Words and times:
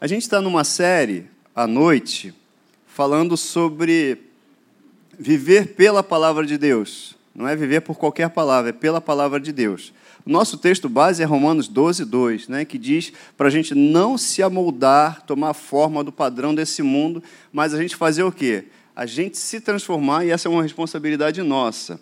A 0.00 0.06
gente 0.06 0.22
está 0.22 0.40
numa 0.40 0.62
série 0.62 1.26
à 1.52 1.66
noite 1.66 2.32
falando 2.86 3.36
sobre 3.36 4.16
viver 5.18 5.74
pela 5.74 6.04
palavra 6.04 6.46
de 6.46 6.56
Deus. 6.56 7.16
Não 7.34 7.48
é 7.48 7.56
viver 7.56 7.80
por 7.80 7.98
qualquer 7.98 8.30
palavra, 8.30 8.70
é 8.70 8.72
pela 8.72 9.00
palavra 9.00 9.40
de 9.40 9.52
Deus. 9.52 9.92
Nosso 10.24 10.56
texto 10.56 10.88
base 10.88 11.20
é 11.20 11.26
Romanos 11.26 11.66
12, 11.66 12.04
2, 12.04 12.46
né, 12.46 12.64
que 12.64 12.78
diz 12.78 13.12
para 13.36 13.48
a 13.48 13.50
gente 13.50 13.74
não 13.74 14.16
se 14.16 14.40
amoldar, 14.40 15.22
tomar 15.22 15.52
forma 15.52 16.04
do 16.04 16.12
padrão 16.12 16.54
desse 16.54 16.80
mundo, 16.80 17.20
mas 17.52 17.74
a 17.74 17.82
gente 17.82 17.96
fazer 17.96 18.22
o 18.22 18.30
quê? 18.30 18.66
A 18.94 19.04
gente 19.04 19.36
se 19.36 19.60
transformar, 19.60 20.24
e 20.24 20.30
essa 20.30 20.46
é 20.46 20.50
uma 20.50 20.62
responsabilidade 20.62 21.42
nossa. 21.42 22.00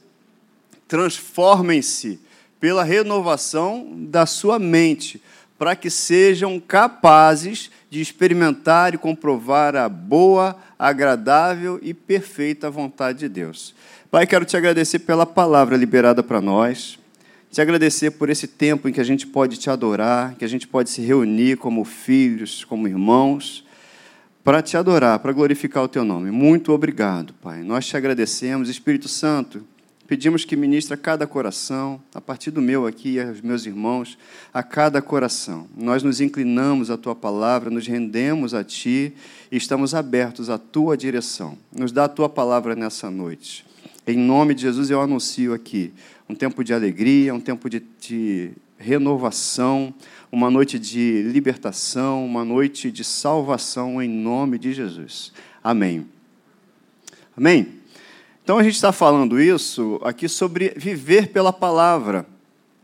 Transformem-se 0.87 2.21
pela 2.61 2.85
renovação 2.85 3.89
da 3.97 4.27
sua 4.27 4.59
mente, 4.59 5.23
para 5.59 5.75
que 5.75 5.89
sejam 5.89 6.61
capazes 6.61 7.71
de 7.89 8.01
experimentar 8.01 8.95
e 8.95 8.99
comprovar 8.99 9.77
a 9.77 9.89
boa, 9.89 10.57
agradável 10.79 11.79
e 11.83 11.95
perfeita 11.95 12.71
vontade 12.71 13.21
de 13.21 13.29
Deus. 13.29 13.75
Pai, 14.11 14.27
quero 14.27 14.45
te 14.45 14.57
agradecer 14.57 15.01
pela 15.01 15.25
palavra 15.25 15.77
liberada 15.77 16.23
para 16.23 16.41
nós, 16.41 16.99
te 17.51 17.61
agradecer 17.61 18.13
por 18.13 18.29
esse 18.29 18.47
tempo 18.47 18.89
em 18.89 18.93
que 18.93 19.01
a 19.01 19.05
gente 19.05 19.27
pode 19.27 19.57
te 19.57 19.71
adorar, 19.71 20.35
que 20.35 20.45
a 20.45 20.49
gente 20.49 20.67
pode 20.67 20.91
se 20.91 21.01
reunir 21.01 21.57
como 21.57 21.85
filhos, 21.85 22.65
como 22.65 22.89
irmãos, 22.89 23.65
para 24.43 24.63
te 24.63 24.77
adorar, 24.77 25.19
para 25.21 25.33
glorificar 25.33 25.83
o 25.83 25.89
teu 25.89 26.05
nome. 26.05 26.31
Muito 26.31 26.73
obrigado, 26.73 27.35
Pai. 27.35 27.63
Nós 27.63 27.87
te 27.87 27.97
agradecemos, 27.97 28.69
Espírito 28.69 29.09
Santo 29.09 29.65
Pedimos 30.07 30.45
que 30.45 30.55
ministre 30.55 30.95
a 30.95 30.97
cada 30.97 31.27
coração, 31.27 32.01
a 32.15 32.21
partir 32.21 32.51
do 32.51 32.63
meu 32.63 32.87
aqui, 32.87 33.21
aos 33.21 33.41
meus 33.41 33.67
irmãos, 33.67 34.17
a 34.55 34.63
cada 34.63 35.03
coração. 35.03 35.67
Nós 35.77 36.03
nos 36.03 36.21
inclinamos 36.21 36.91
à 36.91 36.97
tua 36.97 37.15
palavra, 37.15 37.71
nos 37.71 37.87
rendemos 37.87 38.55
a 38.55 38.63
ti 38.63 39.13
e 39.51 39.57
estamos 39.57 39.95
abertos 39.95 40.49
à 40.49 40.59
tua 40.59 40.97
direção. 40.97 41.59
Nos 41.77 41.91
dá 41.91 42.05
a 42.05 42.09
tua 42.09 42.29
palavra 42.29 42.77
nessa 42.77 43.11
noite. 43.11 43.67
Em 44.07 44.17
nome 44.17 44.55
de 44.55 44.63
Jesus 44.63 44.91
eu 44.91 45.01
anuncio 45.01 45.53
aqui 45.53 45.93
um 46.29 46.35
tempo 46.35 46.63
de 46.63 46.73
alegria, 46.73 47.35
um 47.35 47.41
tempo 47.41 47.69
de, 47.71 47.83
de 48.01 48.51
renovação, 48.79 49.95
uma 50.31 50.51
noite 50.51 50.79
de 50.79 51.23
libertação, 51.23 52.25
uma 52.25 52.45
noite 52.45 52.91
de 52.91 53.05
salvação 53.05 54.03
em 54.03 54.09
nome 54.09 54.59
de 54.59 54.73
Jesus. 54.73 55.33
Amém. 55.63 56.07
Amém. 57.37 57.76
Então 58.47 58.59
a 58.59 58.63
gente 58.63 58.77
está 58.77 58.93
falando 58.93 59.41
isso 59.41 60.01
aqui 60.05 60.29
sobre 60.29 60.73
viver 60.77 61.33
pela 61.33 61.53
palavra. 61.53 62.25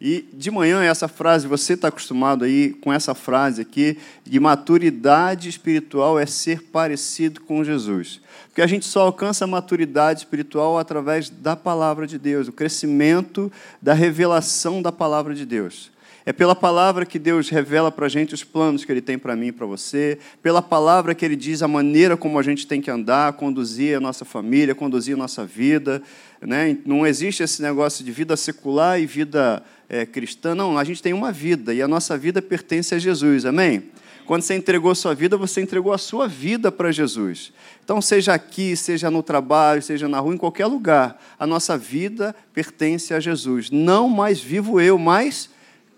E 0.00 0.28
de 0.32 0.50
manhã 0.50 0.82
essa 0.82 1.06
frase, 1.06 1.46
você 1.46 1.74
está 1.74 1.86
acostumado 1.86 2.44
aí 2.44 2.70
com 2.80 2.92
essa 2.92 3.14
frase 3.14 3.62
aqui, 3.62 3.96
de 4.24 4.40
maturidade 4.40 5.48
espiritual 5.48 6.18
é 6.18 6.26
ser 6.26 6.64
parecido 6.64 7.42
com 7.42 7.62
Jesus. 7.62 8.20
Porque 8.48 8.60
a 8.60 8.66
gente 8.66 8.84
só 8.86 9.02
alcança 9.02 9.44
a 9.44 9.46
maturidade 9.46 10.22
espiritual 10.22 10.80
através 10.80 11.30
da 11.30 11.54
palavra 11.54 12.08
de 12.08 12.18
Deus, 12.18 12.48
o 12.48 12.52
crescimento 12.52 13.50
da 13.80 13.94
revelação 13.94 14.82
da 14.82 14.90
palavra 14.90 15.32
de 15.32 15.46
Deus. 15.46 15.92
É 16.24 16.32
pela 16.32 16.54
palavra 16.54 17.04
que 17.04 17.18
Deus 17.18 17.48
revela 17.48 17.90
para 17.90 18.06
a 18.06 18.08
gente 18.08 18.32
os 18.32 18.44
planos 18.44 18.84
que 18.84 18.92
Ele 18.92 19.00
tem 19.00 19.18
para 19.18 19.34
mim 19.34 19.48
e 19.48 19.52
para 19.52 19.66
você, 19.66 20.18
pela 20.40 20.62
palavra 20.62 21.14
que 21.14 21.24
Ele 21.24 21.34
diz 21.34 21.62
a 21.62 21.68
maneira 21.68 22.16
como 22.16 22.38
a 22.38 22.42
gente 22.42 22.66
tem 22.66 22.80
que 22.80 22.90
andar, 22.90 23.32
conduzir 23.32 23.96
a 23.96 24.00
nossa 24.00 24.24
família, 24.24 24.74
conduzir 24.74 25.14
a 25.14 25.18
nossa 25.18 25.44
vida. 25.44 26.00
Né? 26.40 26.78
Não 26.86 27.04
existe 27.04 27.42
esse 27.42 27.60
negócio 27.60 28.04
de 28.04 28.12
vida 28.12 28.36
secular 28.36 29.00
e 29.00 29.06
vida 29.06 29.64
é, 29.88 30.06
cristã, 30.06 30.54
não. 30.54 30.78
A 30.78 30.84
gente 30.84 31.02
tem 31.02 31.12
uma 31.12 31.32
vida 31.32 31.74
e 31.74 31.82
a 31.82 31.88
nossa 31.88 32.16
vida 32.16 32.40
pertence 32.40 32.94
a 32.94 32.98
Jesus, 32.98 33.44
amém? 33.44 33.90
Quando 34.24 34.42
você 34.42 34.54
entregou 34.54 34.94
sua 34.94 35.14
vida, 35.14 35.36
você 35.36 35.60
entregou 35.60 35.92
a 35.92 35.98
sua 35.98 36.28
vida 36.28 36.70
para 36.70 36.92
Jesus. 36.92 37.52
Então, 37.84 38.00
seja 38.00 38.32
aqui, 38.32 38.76
seja 38.76 39.10
no 39.10 39.22
trabalho, 39.22 39.82
seja 39.82 40.08
na 40.08 40.20
rua, 40.20 40.34
em 40.34 40.38
qualquer 40.38 40.66
lugar, 40.66 41.20
a 41.38 41.46
nossa 41.46 41.76
vida 41.76 42.34
pertence 42.54 43.12
a 43.12 43.18
Jesus. 43.18 43.70
Não 43.70 44.08
mais 44.08 44.40
vivo 44.40 44.80
eu, 44.80 44.96
mas 44.96 45.50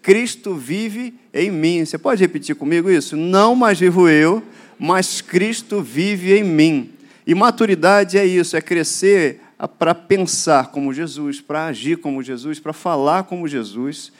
Cristo 0.04 0.54
vive 0.54 1.15
em 1.32 1.50
mim. 1.50 1.82
Você 1.82 1.97
pode 1.97 2.20
repetir 2.20 2.54
comigo 2.54 2.91
isso? 2.91 3.16
Não 3.16 3.54
mais 3.54 3.81
vivo 3.81 4.06
eu, 4.06 4.42
mas 4.78 5.22
Cristo 5.22 5.81
vive 5.81 6.37
em 6.37 6.44
mim. 6.44 6.91
E 7.26 7.34
maturidade 7.34 8.19
é 8.19 8.26
isso, 8.26 8.54
é 8.54 8.60
crescer 8.60 9.41
para 9.78 9.94
pensar 9.94 10.66
como 10.66 10.93
Jesus, 10.93 11.41
para 11.41 11.64
agir 11.64 11.97
como 11.97 12.22
Jesus, 12.22 12.60
para 12.60 12.75
falar 12.75 13.25
como 13.25 13.48
Jesus. 13.48 14.12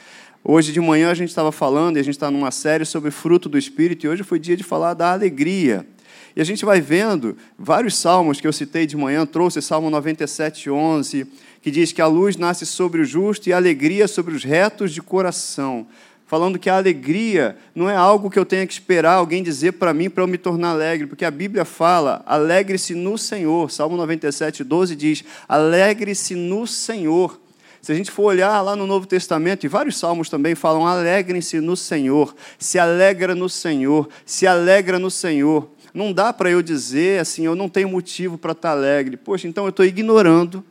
Hoje 0.43 0.73
de 0.73 0.81
manhã 0.81 1.11
a 1.11 1.15
gente 1.15 1.29
estava 1.29 1.53
falando, 1.53 1.99
e 1.99 2.01
a 2.01 2.03
gente 2.03 2.15
está 2.15 2.31
numa 2.31 2.51
série 2.51 2.87
sobre 2.87 3.11
fruto 3.11 3.47
do 3.47 3.59
Espírito, 3.59 4.07
e 4.07 4.09
hoje 4.09 4.23
foi 4.23 4.39
dia 4.39 4.57
de 4.57 4.63
falar 4.63 4.95
da 4.95 5.13
alegria. 5.13 5.87
E 6.35 6.41
a 6.41 6.45
gente 6.45 6.65
vai 6.65 6.81
vendo 6.81 7.37
vários 7.59 7.95
salmos 7.95 8.41
que 8.41 8.47
eu 8.47 8.53
citei 8.55 8.87
de 8.87 8.97
manhã, 8.97 9.27
trouxe 9.27 9.61
Salmo 9.61 9.91
97, 9.91 10.71
11, 10.71 11.27
que 11.65 11.71
diz 11.71 11.93
que 11.93 12.03
a 12.03 12.07
luz 12.07 12.37
nasce 12.37 12.67
sobre 12.67 13.01
o 13.01 13.07
justo 13.07 13.49
e 13.49 13.53
a 13.55 13.57
alegria 13.57 14.07
sobre 14.07 14.35
os 14.35 14.45
retos 14.45 14.93
de 14.93 15.01
coração. 15.01 15.87
Falando 16.27 16.59
que 16.59 16.69
a 16.69 16.77
alegria 16.77 17.57
não 17.75 17.89
é 17.89 17.97
algo 17.97 18.29
que 18.29 18.39
eu 18.39 18.45
tenha 18.45 18.67
que 18.67 18.73
esperar 18.75 19.15
alguém 19.15 19.43
dizer 19.43 19.73
para 19.73 19.95
mim 19.95 20.11
para 20.11 20.23
eu 20.23 20.27
me 20.27 20.37
tornar 20.37 20.73
alegre, 20.73 21.07
porque 21.07 21.25
a 21.25 21.31
Bíblia 21.31 21.65
fala: 21.65 22.23
alegre-se 22.27 22.95
no 22.95 23.17
Senhor. 23.17 23.71
Salmo 23.71 23.97
97, 23.97 24.63
12 24.63 24.95
diz: 24.95 25.25
alegre-se 25.49 26.35
no 26.35 26.67
Senhor. 26.67 27.41
Se 27.81 27.91
a 27.91 27.95
gente 27.95 28.11
for 28.11 28.25
olhar 28.25 28.61
lá 28.61 28.77
no 28.77 28.87
Novo 28.87 29.07
Testamento, 29.07 29.65
e 29.65 29.69
vários 29.69 29.97
salmos 29.97 30.29
também 30.29 30.55
falam: 30.55 30.87
alegrem-se 30.87 31.61
no 31.61 31.79
Senhor, 31.79 32.37
se 32.59 32.79
alegra 32.79 33.35
no 33.35 33.49
Senhor, 33.49 34.07
se 34.27 34.47
alegra 34.47 34.99
no 34.99 35.11
Senhor. 35.11 35.71
Não 35.95 36.13
dá 36.13 36.31
para 36.31 36.51
eu 36.51 36.61
dizer 36.61 37.21
assim, 37.21 37.47
eu 37.47 37.55
não 37.55 37.71
tenho 37.71 37.89
motivo 37.89 38.37
para 38.37 38.53
estar 38.53 38.73
alegre. 38.73 39.17
Poxa, 39.17 39.49
então 39.49 39.65
eu 39.65 39.71
estou 39.71 39.87
ignorando 39.87 40.63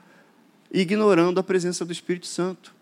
ignorando 0.73 1.39
a 1.39 1.44
presença 1.44 1.85
do 1.85 1.91
Espírito 1.91 2.25
Santo. 2.25 2.73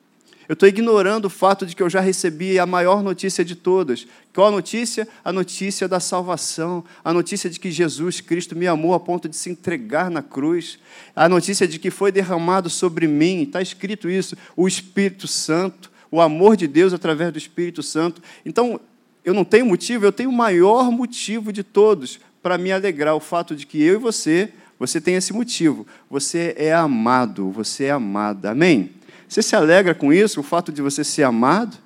Eu 0.51 0.53
estou 0.53 0.67
ignorando 0.67 1.25
o 1.25 1.29
fato 1.29 1.65
de 1.65 1.75
que 1.75 1.81
eu 1.81 1.89
já 1.89 2.01
recebi 2.01 2.59
a 2.59 2.65
maior 2.65 3.01
notícia 3.01 3.45
de 3.45 3.55
todas. 3.55 4.05
Qual 4.33 4.47
a 4.47 4.51
notícia? 4.51 5.07
A 5.23 5.31
notícia 5.31 5.87
da 5.87 5.99
salvação. 5.99 6.83
A 7.05 7.13
notícia 7.13 7.49
de 7.49 7.59
que 7.59 7.71
Jesus 7.71 8.19
Cristo 8.19 8.55
me 8.55 8.67
amou 8.67 8.93
a 8.93 8.99
ponto 8.99 9.29
de 9.29 9.35
se 9.35 9.49
entregar 9.49 10.09
na 10.11 10.21
cruz. 10.21 10.77
A 11.15 11.29
notícia 11.29 11.67
de 11.67 11.79
que 11.79 11.89
foi 11.89 12.11
derramado 12.11 12.69
sobre 12.69 13.07
mim. 13.07 13.43
Está 13.43 13.61
escrito 13.61 14.09
isso. 14.09 14.35
O 14.55 14.67
Espírito 14.67 15.27
Santo. 15.27 15.89
O 16.11 16.19
amor 16.19 16.57
de 16.57 16.67
Deus 16.67 16.91
através 16.91 17.31
do 17.31 17.37
Espírito 17.37 17.81
Santo. 17.81 18.21
Então, 18.45 18.77
eu 19.23 19.33
não 19.33 19.45
tenho 19.45 19.65
motivo, 19.65 20.03
eu 20.03 20.11
tenho 20.11 20.29
o 20.29 20.33
maior 20.33 20.91
motivo 20.91 21.53
de 21.53 21.63
todos 21.63 22.19
para 22.43 22.57
me 22.57 22.71
alegrar. 22.71 23.15
O 23.15 23.21
fato 23.21 23.55
de 23.55 23.65
que 23.65 23.81
eu 23.81 23.93
e 23.93 23.97
você 23.97 24.51
você 24.81 24.99
tem 24.99 25.13
esse 25.13 25.31
motivo. 25.31 25.85
Você 26.09 26.55
é 26.57 26.73
amado, 26.73 27.51
você 27.51 27.83
é 27.83 27.91
amada. 27.91 28.49
Amém? 28.49 28.89
Você 29.29 29.43
se 29.43 29.55
alegra 29.55 29.93
com 29.93 30.11
isso, 30.11 30.39
o 30.39 30.43
fato 30.43 30.71
de 30.71 30.81
você 30.81 31.03
ser 31.03 31.21
amado? 31.21 31.77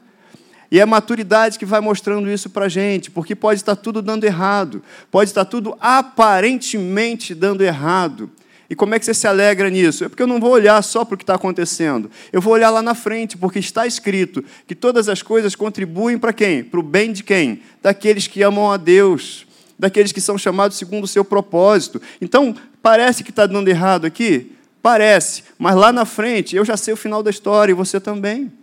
E 0.72 0.80
é 0.80 0.82
a 0.82 0.86
maturidade 0.86 1.60
que 1.60 1.66
vai 1.66 1.82
mostrando 1.82 2.32
isso 2.32 2.50
para 2.50 2.68
a 2.68 2.70
gente, 2.70 3.12
porque 3.12 3.36
pode 3.36 3.60
estar 3.60 3.76
tudo 3.76 4.02
dando 4.02 4.24
errado, 4.24 4.82
pode 5.12 5.30
estar 5.30 5.44
tudo 5.44 5.76
aparentemente 5.82 7.36
dando 7.36 7.66
errado. 7.66 8.32
E 8.70 8.76
como 8.76 8.96
é 8.96 9.00
que 9.00 9.04
você 9.04 9.14
se 9.14 9.28
alegra 9.28 9.70
nisso? 9.70 10.06
É 10.06 10.10
porque 10.10 10.24
eu 10.24 10.28
não 10.28 10.40
vou 10.40 10.52
olhar 10.52 10.82
só 10.82 11.04
para 11.04 11.16
o 11.16 11.18
que 11.18 11.24
está 11.24 11.36
acontecendo. 11.36 12.10
Eu 12.32 12.40
vou 12.40 12.54
olhar 12.54 12.70
lá 12.70 12.82
na 12.82 12.96
frente, 12.96 13.38
porque 13.38 13.60
está 13.60 13.86
escrito 13.86 14.42
que 14.66 14.74
todas 14.74 15.10
as 15.10 15.22
coisas 15.22 15.54
contribuem 15.54 16.18
para 16.18 16.32
quem? 16.32 16.64
Para 16.64 16.80
o 16.80 16.84
bem 16.84 17.12
de 17.12 17.24
quem? 17.24 17.62
Daqueles 17.82 18.26
que 18.26 18.42
amam 18.42 18.72
a 18.72 18.78
Deus, 18.78 19.46
daqueles 19.78 20.12
que 20.12 20.22
são 20.22 20.38
chamados 20.38 20.78
segundo 20.78 21.04
o 21.04 21.08
seu 21.08 21.26
propósito. 21.26 22.02
Então, 22.22 22.56
Parece 22.86 23.24
que 23.24 23.32
está 23.32 23.48
dando 23.48 23.68
errado 23.68 24.06
aqui? 24.06 24.52
Parece, 24.80 25.44
mas 25.58 25.76
lá 25.76 25.92
na 25.92 26.06
frente 26.06 26.56
eu 26.56 26.64
já 26.64 26.78
sei 26.78 26.94
o 26.94 26.98
final 26.98 27.24
da 27.24 27.32
história 27.32 27.72
e 27.72 27.76
você 27.76 28.00
também. 28.00 28.54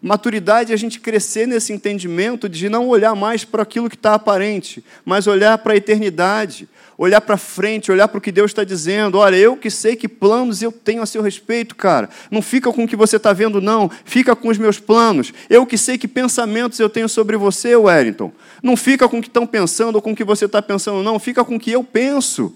Maturidade 0.00 0.70
é 0.70 0.74
a 0.76 0.78
gente 0.78 1.00
crescer 1.00 1.44
nesse 1.44 1.72
entendimento 1.72 2.48
de 2.48 2.68
não 2.68 2.86
olhar 2.86 3.16
mais 3.16 3.44
para 3.44 3.64
aquilo 3.64 3.90
que 3.90 3.96
está 3.96 4.14
aparente, 4.14 4.84
mas 5.04 5.26
olhar 5.26 5.58
para 5.58 5.72
a 5.72 5.76
eternidade, 5.76 6.68
olhar 6.98 7.20
para 7.20 7.36
frente, 7.36 7.92
olhar 7.92 8.08
para 8.08 8.18
o 8.18 8.20
que 8.20 8.32
Deus 8.32 8.50
está 8.50 8.64
dizendo. 8.64 9.18
Olha, 9.18 9.36
eu 9.36 9.56
que 9.56 9.70
sei 9.70 9.96
que 9.96 10.08
planos 10.08 10.62
eu 10.62 10.72
tenho 10.72 11.02
a 11.02 11.06
seu 11.06 11.22
respeito, 11.22 11.74
cara. 11.74 12.08
Não 12.30 12.40
fica 12.40 12.72
com 12.72 12.84
o 12.84 12.88
que 12.88 12.96
você 12.96 13.16
está 13.16 13.32
vendo, 13.32 13.60
não. 13.60 13.90
Fica 14.04 14.34
com 14.34 14.48
os 14.48 14.58
meus 14.58 14.78
planos. 14.78 15.32
Eu 15.48 15.66
que 15.66 15.76
sei 15.76 15.98
que 15.98 16.08
pensamentos 16.08 16.78
eu 16.78 16.88
tenho 16.88 17.08
sobre 17.08 17.36
você, 17.36 17.76
Wellington. 17.76 18.32
Não 18.62 18.76
fica 18.76 19.08
com 19.08 19.18
o 19.18 19.22
que 19.22 19.28
estão 19.28 19.46
pensando 19.46 19.96
ou 19.96 20.02
com 20.02 20.12
o 20.12 20.16
que 20.16 20.24
você 20.24 20.46
está 20.46 20.62
pensando, 20.62 21.02
não. 21.02 21.18
Fica 21.18 21.44
com 21.44 21.56
o 21.56 21.60
que 21.60 21.70
eu 21.70 21.84
penso. 21.84 22.54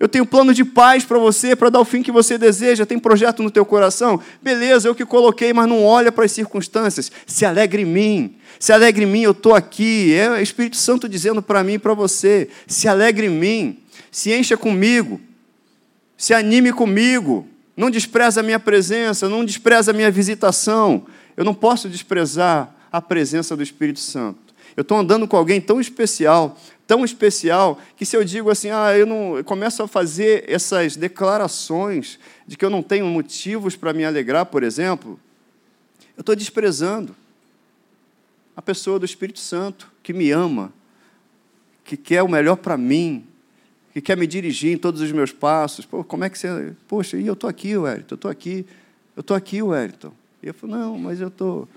Eu 0.00 0.08
tenho 0.08 0.24
plano 0.24 0.54
de 0.54 0.64
paz 0.64 1.04
para 1.04 1.18
você, 1.18 1.56
para 1.56 1.70
dar 1.70 1.80
o 1.80 1.84
fim 1.84 2.02
que 2.02 2.12
você 2.12 2.38
deseja. 2.38 2.86
Tem 2.86 2.98
projeto 2.98 3.42
no 3.42 3.50
teu 3.50 3.64
coração? 3.64 4.20
Beleza, 4.40 4.88
eu 4.88 4.94
que 4.94 5.04
coloquei, 5.04 5.52
mas 5.52 5.68
não 5.68 5.84
olha 5.84 6.12
para 6.12 6.24
as 6.24 6.30
circunstâncias. 6.30 7.10
Se 7.26 7.44
alegre 7.44 7.82
em 7.82 7.84
mim. 7.84 8.36
Se 8.60 8.72
alegre 8.72 9.04
em 9.04 9.08
mim, 9.08 9.22
eu 9.22 9.32
estou 9.32 9.56
aqui. 9.56 10.14
É 10.14 10.30
o 10.30 10.40
Espírito 10.40 10.76
Santo 10.76 11.08
dizendo 11.08 11.42
para 11.42 11.64
mim 11.64 11.74
e 11.74 11.78
para 11.78 11.94
você. 11.94 12.48
Se 12.66 12.86
alegre 12.86 13.26
em 13.26 13.30
mim. 13.30 13.78
Se 14.10 14.32
encha 14.32 14.56
comigo. 14.56 15.20
Se 16.16 16.32
anime 16.32 16.72
comigo. 16.72 17.48
Não 17.76 17.90
despreza 17.90 18.40
a 18.40 18.42
minha 18.42 18.58
presença, 18.58 19.28
não 19.28 19.44
despreza 19.44 19.90
a 19.90 19.94
minha 19.94 20.10
visitação. 20.10 21.06
Eu 21.36 21.44
não 21.44 21.54
posso 21.54 21.88
desprezar 21.88 22.74
a 22.90 23.00
presença 23.00 23.56
do 23.56 23.62
Espírito 23.62 24.00
Santo. 24.00 24.48
Eu 24.76 24.82
estou 24.82 24.98
andando 24.98 25.26
com 25.26 25.36
alguém 25.36 25.60
tão 25.60 25.80
especial, 25.80 26.56
tão 26.88 27.04
especial, 27.04 27.78
que 27.96 28.06
se 28.06 28.16
eu 28.16 28.24
digo 28.24 28.50
assim, 28.50 28.70
ah, 28.70 28.96
eu 28.96 29.04
não 29.04 29.36
eu 29.36 29.44
começo 29.44 29.82
a 29.82 29.86
fazer 29.86 30.44
essas 30.48 30.96
declarações 30.96 32.18
de 32.46 32.56
que 32.56 32.64
eu 32.64 32.70
não 32.70 32.82
tenho 32.82 33.04
motivos 33.04 33.76
para 33.76 33.92
me 33.92 34.06
alegrar, 34.06 34.46
por 34.46 34.62
exemplo, 34.62 35.20
eu 36.16 36.22
estou 36.22 36.34
desprezando 36.34 37.14
a 38.56 38.62
pessoa 38.62 38.98
do 38.98 39.04
Espírito 39.04 39.38
Santo 39.38 39.92
que 40.02 40.14
me 40.14 40.30
ama, 40.30 40.72
que 41.84 41.96
quer 41.96 42.22
o 42.22 42.28
melhor 42.28 42.56
para 42.56 42.78
mim, 42.78 43.24
que 43.92 44.00
quer 44.00 44.16
me 44.16 44.26
dirigir 44.26 44.72
em 44.72 44.78
todos 44.78 45.02
os 45.02 45.12
meus 45.12 45.30
passos. 45.30 45.84
Pô, 45.84 46.02
como 46.02 46.24
é 46.24 46.30
que 46.30 46.38
você. 46.38 46.72
Poxa, 46.88 47.18
e 47.18 47.26
eu 47.26 47.34
estou 47.34 47.50
aqui, 47.50 47.76
Wellington, 47.76 48.14
eu 48.14 48.16
estou 48.16 48.30
aqui, 48.30 48.66
eu 49.14 49.20
estou 49.20 49.36
aqui, 49.36 49.62
Wellington. 49.62 50.12
E 50.42 50.46
eu 50.46 50.54
falo, 50.54 50.74
não, 50.74 50.98
mas 50.98 51.20
eu 51.20 51.28
estou. 51.28 51.68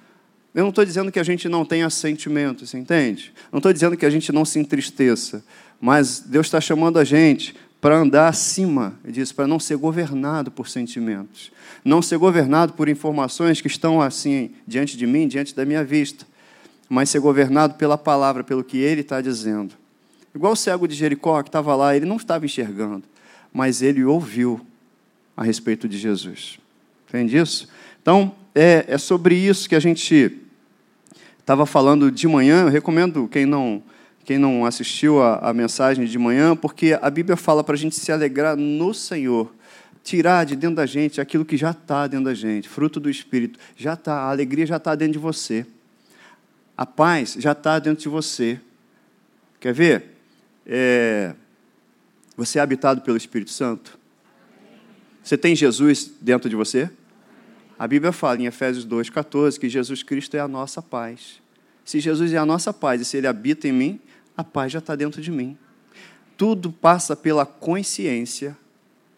Eu 0.54 0.64
não 0.64 0.70
estou 0.70 0.84
dizendo 0.84 1.12
que 1.12 1.20
a 1.20 1.24
gente 1.24 1.48
não 1.48 1.64
tenha 1.64 1.90
sentimentos, 1.90 2.74
entende? 2.74 3.34
Não 3.52 3.60
estou 3.60 3.72
dizendo 3.72 3.96
que 3.96 4.06
a 4.06 4.10
gente 4.10 4.32
não 4.32 4.44
se 4.44 4.60
entristeça, 4.60 5.44
mas 5.80 6.20
Deus 6.20 6.48
está 6.48 6.60
chamando 6.60 7.00
a 7.00 7.04
gente 7.04 7.56
para 7.80 7.98
andar 7.98 8.28
acima 8.28 8.94
disso, 9.06 9.34
para 9.34 9.48
não 9.48 9.60
ser 9.60 9.78
governado 9.78 10.52
por 10.52 10.68
sentimentos, 10.68 11.52
não 11.84 12.02
ser 12.02 12.18
governado 12.18 12.74
por 12.74 12.90
informações 12.90 13.62
que 13.62 13.68
estão 13.68 14.02
assim 14.02 14.52
diante 14.68 14.98
de 14.98 15.08
mim, 15.08 15.28
diante 15.28 15.56
da 15.56 15.66
minha 15.66 15.84
vista, 15.84 16.28
mas 16.88 17.10
ser 17.10 17.20
governado 17.20 17.76
pela 17.76 17.98
palavra, 17.98 18.44
pelo 18.44 18.64
que 18.64 18.78
Ele 18.78 19.02
está 19.02 19.22
dizendo. 19.22 19.74
Igual 20.36 20.54
o 20.54 20.56
cego 20.56 20.88
de 20.88 20.96
Jericó 20.96 21.42
que 21.42 21.50
estava 21.50 21.76
lá, 21.76 21.96
ele 21.96 22.06
não 22.06 22.16
estava 22.16 22.46
enxergando, 22.46 23.04
mas 23.52 23.82
ele 23.82 24.04
ouviu 24.04 24.62
a 25.36 25.44
respeito 25.44 25.88
de 25.90 25.98
Jesus. 25.98 26.58
Entende 27.08 27.38
isso? 27.38 27.68
Então, 28.02 28.34
é, 28.56 28.86
é 28.88 28.98
sobre 28.98 29.36
isso 29.36 29.68
que 29.68 29.76
a 29.76 29.80
gente 29.80 30.41
estava 31.42 31.66
falando 31.66 32.10
de 32.10 32.28
manhã. 32.28 32.64
Eu 32.64 32.70
recomendo 32.70 33.28
quem 33.28 33.46
não, 33.46 33.84
quem 34.24 34.38
não 34.38 34.66
assistiu 34.66 35.22
a, 35.22 35.50
a 35.50 35.54
mensagem 35.54 36.06
de 36.06 36.18
manhã, 36.18 36.56
porque 36.56 36.98
a 37.02 37.10
Bíblia 37.10 37.36
fala 37.36 37.64
para 37.64 37.76
a 37.76 37.78
gente 37.78 37.96
se 37.96 38.12
alegrar 38.12 38.56
no 38.56 38.94
Senhor 38.94 39.52
tirar 40.04 40.46
de 40.46 40.56
dentro 40.56 40.78
da 40.78 40.86
gente 40.86 41.22
aquilo 41.22 41.46
que 41.46 41.56
já 41.56 41.72
está 41.72 42.08
dentro 42.08 42.26
da 42.26 42.34
gente, 42.34 42.68
fruto 42.68 43.00
do 43.00 43.10
Espírito, 43.10 43.60
já 43.78 43.94
está, 43.94 44.14
a 44.14 44.30
alegria 44.32 44.66
já 44.66 44.78
está 44.78 44.96
dentro 44.96 45.14
de 45.14 45.20
você, 45.20 45.66
a 46.76 46.86
paz 46.86 47.36
já 47.38 47.52
está 47.52 47.78
dentro 47.80 48.02
de 48.02 48.10
você. 48.10 48.60
Quer 49.60 49.74
ver? 49.74 50.06
É, 50.66 51.36
você 52.36 52.58
é 52.58 52.62
habitado 52.62 53.02
pelo 53.02 53.18
Espírito 53.18 53.52
Santo? 53.52 54.00
Você 55.24 55.38
tem 55.38 55.56
Jesus 55.56 56.12
dentro 56.20 56.50
de 56.50 56.56
você? 56.56 56.90
A 57.82 57.88
Bíblia 57.88 58.12
fala 58.12 58.40
em 58.40 58.46
Efésios 58.46 58.86
2,14 58.86 59.58
que 59.58 59.68
Jesus 59.68 60.04
Cristo 60.04 60.38
é 60.38 60.40
a 60.40 60.48
nossa 60.48 60.84
paz. 60.84 61.42
Se 61.84 62.00
Jesus 62.00 62.32
é 62.32 62.38
a 62.38 62.46
nossa 62.46 62.72
paz 62.72 63.02
e 63.02 63.06
se 63.06 63.18
Ele 63.18 63.26
habita 63.26 63.68
em 63.68 63.72
mim, 63.72 64.00
a 64.38 64.44
paz 64.44 64.72
já 64.72 64.78
está 64.78 64.96
dentro 64.96 65.20
de 65.20 65.32
mim. 65.32 65.58
Tudo 66.38 66.72
passa 66.72 67.16
pela 67.16 67.44
consciência 67.44 68.56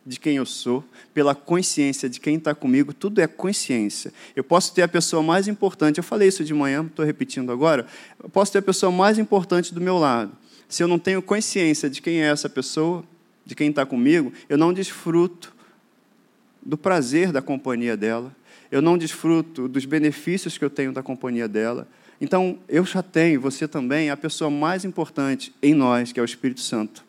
de 0.06 0.18
quem 0.18 0.38
eu 0.38 0.46
sou, 0.46 0.82
pela 1.14 1.36
consciência 1.36 2.08
de 2.08 2.22
quem 2.22 2.38
está 2.38 2.56
comigo, 2.56 2.94
tudo 2.94 3.20
é 3.20 3.28
consciência. 3.28 4.14
Eu 4.34 4.46
posso 4.46 4.74
ter 4.74 4.84
a 4.84 4.88
pessoa 4.88 5.22
mais 5.22 5.50
importante, 5.50 5.98
eu 5.98 6.04
falei 6.04 6.30
isso 6.30 6.46
de 6.46 6.54
manhã, 6.54 6.86
estou 6.86 7.04
repetindo 7.04 7.52
agora, 7.52 7.86
eu 8.24 8.30
posso 8.30 8.54
ter 8.54 8.60
a 8.60 8.62
pessoa 8.62 8.94
mais 8.94 9.20
importante 9.20 9.74
do 9.74 9.82
meu 9.82 9.98
lado, 9.98 10.32
se 10.70 10.82
eu 10.82 10.88
não 10.88 10.98
tenho 10.98 11.22
consciência 11.22 11.90
de 11.90 12.02
quem 12.02 12.24
é 12.24 12.28
essa 12.28 12.48
pessoa, 12.48 13.04
de 13.46 13.56
quem 13.56 13.72
está 13.72 13.86
comigo, 13.86 14.32
eu 14.48 14.58
não 14.58 14.72
desfruto 14.72 15.54
do 16.66 16.78
prazer 16.78 17.34
da 17.34 17.42
companhia 17.42 17.98
dela, 17.98 18.34
eu 18.74 18.82
não 18.82 18.98
desfruto 18.98 19.68
dos 19.68 19.86
benefícios 19.86 20.58
que 20.58 20.66
eu 20.66 20.70
tenho 20.70 20.92
da 20.92 21.04
companhia 21.04 21.48
dela. 21.48 21.88
Então, 22.20 22.58
eu 22.68 22.84
já 22.84 23.04
tenho, 23.04 23.40
você 23.40 23.68
também, 23.68 24.10
a 24.10 24.18
pessoa 24.18 24.50
mais 24.50 24.84
importante 24.84 25.54
em 25.62 25.76
nós, 25.76 26.12
que 26.12 26.20
é 26.20 26.24
o 26.24 26.26
Espírito 26.26 26.60
Santo. 26.60 27.06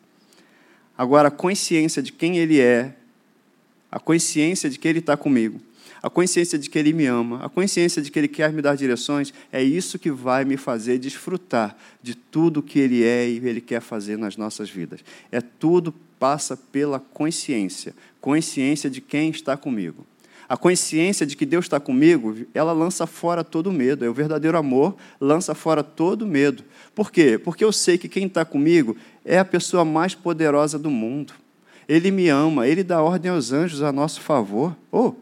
Agora, 0.95 1.29
a 1.29 1.31
consciência 1.31 2.03
de 2.03 2.11
quem 2.11 2.37
Ele 2.37 2.61
é, 2.61 2.93
a 3.91 3.99
consciência 3.99 4.69
de 4.69 4.77
que 4.77 4.87
Ele 4.87 4.99
está 4.99 5.17
comigo, 5.17 5.59
a 6.03 6.09
consciência 6.09 6.59
de 6.59 6.69
que 6.69 6.77
Ele 6.77 6.93
me 6.93 7.07
ama, 7.07 7.43
a 7.43 7.49
consciência 7.49 7.99
de 7.99 8.11
que 8.11 8.19
Ele 8.19 8.27
quer 8.27 8.53
me 8.53 8.61
dar 8.61 8.75
direções, 8.75 9.33
é 9.51 9.63
isso 9.63 9.97
que 9.97 10.11
vai 10.11 10.45
me 10.45 10.57
fazer 10.57 10.99
desfrutar 10.99 11.75
de 11.99 12.13
tudo 12.13 12.61
que 12.61 12.77
Ele 12.77 13.03
é 13.03 13.27
e 13.27 13.37
Ele 13.37 13.59
quer 13.59 13.81
fazer 13.81 14.19
nas 14.19 14.37
nossas 14.37 14.69
vidas. 14.69 14.99
É 15.31 15.41
tudo 15.41 15.91
passa 16.19 16.55
pela 16.55 16.99
consciência, 16.99 17.95
consciência 18.21 18.87
de 18.87 19.01
quem 19.01 19.31
está 19.31 19.57
comigo. 19.57 20.05
A 20.47 20.55
consciência 20.55 21.25
de 21.25 21.35
que 21.35 21.45
Deus 21.45 21.65
está 21.65 21.79
comigo, 21.79 22.35
ela 22.53 22.71
lança 22.71 23.07
fora 23.07 23.43
todo 23.43 23.71
medo. 23.71 24.05
É 24.05 24.09
o 24.09 24.13
verdadeiro 24.13 24.57
amor, 24.57 24.95
lança 25.19 25.55
fora 25.55 25.83
todo 25.83 26.25
medo. 26.25 26.63
Por 26.93 27.11
quê? 27.11 27.37
Porque 27.37 27.63
eu 27.63 27.71
sei 27.71 27.97
que 27.97 28.07
quem 28.07 28.27
está 28.27 28.45
comigo 28.45 28.95
é 29.23 29.39
a 29.39 29.45
pessoa 29.45 29.83
mais 29.83 30.13
poderosa 30.13 30.77
do 30.77 30.89
mundo. 30.89 31.33
Ele 31.87 32.11
me 32.11 32.29
ama, 32.29 32.67
ele 32.67 32.83
dá 32.83 33.01
ordem 33.01 33.31
aos 33.31 33.51
anjos 33.51 33.81
a 33.81 33.91
nosso 33.91 34.21
favor. 34.21 34.75
Oh, 34.91 35.13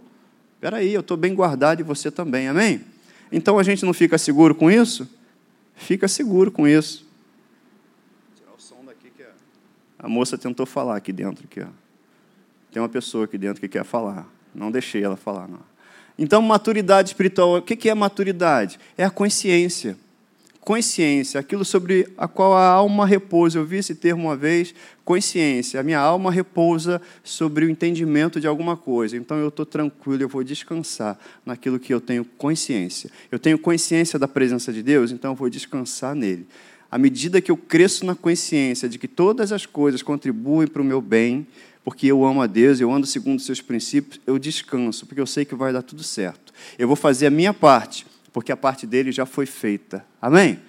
Espera 0.63 0.77
aí, 0.77 0.93
eu 0.93 1.01
estou 1.01 1.17
bem 1.17 1.35
guardado 1.35 1.81
e 1.81 1.83
você 1.83 2.09
também, 2.09 2.47
amém? 2.47 2.85
Então 3.29 3.59
a 3.59 3.63
gente 3.63 3.83
não 3.83 3.93
fica 3.93 4.17
seguro 4.17 4.55
com 4.55 4.71
isso? 4.71 5.05
Fica 5.75 6.07
seguro 6.07 6.49
com 6.49 6.65
isso. 6.65 7.05
Tirar 8.33 8.53
o 8.57 8.61
som 8.61 8.81
daqui 8.85 9.09
que 9.09 9.23
é... 9.23 9.31
A 9.99 10.07
moça 10.07 10.37
tentou 10.37 10.65
falar 10.65 10.95
aqui 10.95 11.11
dentro. 11.11 11.43
Aqui, 11.43 11.59
ó. 11.59 11.67
Tem 12.71 12.81
uma 12.81 12.87
pessoa 12.87 13.25
aqui 13.25 13.37
dentro 13.37 13.59
que 13.59 13.67
quer 13.67 13.83
falar. 13.83 14.25
Não 14.53 14.71
deixei 14.71 15.03
ela 15.03 15.15
falar. 15.15 15.47
Não. 15.47 15.59
Então, 16.17 16.41
maturidade 16.41 17.09
espiritual, 17.09 17.57
o 17.57 17.61
que 17.61 17.89
é 17.89 17.93
maturidade? 17.95 18.79
É 18.97 19.03
a 19.03 19.09
consciência 19.09 19.97
consciência, 20.63 21.39
aquilo 21.39 21.65
sobre 21.65 22.07
a 22.17 22.27
qual 22.27 22.53
a 22.53 22.65
alma 22.65 23.05
repousa. 23.05 23.59
Eu 23.59 23.65
vi 23.65 23.77
esse 23.77 23.93
termo 23.93 24.23
uma 24.23 24.35
vez, 24.35 24.73
consciência. 25.03 25.79
A 25.79 25.83
minha 25.83 25.99
alma 25.99 26.31
repousa 26.31 27.01
sobre 27.23 27.65
o 27.65 27.69
entendimento 27.69 28.39
de 28.39 28.47
alguma 28.47 28.77
coisa. 28.77 29.17
Então 29.17 29.37
eu 29.37 29.49
estou 29.49 29.65
tranquilo, 29.65 30.23
eu 30.23 30.29
vou 30.29 30.43
descansar 30.43 31.19
naquilo 31.45 31.79
que 31.79 31.93
eu 31.93 31.99
tenho 31.99 32.23
consciência. 32.23 33.09
Eu 33.31 33.37
tenho 33.37 33.59
consciência 33.59 34.17
da 34.17 34.27
presença 34.27 34.71
de 34.71 34.81
Deus, 34.81 35.11
então 35.11 35.31
eu 35.31 35.35
vou 35.35 35.49
descansar 35.49 36.15
nele. 36.15 36.47
À 36.89 36.97
medida 36.97 37.41
que 37.41 37.51
eu 37.51 37.57
cresço 37.57 38.05
na 38.05 38.15
consciência 38.15 38.87
de 38.87 38.97
que 38.97 39.07
todas 39.07 39.51
as 39.51 39.65
coisas 39.65 40.01
contribuem 40.01 40.67
para 40.67 40.81
o 40.81 40.85
meu 40.85 41.01
bem, 41.01 41.45
porque 41.83 42.07
eu 42.07 42.23
amo 42.25 42.41
a 42.41 42.47
Deus, 42.47 42.79
eu 42.79 42.91
ando 42.91 43.05
segundo 43.05 43.39
os 43.39 43.45
seus 43.45 43.61
princípios, 43.61 44.19
eu 44.25 44.39
descanso, 44.39 45.05
porque 45.05 45.19
eu 45.19 45.27
sei 45.27 45.45
que 45.45 45.55
vai 45.55 45.73
dar 45.73 45.81
tudo 45.81 46.03
certo. 46.03 46.53
Eu 46.77 46.87
vou 46.87 46.95
fazer 46.95 47.27
a 47.27 47.31
minha 47.31 47.53
parte 47.53 48.05
porque 48.33 48.51
a 48.51 48.57
parte 48.57 48.87
dele 48.87 49.11
já 49.11 49.25
foi 49.25 49.45
feita. 49.45 50.03
Amém? 50.19 50.59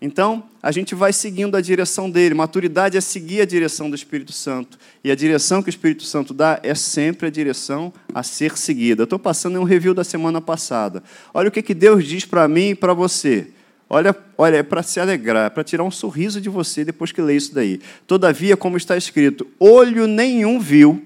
Então, 0.00 0.44
a 0.62 0.72
gente 0.72 0.94
vai 0.94 1.12
seguindo 1.12 1.56
a 1.56 1.60
direção 1.60 2.10
dele. 2.10 2.34
Maturidade 2.34 2.96
é 2.96 3.00
seguir 3.00 3.40
a 3.40 3.44
direção 3.44 3.88
do 3.88 3.94
Espírito 3.94 4.32
Santo. 4.32 4.78
E 5.02 5.10
a 5.10 5.14
direção 5.14 5.62
que 5.62 5.68
o 5.68 5.70
Espírito 5.70 6.04
Santo 6.04 6.32
dá 6.32 6.58
é 6.62 6.74
sempre 6.74 7.28
a 7.28 7.30
direção 7.30 7.92
a 8.12 8.22
ser 8.22 8.56
seguida. 8.56 9.04
Estou 9.04 9.18
passando 9.18 9.56
em 9.56 9.58
um 9.58 9.64
review 9.64 9.94
da 9.94 10.02
semana 10.02 10.40
passada. 10.40 11.02
Olha 11.34 11.48
o 11.48 11.52
que, 11.52 11.62
que 11.62 11.74
Deus 11.74 12.04
diz 12.04 12.24
para 12.24 12.48
mim 12.48 12.70
e 12.70 12.74
para 12.74 12.94
você. 12.94 13.48
Olha, 13.94 14.16
olha 14.38 14.56
é 14.56 14.62
para 14.62 14.82
se 14.82 14.98
alegrar, 14.98 15.48
é 15.48 15.50
para 15.50 15.62
tirar 15.62 15.84
um 15.84 15.90
sorriso 15.90 16.40
de 16.40 16.48
você 16.48 16.82
depois 16.82 17.12
que 17.12 17.20
lê 17.20 17.36
isso 17.36 17.54
daí. 17.54 17.78
Todavia, 18.06 18.56
como 18.56 18.78
está 18.78 18.96
escrito, 18.96 19.46
olho 19.60 20.06
nenhum 20.06 20.58
viu, 20.58 21.04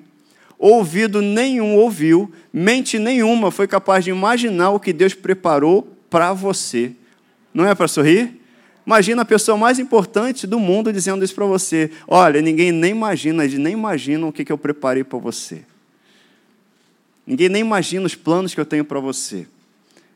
ouvido 0.57 1.21
nenhum 1.21 1.75
ouviu, 1.75 2.33
mente 2.53 2.97
nenhuma 2.97 3.51
foi 3.51 3.67
capaz 3.67 4.05
de 4.05 4.11
imaginar 4.11 4.71
o 4.71 4.79
que 4.79 4.93
Deus 4.93 5.15
preparou 5.15 5.83
para 6.09 6.33
você. 6.33 6.93
Não 7.53 7.67
é 7.67 7.75
para 7.75 7.89
sorrir? 7.89 8.41
Imagina 8.87 9.23
a 9.23 9.25
pessoa 9.25 9.59
mais 9.59 9.81
importante 9.81 10.47
do 10.47 10.61
mundo 10.61 10.93
dizendo 10.93 11.25
isso 11.25 11.35
para 11.35 11.45
você. 11.45 11.91
Olha, 12.07 12.41
ninguém 12.41 12.71
nem 12.71 12.93
imagina, 12.93 13.45
eles 13.45 13.59
nem 13.59 13.73
imaginam 13.73 14.29
o 14.29 14.33
que, 14.33 14.45
que 14.45 14.53
eu 14.53 14.59
preparei 14.59 15.03
para 15.03 15.19
você. 15.19 15.65
Ninguém 17.27 17.49
nem 17.49 17.63
imagina 17.63 18.07
os 18.07 18.15
planos 18.15 18.55
que 18.55 18.61
eu 18.61 18.65
tenho 18.65 18.85
para 18.85 19.01
você. 19.01 19.45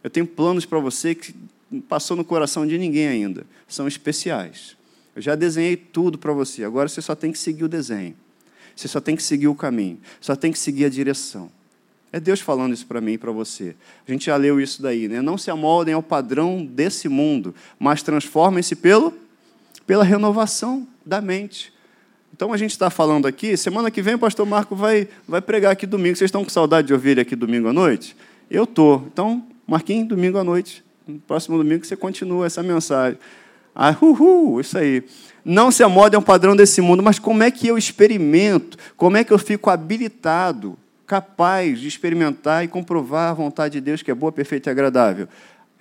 Eu 0.04 0.08
tenho 0.08 0.24
planos 0.24 0.64
para 0.64 0.78
você 0.78 1.16
que 1.16 1.34
passou 1.88 2.16
no 2.16 2.24
coração 2.24 2.66
de 2.66 2.76
ninguém 2.78 3.08
ainda. 3.08 3.46
São 3.68 3.86
especiais. 3.86 4.76
Eu 5.14 5.22
já 5.22 5.34
desenhei 5.34 5.76
tudo 5.76 6.18
para 6.18 6.32
você. 6.32 6.64
Agora 6.64 6.88
você 6.88 7.02
só 7.02 7.14
tem 7.14 7.32
que 7.32 7.38
seguir 7.38 7.64
o 7.64 7.68
desenho. 7.68 8.14
Você 8.74 8.88
só 8.88 9.00
tem 9.00 9.14
que 9.14 9.22
seguir 9.22 9.48
o 9.48 9.54
caminho, 9.54 9.98
só 10.20 10.34
tem 10.34 10.50
que 10.50 10.58
seguir 10.58 10.86
a 10.86 10.88
direção. 10.88 11.50
É 12.12 12.18
Deus 12.18 12.40
falando 12.40 12.72
isso 12.72 12.86
para 12.86 13.00
mim 13.00 13.12
e 13.12 13.18
para 13.18 13.30
você. 13.30 13.76
A 14.06 14.10
gente 14.10 14.26
já 14.26 14.36
leu 14.36 14.60
isso 14.60 14.82
daí, 14.82 15.06
né? 15.06 15.20
Não 15.20 15.38
se 15.38 15.50
amoldem 15.50 15.94
ao 15.94 16.02
padrão 16.02 16.64
desse 16.64 17.08
mundo, 17.08 17.54
mas 17.78 18.02
transformem-se 18.02 18.74
pelo 18.74 19.12
pela 19.86 20.04
renovação 20.04 20.86
da 21.04 21.20
mente. 21.20 21.72
Então 22.32 22.52
a 22.52 22.56
gente 22.56 22.70
está 22.70 22.90
falando 22.90 23.26
aqui, 23.26 23.56
semana 23.56 23.90
que 23.90 24.00
vem 24.00 24.14
o 24.14 24.18
pastor 24.18 24.46
Marco 24.46 24.74
vai, 24.76 25.08
vai 25.26 25.40
pregar 25.40 25.72
aqui 25.72 25.84
domingo. 25.84 26.16
Vocês 26.16 26.28
estão 26.28 26.44
com 26.44 26.50
saudade 26.50 26.86
de 26.86 26.92
ouvir 26.92 27.10
ele 27.10 27.20
aqui 27.20 27.34
domingo 27.34 27.68
à 27.68 27.72
noite? 27.72 28.16
Eu 28.48 28.64
estou. 28.64 29.04
Então, 29.12 29.44
Marquinhos, 29.66 30.08
domingo 30.08 30.38
à 30.38 30.44
noite. 30.44 30.84
No 31.14 31.20
próximo 31.20 31.56
domingo 31.56 31.84
você 31.84 31.96
continua 31.96 32.46
essa 32.46 32.62
mensagem. 32.62 33.18
Ah, 33.74 33.96
uhul, 34.00 34.60
isso 34.60 34.76
aí 34.76 35.04
não 35.44 35.70
se 35.70 35.82
amolde 35.82 36.16
ao 36.16 36.22
padrão 36.22 36.54
desse 36.54 36.80
mundo, 36.80 37.02
mas 37.02 37.18
como 37.18 37.42
é 37.42 37.50
que 37.50 37.66
eu 37.66 37.78
experimento, 37.78 38.76
como 38.96 39.16
é 39.16 39.24
que 39.24 39.32
eu 39.32 39.38
fico 39.38 39.70
habilitado, 39.70 40.76
capaz 41.06 41.80
de 41.80 41.88
experimentar 41.88 42.64
e 42.64 42.68
comprovar 42.68 43.30
a 43.30 43.34
vontade 43.34 43.74
de 43.74 43.80
Deus 43.80 44.02
que 44.02 44.10
é 44.10 44.14
boa, 44.14 44.30
perfeita 44.30 44.70
e 44.70 44.72
agradável? 44.72 45.28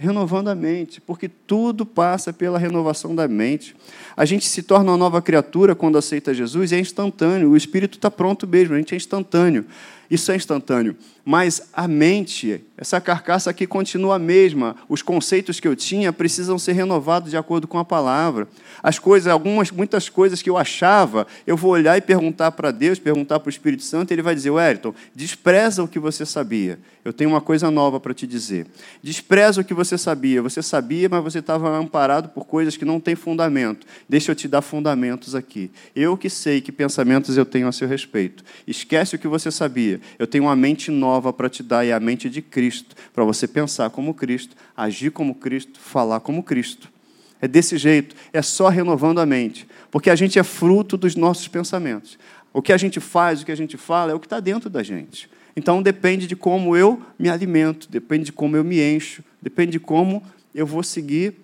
renovando 0.01 0.47
a 0.47 0.55
mente, 0.55 1.01
porque 1.01 1.27
tudo 1.27 1.85
passa 1.85 2.31
pela 2.31 2.57
renovação 2.57 3.13
da 3.13 3.27
mente. 3.27 3.75
A 4.15 4.23
gente 4.23 4.47
se 4.47 4.63
torna 4.63 4.91
uma 4.91 4.97
nova 4.97 5.21
criatura 5.21 5.75
quando 5.75 5.97
aceita 5.97 6.33
Jesus, 6.33 6.71
e 6.71 6.75
é 6.75 6.79
instantâneo, 6.79 7.49
o 7.49 7.57
espírito 7.57 7.97
está 7.97 8.09
pronto 8.09 8.47
mesmo, 8.47 8.75
a 8.75 8.77
gente 8.77 8.93
é 8.93 8.97
instantâneo. 8.97 9.65
Isso 10.09 10.31
é 10.31 10.37
instantâneo. 10.37 10.95
Mas 11.31 11.69
a 11.71 11.87
mente, 11.87 12.59
essa 12.75 12.99
carcaça 12.99 13.51
aqui 13.51 13.67
continua 13.67 14.15
a 14.15 14.19
mesma. 14.19 14.75
Os 14.89 15.03
conceitos 15.03 15.59
que 15.59 15.67
eu 15.67 15.75
tinha 15.75 16.11
precisam 16.11 16.57
ser 16.57 16.73
renovados 16.73 17.29
de 17.29 17.37
acordo 17.37 17.67
com 17.67 17.77
a 17.77 17.85
palavra. 17.85 18.47
As 18.81 18.97
coisas, 18.97 19.31
algumas, 19.31 19.69
muitas 19.69 20.09
coisas 20.09 20.41
que 20.41 20.49
eu 20.49 20.57
achava, 20.57 21.27
eu 21.45 21.55
vou 21.55 21.69
olhar 21.69 21.95
e 21.95 22.01
perguntar 22.01 22.53
para 22.53 22.71
Deus, 22.71 22.97
perguntar 22.97 23.39
para 23.39 23.47
o 23.47 23.51
Espírito 23.51 23.83
Santo, 23.83 24.09
e 24.09 24.15
ele 24.15 24.23
vai 24.23 24.33
dizer: 24.33 24.49
Wellington, 24.49 24.95
despreza 25.13 25.83
o 25.83 25.87
que 25.87 25.99
você 25.99 26.25
sabia. 26.25 26.79
Eu 27.05 27.13
tenho 27.13 27.29
uma 27.29 27.41
coisa 27.41 27.69
nova 27.69 27.99
para 27.99 28.13
te 28.13 28.25
dizer. 28.25 28.65
Despreza 29.01 29.61
o 29.61 29.63
que 29.63 29.73
você 29.73 29.97
sabia. 29.97 30.41
Você 30.41 30.61
sabia, 30.61 31.07
mas 31.09 31.23
você 31.23 31.39
estava 31.39 31.77
amparado 31.77 32.29
por 32.29 32.45
coisas 32.45 32.75
que 32.75 32.85
não 32.85 32.99
têm 32.99 33.15
fundamento. 33.15 33.85
Deixa 34.07 34.31
eu 34.31 34.35
te 34.35 34.47
dar 34.47 34.61
fundamentos 34.61 35.33
aqui. 35.33 35.71
Eu 35.95 36.17
que 36.17 36.29
sei 36.29 36.59
que 36.59 36.71
pensamentos 36.71 37.37
eu 37.37 37.45
tenho 37.45 37.67
a 37.67 37.71
seu 37.71 37.87
respeito. 37.87 38.43
Esquece 38.67 39.15
o 39.15 39.19
que 39.19 39.27
você 39.27 39.51
sabia. 39.51 40.01
Eu 40.17 40.27
tenho 40.27 40.45
uma 40.45 40.55
mente 40.55 40.91
nova 40.91 41.18
para 41.21 41.49
te 41.49 41.61
dar, 41.61 41.85
é 41.85 41.91
a 41.91 41.99
mente 41.99 42.29
de 42.29 42.41
Cristo, 42.41 42.95
para 43.13 43.23
você 43.23 43.47
pensar 43.47 43.89
como 43.89 44.13
Cristo, 44.13 44.55
agir 44.75 45.11
como 45.11 45.35
Cristo, 45.35 45.79
falar 45.79 46.19
como 46.19 46.43
Cristo. 46.43 46.89
É 47.41 47.47
desse 47.47 47.77
jeito, 47.77 48.15
é 48.33 48.41
só 48.41 48.69
renovando 48.69 49.19
a 49.19 49.25
mente, 49.25 49.67
porque 49.89 50.09
a 50.09 50.15
gente 50.15 50.37
é 50.37 50.43
fruto 50.43 50.97
dos 50.97 51.15
nossos 51.15 51.47
pensamentos. 51.47 52.17
O 52.53 52.61
que 52.61 52.73
a 52.73 52.77
gente 52.77 52.99
faz, 52.99 53.41
o 53.41 53.45
que 53.45 53.51
a 53.51 53.55
gente 53.55 53.77
fala, 53.77 54.11
é 54.11 54.15
o 54.15 54.19
que 54.19 54.25
está 54.25 54.39
dentro 54.39 54.69
da 54.69 54.83
gente. 54.83 55.29
Então 55.55 55.81
depende 55.81 56.27
de 56.27 56.35
como 56.35 56.75
eu 56.75 57.01
me 57.17 57.29
alimento, 57.29 57.87
depende 57.89 58.25
de 58.25 58.31
como 58.31 58.55
eu 58.55 58.63
me 58.63 58.79
encho, 58.81 59.23
depende 59.41 59.73
de 59.73 59.79
como 59.79 60.23
eu 60.53 60.65
vou 60.65 60.83
seguir 60.83 61.35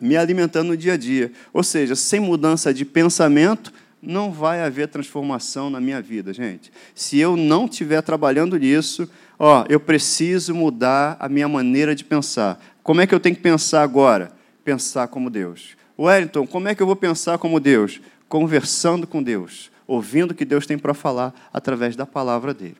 me 0.00 0.16
alimentando 0.16 0.68
no 0.68 0.76
dia 0.76 0.94
a 0.94 0.96
dia. 0.96 1.30
Ou 1.52 1.62
seja, 1.62 1.94
sem 1.94 2.18
mudança 2.18 2.74
de 2.74 2.84
pensamento, 2.84 3.72
não 4.02 4.32
vai 4.32 4.60
haver 4.60 4.88
transformação 4.88 5.70
na 5.70 5.80
minha 5.80 6.02
vida, 6.02 6.32
gente. 6.32 6.72
Se 6.92 7.20
eu 7.20 7.36
não 7.36 7.66
estiver 7.66 8.02
trabalhando 8.02 8.56
nisso, 8.56 9.08
ó, 9.38 9.64
eu 9.68 9.78
preciso 9.78 10.52
mudar 10.52 11.16
a 11.20 11.28
minha 11.28 11.46
maneira 11.46 11.94
de 11.94 12.04
pensar. 12.04 12.60
Como 12.82 13.00
é 13.00 13.06
que 13.06 13.14
eu 13.14 13.20
tenho 13.20 13.36
que 13.36 13.42
pensar 13.42 13.82
agora? 13.82 14.32
Pensar 14.64 15.06
como 15.06 15.30
Deus. 15.30 15.76
Wellington, 15.96 16.46
como 16.48 16.66
é 16.66 16.74
que 16.74 16.82
eu 16.82 16.86
vou 16.86 16.96
pensar 16.96 17.38
como 17.38 17.60
Deus? 17.60 18.00
Conversando 18.28 19.06
com 19.06 19.22
Deus, 19.22 19.70
ouvindo 19.86 20.32
o 20.32 20.34
que 20.34 20.44
Deus 20.44 20.66
tem 20.66 20.76
para 20.76 20.94
falar 20.94 21.32
através 21.52 21.94
da 21.94 22.04
palavra 22.04 22.52
dele. 22.52 22.78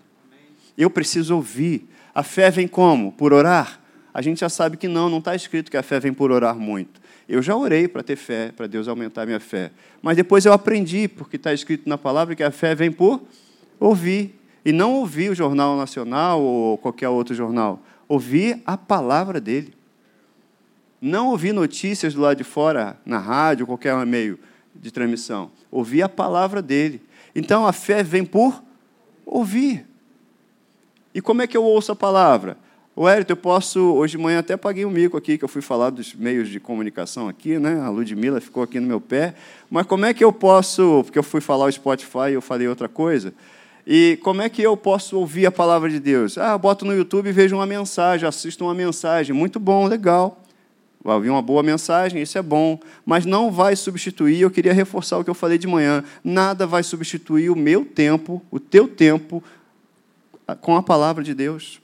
Eu 0.76 0.90
preciso 0.90 1.36
ouvir. 1.36 1.88
A 2.12 2.22
fé 2.22 2.50
vem 2.50 2.66
como? 2.66 3.12
Por 3.12 3.32
orar? 3.32 3.80
A 4.12 4.20
gente 4.20 4.40
já 4.40 4.48
sabe 4.48 4.76
que 4.76 4.88
não, 4.88 5.08
não 5.08 5.18
está 5.18 5.34
escrito 5.34 5.70
que 5.70 5.76
a 5.76 5.82
fé 5.82 6.00
vem 6.00 6.12
por 6.12 6.30
orar 6.32 6.56
muito. 6.56 7.00
Eu 7.28 7.40
já 7.42 7.56
orei 7.56 7.88
para 7.88 8.02
ter 8.02 8.16
fé, 8.16 8.52
para 8.56 8.66
Deus 8.66 8.88
aumentar 8.88 9.26
minha 9.26 9.40
fé. 9.40 9.70
Mas 10.00 10.16
depois 10.16 10.44
eu 10.44 10.52
aprendi, 10.52 11.08
porque 11.08 11.36
está 11.36 11.52
escrito 11.52 11.88
na 11.88 11.96
palavra 11.96 12.34
que 12.34 12.42
a 12.42 12.50
fé 12.50 12.74
vem 12.74 12.90
por 12.90 13.22
ouvir. 13.78 14.38
E 14.64 14.72
não 14.72 14.92
ouvir 14.94 15.30
o 15.30 15.34
Jornal 15.34 15.76
Nacional 15.76 16.40
ou 16.40 16.78
qualquer 16.78 17.08
outro 17.08 17.34
jornal. 17.34 17.80
Ouvir 18.08 18.62
a 18.64 18.76
palavra 18.76 19.40
dele. 19.40 19.74
Não 21.00 21.28
ouvir 21.30 21.52
notícias 21.52 22.14
do 22.14 22.20
lado 22.20 22.36
de 22.36 22.44
fora, 22.44 22.96
na 23.04 23.18
rádio, 23.18 23.66
qualquer 23.66 23.94
meio 24.06 24.38
de 24.74 24.90
transmissão. 24.90 25.50
Ouvir 25.70 26.02
a 26.02 26.08
palavra 26.08 26.62
dele. 26.62 27.02
Então 27.34 27.66
a 27.66 27.72
fé 27.72 28.02
vem 28.02 28.24
por 28.24 28.62
ouvir. 29.26 29.86
E 31.14 31.20
como 31.20 31.42
é 31.42 31.46
que 31.46 31.56
eu 31.56 31.64
ouço 31.64 31.92
a 31.92 31.96
palavra? 31.96 32.56
O 32.94 33.08
Hélio, 33.08 33.24
eu 33.26 33.36
posso. 33.36 33.80
Hoje 33.80 34.18
de 34.18 34.22
manhã 34.22 34.40
até 34.40 34.54
paguei 34.54 34.84
um 34.84 34.90
mico 34.90 35.16
aqui, 35.16 35.38
que 35.38 35.44
eu 35.44 35.48
fui 35.48 35.62
falar 35.62 35.88
dos 35.88 36.14
meios 36.14 36.50
de 36.50 36.60
comunicação 36.60 37.26
aqui, 37.26 37.58
né? 37.58 37.80
A 37.80 37.88
Ludmilla 37.88 38.38
ficou 38.38 38.62
aqui 38.62 38.78
no 38.78 38.86
meu 38.86 39.00
pé. 39.00 39.34
Mas 39.70 39.86
como 39.86 40.04
é 40.04 40.12
que 40.12 40.22
eu 40.22 40.30
posso. 40.30 41.02
Porque 41.02 41.18
eu 41.18 41.22
fui 41.22 41.40
falar 41.40 41.64
o 41.64 41.72
Spotify 41.72 42.30
e 42.30 42.34
eu 42.34 42.42
falei 42.42 42.68
outra 42.68 42.90
coisa. 42.90 43.32
E 43.86 44.18
como 44.22 44.42
é 44.42 44.48
que 44.50 44.60
eu 44.60 44.76
posso 44.76 45.18
ouvir 45.18 45.46
a 45.46 45.50
palavra 45.50 45.88
de 45.88 45.98
Deus? 45.98 46.36
Ah, 46.36 46.56
boto 46.58 46.84
no 46.84 46.94
YouTube 46.94 47.30
e 47.30 47.32
vejo 47.32 47.56
uma 47.56 47.64
mensagem, 47.64 48.28
assisto 48.28 48.62
uma 48.62 48.74
mensagem. 48.74 49.34
Muito 49.34 49.58
bom, 49.58 49.86
legal. 49.86 50.42
Vai 51.02 51.16
ouvir 51.16 51.30
uma 51.30 51.42
boa 51.42 51.62
mensagem, 51.62 52.20
isso 52.20 52.36
é 52.36 52.42
bom. 52.42 52.78
Mas 53.06 53.24
não 53.24 53.50
vai 53.50 53.74
substituir, 53.74 54.42
eu 54.42 54.50
queria 54.50 54.74
reforçar 54.74 55.18
o 55.18 55.24
que 55.24 55.30
eu 55.30 55.34
falei 55.34 55.56
de 55.56 55.66
manhã: 55.66 56.04
nada 56.22 56.66
vai 56.66 56.82
substituir 56.82 57.48
o 57.48 57.56
meu 57.56 57.86
tempo, 57.86 58.42
o 58.50 58.60
teu 58.60 58.86
tempo, 58.86 59.42
com 60.60 60.76
a 60.76 60.82
palavra 60.82 61.24
de 61.24 61.32
Deus. 61.32 61.80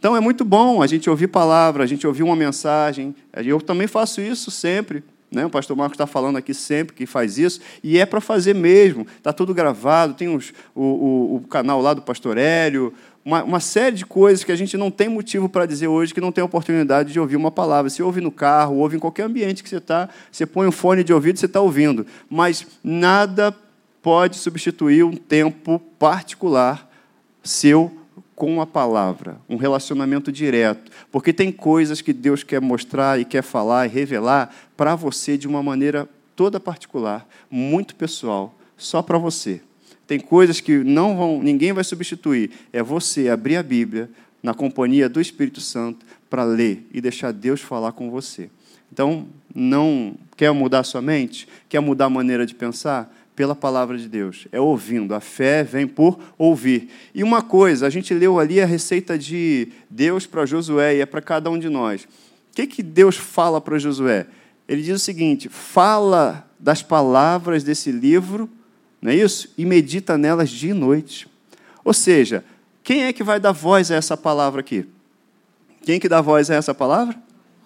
Então 0.00 0.16
é 0.16 0.20
muito 0.20 0.46
bom 0.46 0.82
a 0.82 0.86
gente 0.86 1.10
ouvir 1.10 1.26
palavra, 1.26 1.84
a 1.84 1.86
gente 1.86 2.06
ouvir 2.06 2.22
uma 2.22 2.34
mensagem. 2.34 3.14
Eu 3.36 3.60
também 3.60 3.86
faço 3.86 4.22
isso 4.22 4.50
sempre. 4.50 5.04
Né? 5.30 5.44
O 5.44 5.50
pastor 5.50 5.76
Marcos 5.76 5.94
está 5.94 6.06
falando 6.06 6.38
aqui 6.38 6.54
sempre 6.54 6.96
que 6.96 7.04
faz 7.04 7.36
isso, 7.36 7.60
e 7.84 7.98
é 7.98 8.06
para 8.06 8.18
fazer 8.18 8.54
mesmo. 8.54 9.06
Está 9.18 9.30
tudo 9.30 9.52
gravado, 9.52 10.14
tem 10.14 10.34
os, 10.34 10.54
o, 10.74 10.82
o, 10.82 11.36
o, 11.36 11.40
canal 11.42 11.82
lá 11.82 11.92
do 11.92 12.00
pastor 12.00 12.38
Hélio, 12.38 12.94
uma, 13.22 13.44
uma, 13.44 13.60
série 13.60 13.94
de 13.94 14.06
coisas 14.06 14.42
que 14.42 14.50
a 14.50 14.56
gente 14.56 14.74
não 14.78 14.90
tem 14.90 15.06
motivo 15.06 15.50
para 15.50 15.66
dizer 15.66 15.86
hoje 15.86 16.14
que 16.14 16.20
não 16.20 16.32
tem 16.32 16.42
oportunidade 16.42 17.12
de 17.12 17.20
ouvir 17.20 17.36
uma 17.36 17.50
palavra. 17.50 17.90
Se 17.90 18.02
ouve 18.02 18.22
no 18.22 18.32
carro, 18.32 18.78
ouve 18.78 18.96
em 18.96 18.98
qualquer 18.98 19.24
ambiente 19.24 19.62
que 19.62 19.68
você 19.68 19.76
está, 19.76 20.08
você 20.32 20.46
põe 20.46 20.66
um 20.66 20.72
fone 20.72 21.04
de 21.04 21.12
ouvido 21.12 21.36
e 21.36 21.38
você 21.38 21.46
está 21.46 21.60
ouvindo. 21.60 22.06
Mas 22.28 22.66
nada 22.82 23.54
pode 24.02 24.38
substituir 24.38 25.04
um 25.04 25.14
tempo 25.14 25.78
particular 25.98 26.90
seu 27.42 27.99
com 28.40 28.58
a 28.58 28.66
palavra, 28.66 29.38
um 29.50 29.56
relacionamento 29.56 30.32
direto, 30.32 30.90
porque 31.12 31.30
tem 31.30 31.52
coisas 31.52 32.00
que 32.00 32.10
Deus 32.10 32.42
quer 32.42 32.58
mostrar 32.58 33.20
e 33.20 33.24
quer 33.26 33.42
falar 33.42 33.84
e 33.84 33.90
revelar 33.90 34.50
para 34.78 34.94
você 34.94 35.36
de 35.36 35.46
uma 35.46 35.62
maneira 35.62 36.08
toda 36.34 36.58
particular, 36.58 37.28
muito 37.50 37.94
pessoal, 37.94 38.58
só 38.78 39.02
para 39.02 39.18
você. 39.18 39.60
Tem 40.06 40.18
coisas 40.18 40.58
que 40.58 40.78
não 40.78 41.18
vão, 41.18 41.42
ninguém 41.42 41.74
vai 41.74 41.84
substituir. 41.84 42.50
É 42.72 42.82
você 42.82 43.28
abrir 43.28 43.56
a 43.56 43.62
Bíblia 43.62 44.08
na 44.42 44.54
companhia 44.54 45.06
do 45.06 45.20
Espírito 45.20 45.60
Santo 45.60 46.06
para 46.30 46.42
ler 46.42 46.88
e 46.94 46.98
deixar 47.02 47.34
Deus 47.34 47.60
falar 47.60 47.92
com 47.92 48.10
você. 48.10 48.48
Então, 48.90 49.26
não 49.54 50.14
quer 50.34 50.50
mudar 50.52 50.82
sua 50.84 51.02
mente? 51.02 51.46
Quer 51.68 51.80
mudar 51.80 52.06
a 52.06 52.10
maneira 52.10 52.46
de 52.46 52.54
pensar? 52.54 53.14
Pela 53.40 53.56
palavra 53.56 53.96
de 53.96 54.06
Deus, 54.06 54.46
é 54.52 54.60
ouvindo. 54.60 55.14
A 55.14 55.20
fé 55.20 55.64
vem 55.64 55.86
por 55.86 56.20
ouvir. 56.36 56.90
E 57.14 57.24
uma 57.24 57.40
coisa, 57.40 57.86
a 57.86 57.88
gente 57.88 58.12
leu 58.12 58.38
ali 58.38 58.60
a 58.60 58.66
receita 58.66 59.16
de 59.16 59.68
Deus 59.88 60.26
para 60.26 60.44
Josué 60.44 60.96
e 60.96 61.00
é 61.00 61.06
para 61.06 61.22
cada 61.22 61.48
um 61.48 61.58
de 61.58 61.70
nós. 61.70 62.02
O 62.02 62.08
que, 62.54 62.66
que 62.66 62.82
Deus 62.82 63.16
fala 63.16 63.58
para 63.58 63.78
Josué? 63.78 64.26
Ele 64.68 64.82
diz 64.82 64.94
o 64.94 64.98
seguinte: 64.98 65.48
fala 65.48 66.46
das 66.58 66.82
palavras 66.82 67.64
desse 67.64 67.90
livro, 67.90 68.46
não 69.00 69.10
é 69.10 69.14
isso? 69.14 69.48
E 69.56 69.64
medita 69.64 70.18
nelas 70.18 70.50
dia 70.50 70.72
e 70.72 70.74
noite. 70.74 71.26
Ou 71.82 71.94
seja, 71.94 72.44
quem 72.84 73.04
é 73.04 73.12
que 73.14 73.24
vai 73.24 73.40
dar 73.40 73.52
voz 73.52 73.90
a 73.90 73.94
essa 73.94 74.18
palavra 74.18 74.60
aqui? 74.60 74.86
Quem 75.82 75.98
que 75.98 76.10
dá 76.10 76.20
voz 76.20 76.50
a 76.50 76.56
essa 76.56 76.74
palavra? 76.74 77.16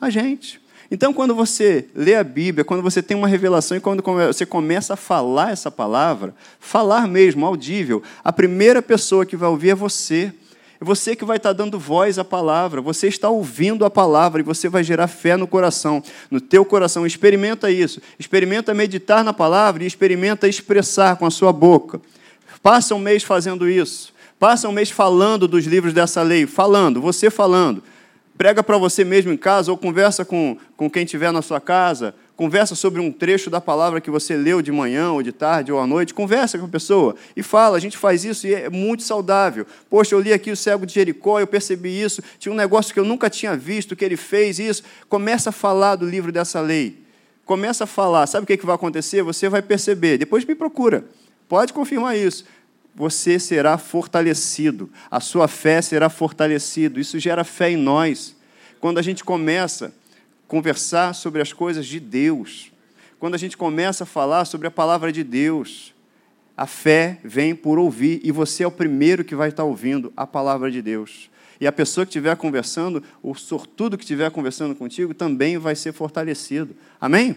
A 0.01 0.09
gente. 0.09 0.61
Então, 0.91 1.13
quando 1.13 1.35
você 1.35 1.87
lê 1.95 2.15
a 2.15 2.25
Bíblia, 2.25 2.65
quando 2.65 2.83
você 2.83 3.03
tem 3.03 3.17
uma 3.17 3.29
revelação 3.29 3.77
e 3.77 3.81
quando 3.81 4.03
você 4.03 4.45
começa 4.45 4.95
a 4.95 4.97
falar 4.97 5.51
essa 5.53 5.71
palavra, 5.71 6.35
falar 6.61 7.09
mesmo, 7.09 7.47
audível, 7.47 8.03
a 8.23 8.33
primeira 8.33 8.83
pessoa 8.83 9.25
que 9.25 9.37
vai 9.37 9.49
ouvir 9.49 9.71
é 9.71 9.75
você. 9.75 10.33
É 10.81 10.85
você 10.85 11.17
que 11.17 11.25
vai 11.25 11.39
estar 11.39 11.53
dando 11.53 11.79
voz 11.79 12.19
à 12.19 12.25
palavra, 12.25 12.83
você 12.83 13.09
está 13.09 13.31
ouvindo 13.31 13.85
a 13.85 13.91
palavra 13.91 14.41
e 14.41 14.45
você 14.45 14.69
vai 14.69 14.85
gerar 14.85 15.07
fé 15.09 15.37
no 15.37 15.47
coração, 15.47 16.03
no 16.31 16.41
teu 16.41 16.65
coração. 16.65 17.07
Experimenta 17.07 17.71
isso, 17.71 18.03
experimenta 18.19 18.75
meditar 18.75 19.25
na 19.25 19.33
palavra 19.33 19.85
e 19.85 19.87
experimenta 19.87 20.47
expressar 20.47 21.17
com 21.17 21.25
a 21.25 21.31
sua 21.31 21.53
boca. 21.53 22.01
Passa 22.63 22.95
um 22.95 22.99
mês 22.99 23.23
fazendo 23.23 23.69
isso, 23.69 24.13
passa 24.39 24.69
um 24.69 24.73
mês 24.73 24.91
falando 24.91 25.49
dos 25.49 25.65
livros 25.65 25.95
dessa 25.95 26.23
lei, 26.23 26.47
falando, 26.47 27.01
você 27.01 27.31
falando 27.31 27.83
prega 28.37 28.63
para 28.63 28.77
você 28.77 29.05
mesmo 29.05 29.33
em 29.33 29.37
casa, 29.37 29.71
ou 29.71 29.79
conversa 29.79 30.25
com, 30.25 30.57
com 30.77 30.91
quem 30.91 31.05
estiver 31.05 31.33
na 31.33 31.41
sua 31.41 31.61
casa, 31.61 32.15
conversa 32.37 32.75
sobre 32.75 33.01
um 33.01 33.13
trecho 33.13 33.49
da 33.49 33.61
palavra 33.61 34.01
que 34.01 34.11
você 34.11 34.37
leu 34.37 34.61
de 34.61 34.73
manhã, 34.73 35.13
ou 35.13 35.23
de 35.23 35.31
tarde, 35.31 35.71
ou 35.71 35.79
à 35.79 35.87
noite, 35.87 36.13
conversa 36.13 36.59
com 36.59 36.65
a 36.65 36.69
pessoa 36.69 37.15
e 37.37 37.43
fala, 37.43 37.77
a 37.77 37.81
gente 37.81 37.97
faz 37.97 38.25
isso 38.25 38.47
e 38.47 38.55
é 38.55 38.69
muito 38.69 39.05
saudável. 39.05 39.65
Poxa, 39.89 40.15
eu 40.15 40.21
li 40.21 40.33
aqui 40.33 40.51
o 40.51 40.57
cego 40.57 40.85
de 40.85 40.95
Jericó, 40.95 41.39
eu 41.39 41.47
percebi 41.47 42.01
isso, 42.01 42.23
tinha 42.39 42.53
um 42.53 42.57
negócio 42.57 42.93
que 42.93 42.99
eu 42.99 43.05
nunca 43.05 43.31
tinha 43.31 43.57
visto, 43.57 43.95
que 43.95 44.05
ele 44.05 44.17
fez 44.17 44.59
isso. 44.59 44.83
Começa 45.09 45.51
a 45.51 45.53
falar 45.53 45.97
do 45.97 46.09
livro 46.09 46.33
dessa 46.33 46.61
lei. 46.61 47.05
Começa 47.45 47.85
a 47.85 47.87
falar, 47.87 48.27
sabe 48.27 48.45
o 48.45 48.47
que 48.47 48.67
vai 48.67 48.75
acontecer? 48.75 49.23
Você 49.23 49.49
vai 49.49 49.63
perceber, 49.63 50.19
depois 50.19 50.45
me 50.45 50.55
procura, 50.55 51.05
pode 51.47 51.73
confirmar 51.73 52.17
isso 52.17 52.45
você 52.95 53.39
será 53.39 53.77
fortalecido, 53.77 54.91
a 55.11 55.19
sua 55.21 55.49
fé 55.49 55.83
será 55.83 56.09
fortalecida. 56.09 57.01
Isso 57.01 57.19
gera 57.19 57.43
fé 57.43 57.71
em 57.71 57.77
nós. 57.77 58.37
Quando 58.81 58.99
a 58.99 59.03
gente 59.03 59.25
começa 59.25 59.87
a 59.87 60.49
conversar 60.49 61.15
sobre 61.15 61.43
as 61.43 61.53
coisas 61.53 61.87
de 61.87 61.99
Deus, 61.99 62.73
quando 63.19 63.35
a 63.35 63.39
gente 63.39 63.57
começa 63.57 64.05
a 64.05 64.07
falar 64.07 64.45
sobre 64.45 64.69
a 64.69 64.71
palavra 64.71 65.11
de 65.11 65.25
Deus, 65.25 65.93
a 66.57 66.67
fé 66.67 67.19
vem 67.25 67.55
por 67.55 67.79
ouvir 67.79 68.21
e 68.23 68.31
você 68.31 68.63
é 68.63 68.67
o 68.67 68.71
primeiro 68.71 69.25
que 69.25 69.35
vai 69.35 69.49
estar 69.49 69.65
ouvindo 69.65 70.13
a 70.17 70.27
palavra 70.27 70.71
de 70.71 70.81
Deus. 70.81 71.31
E 71.61 71.67
a 71.67 71.73
pessoa 71.73 72.05
que 72.05 72.11
estiver 72.11 72.37
conversando, 72.37 73.03
o 73.23 73.35
sortudo 73.35 73.97
que 73.97 74.05
estiver 74.05 74.31
conversando 74.31 74.75
contigo, 74.75 75.15
também 75.15 75.59
vai 75.59 75.75
ser 75.75 75.93
fortalecido. 75.93 76.77
Amém? 77.01 77.37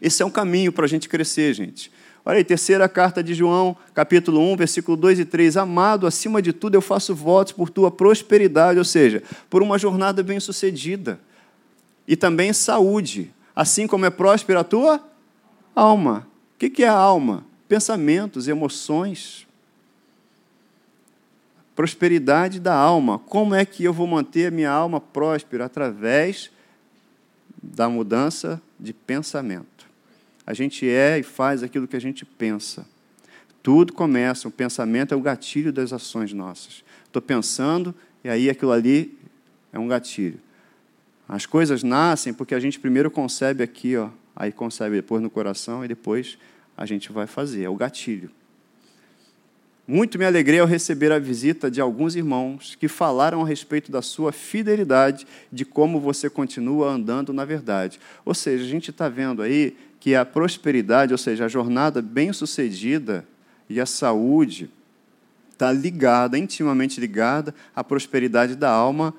Esse 0.00 0.22
é 0.22 0.26
um 0.26 0.30
caminho 0.30 0.72
para 0.72 0.86
a 0.86 0.88
gente 0.88 1.08
crescer, 1.08 1.52
gente. 1.54 1.92
Olha 2.30 2.38
aí, 2.38 2.44
terceira 2.44 2.88
carta 2.88 3.24
de 3.24 3.34
João, 3.34 3.76
capítulo 3.92 4.40
1, 4.52 4.56
versículo 4.56 4.96
2 4.96 5.18
e 5.18 5.24
3. 5.24 5.56
Amado, 5.56 6.06
acima 6.06 6.40
de 6.40 6.52
tudo 6.52 6.76
eu 6.76 6.80
faço 6.80 7.12
votos 7.12 7.52
por 7.52 7.70
tua 7.70 7.90
prosperidade, 7.90 8.78
ou 8.78 8.84
seja, 8.84 9.20
por 9.50 9.64
uma 9.64 9.76
jornada 9.76 10.22
bem-sucedida. 10.22 11.18
E 12.06 12.14
também 12.14 12.52
saúde, 12.52 13.34
assim 13.52 13.88
como 13.88 14.06
é 14.06 14.10
próspera 14.10 14.60
a 14.60 14.64
tua 14.64 15.04
alma. 15.74 16.24
O 16.54 16.58
que 16.70 16.84
é 16.84 16.88
a 16.88 16.94
alma? 16.94 17.44
Pensamentos, 17.66 18.46
emoções. 18.46 19.44
Prosperidade 21.74 22.60
da 22.60 22.76
alma. 22.76 23.18
Como 23.18 23.56
é 23.56 23.64
que 23.64 23.82
eu 23.82 23.92
vou 23.92 24.06
manter 24.06 24.46
a 24.46 24.50
minha 24.52 24.70
alma 24.70 25.00
próspera? 25.00 25.64
Através 25.64 26.48
da 27.60 27.88
mudança 27.88 28.62
de 28.78 28.92
pensamento. 28.92 29.69
A 30.46 30.54
gente 30.54 30.88
é 30.88 31.18
e 31.18 31.22
faz 31.22 31.62
aquilo 31.62 31.86
que 31.86 31.96
a 31.96 32.00
gente 32.00 32.24
pensa. 32.24 32.86
Tudo 33.62 33.92
começa, 33.92 34.48
o 34.48 34.50
pensamento 34.50 35.12
é 35.12 35.16
o 35.16 35.20
gatilho 35.20 35.72
das 35.72 35.92
ações 35.92 36.32
nossas. 36.32 36.82
Estou 37.04 37.20
pensando 37.20 37.94
e 38.24 38.28
aí 38.28 38.48
aquilo 38.48 38.72
ali 38.72 39.18
é 39.72 39.78
um 39.78 39.86
gatilho. 39.86 40.40
As 41.28 41.46
coisas 41.46 41.82
nascem 41.82 42.32
porque 42.32 42.54
a 42.54 42.60
gente 42.60 42.80
primeiro 42.80 43.10
concebe 43.10 43.62
aqui, 43.62 43.96
ó, 43.96 44.08
aí 44.34 44.50
concebe 44.50 44.96
depois 44.96 45.22
no 45.22 45.30
coração 45.30 45.84
e 45.84 45.88
depois 45.88 46.38
a 46.76 46.86
gente 46.86 47.12
vai 47.12 47.26
fazer. 47.26 47.64
É 47.64 47.68
o 47.68 47.76
gatilho. 47.76 48.30
Muito 49.86 50.18
me 50.18 50.24
alegrei 50.24 50.60
ao 50.60 50.66
receber 50.66 51.10
a 51.10 51.18
visita 51.18 51.68
de 51.68 51.80
alguns 51.80 52.14
irmãos 52.14 52.76
que 52.76 52.86
falaram 52.86 53.42
a 53.42 53.46
respeito 53.46 53.90
da 53.90 54.00
sua 54.00 54.30
fidelidade, 54.30 55.26
de 55.50 55.64
como 55.64 55.98
você 55.98 56.30
continua 56.30 56.88
andando 56.90 57.32
na 57.32 57.44
verdade. 57.44 57.98
Ou 58.24 58.32
seja, 58.32 58.64
a 58.64 58.68
gente 58.68 58.90
está 58.90 59.08
vendo 59.08 59.42
aí 59.42 59.76
que 60.00 60.14
a 60.14 60.24
prosperidade, 60.24 61.12
ou 61.12 61.18
seja, 61.18 61.44
a 61.44 61.48
jornada 61.48 62.00
bem-sucedida 62.00 63.26
e 63.68 63.78
a 63.78 63.84
saúde 63.84 64.70
está 65.52 65.70
ligada, 65.70 66.38
intimamente 66.38 66.98
ligada 66.98 67.54
à 67.76 67.84
prosperidade 67.84 68.56
da 68.56 68.70
alma 68.70 69.14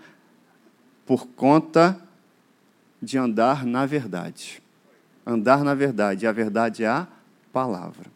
por 1.06 1.28
conta 1.28 2.02
de 3.00 3.16
andar 3.16 3.64
na 3.64 3.86
verdade. 3.86 4.62
Andar 5.24 5.64
na 5.64 5.76
verdade, 5.76 6.26
e 6.26 6.28
a 6.28 6.32
verdade 6.32 6.84
é 6.84 6.88
a 6.88 7.08
palavra. 7.54 8.10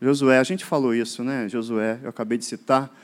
Josué, 0.00 0.38
a 0.38 0.44
gente 0.44 0.62
falou 0.62 0.94
isso, 0.94 1.24
né? 1.24 1.48
Josué, 1.48 1.98
eu 2.02 2.10
acabei 2.10 2.36
de 2.36 2.44
citar. 2.44 2.94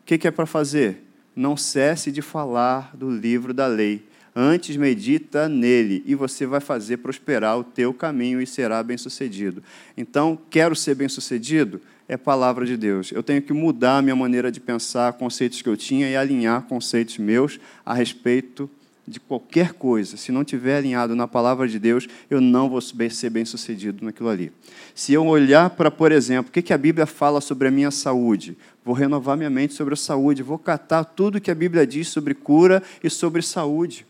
O 0.00 0.06
que, 0.06 0.16
que 0.16 0.26
é 0.26 0.30
para 0.30 0.46
fazer? 0.46 1.04
Não 1.36 1.56
cesse 1.56 2.10
de 2.10 2.22
falar 2.22 2.96
do 2.96 3.10
livro 3.10 3.52
da 3.52 3.66
lei 3.66 4.08
Antes 4.36 4.76
medita 4.76 5.48
nele 5.48 6.02
e 6.04 6.14
você 6.16 6.44
vai 6.44 6.58
fazer 6.58 6.96
prosperar 6.96 7.56
o 7.56 7.62
teu 7.62 7.94
caminho 7.94 8.40
e 8.40 8.46
será 8.46 8.82
bem-sucedido. 8.82 9.62
Então, 9.96 10.36
quero 10.50 10.74
ser 10.74 10.96
bem-sucedido? 10.96 11.80
É 12.08 12.16
palavra 12.16 12.66
de 12.66 12.76
Deus. 12.76 13.12
Eu 13.12 13.22
tenho 13.22 13.40
que 13.40 13.52
mudar 13.52 13.98
a 13.98 14.02
minha 14.02 14.16
maneira 14.16 14.50
de 14.50 14.60
pensar, 14.60 15.12
conceitos 15.12 15.62
que 15.62 15.68
eu 15.68 15.76
tinha 15.76 16.10
e 16.10 16.16
alinhar 16.16 16.62
conceitos 16.62 17.16
meus 17.16 17.60
a 17.86 17.94
respeito 17.94 18.68
de 19.06 19.20
qualquer 19.20 19.72
coisa. 19.74 20.16
Se 20.16 20.32
não 20.32 20.42
tiver 20.42 20.78
alinhado 20.78 21.14
na 21.14 21.28
palavra 21.28 21.68
de 21.68 21.78
Deus, 21.78 22.08
eu 22.28 22.40
não 22.40 22.68
vou 22.68 22.80
ser 22.80 23.30
bem-sucedido 23.30 24.04
naquilo 24.04 24.30
ali. 24.30 24.50
Se 24.94 25.12
eu 25.12 25.24
olhar 25.26 25.70
para, 25.70 25.90
por 25.90 26.10
exemplo, 26.10 26.50
o 26.50 26.62
que 26.62 26.72
a 26.72 26.78
Bíblia 26.78 27.06
fala 27.06 27.40
sobre 27.40 27.68
a 27.68 27.70
minha 27.70 27.90
saúde, 27.92 28.56
vou 28.84 28.94
renovar 28.94 29.36
minha 29.36 29.50
mente 29.50 29.74
sobre 29.74 29.94
a 29.94 29.96
saúde, 29.96 30.42
vou 30.42 30.58
catar 30.58 31.04
tudo 31.04 31.40
que 31.40 31.50
a 31.50 31.54
Bíblia 31.54 31.86
diz 31.86 32.08
sobre 32.08 32.34
cura 32.34 32.82
e 33.02 33.08
sobre 33.08 33.42
saúde. 33.42 34.04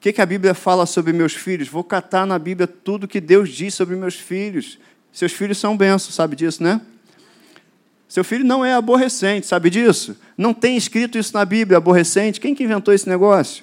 O 0.00 0.02
que, 0.02 0.14
que 0.14 0.22
a 0.22 0.24
Bíblia 0.24 0.54
fala 0.54 0.86
sobre 0.86 1.12
meus 1.12 1.34
filhos? 1.34 1.68
Vou 1.68 1.84
catar 1.84 2.24
na 2.24 2.38
Bíblia 2.38 2.66
tudo 2.66 3.06
que 3.06 3.20
Deus 3.20 3.50
diz 3.50 3.74
sobre 3.74 3.94
meus 3.96 4.14
filhos. 4.14 4.78
Seus 5.12 5.30
filhos 5.30 5.58
são 5.58 5.76
bênçãos, 5.76 6.14
sabe 6.14 6.34
disso, 6.34 6.62
né? 6.62 6.80
Seu 8.08 8.24
filho 8.24 8.42
não 8.42 8.64
é 8.64 8.72
aborrecente, 8.72 9.46
sabe 9.46 9.68
disso? 9.68 10.16
Não 10.38 10.54
tem 10.54 10.74
escrito 10.74 11.18
isso 11.18 11.34
na 11.34 11.44
Bíblia, 11.44 11.76
aborrecente. 11.76 12.40
Quem 12.40 12.54
que 12.54 12.64
inventou 12.64 12.94
esse 12.94 13.06
negócio? 13.06 13.62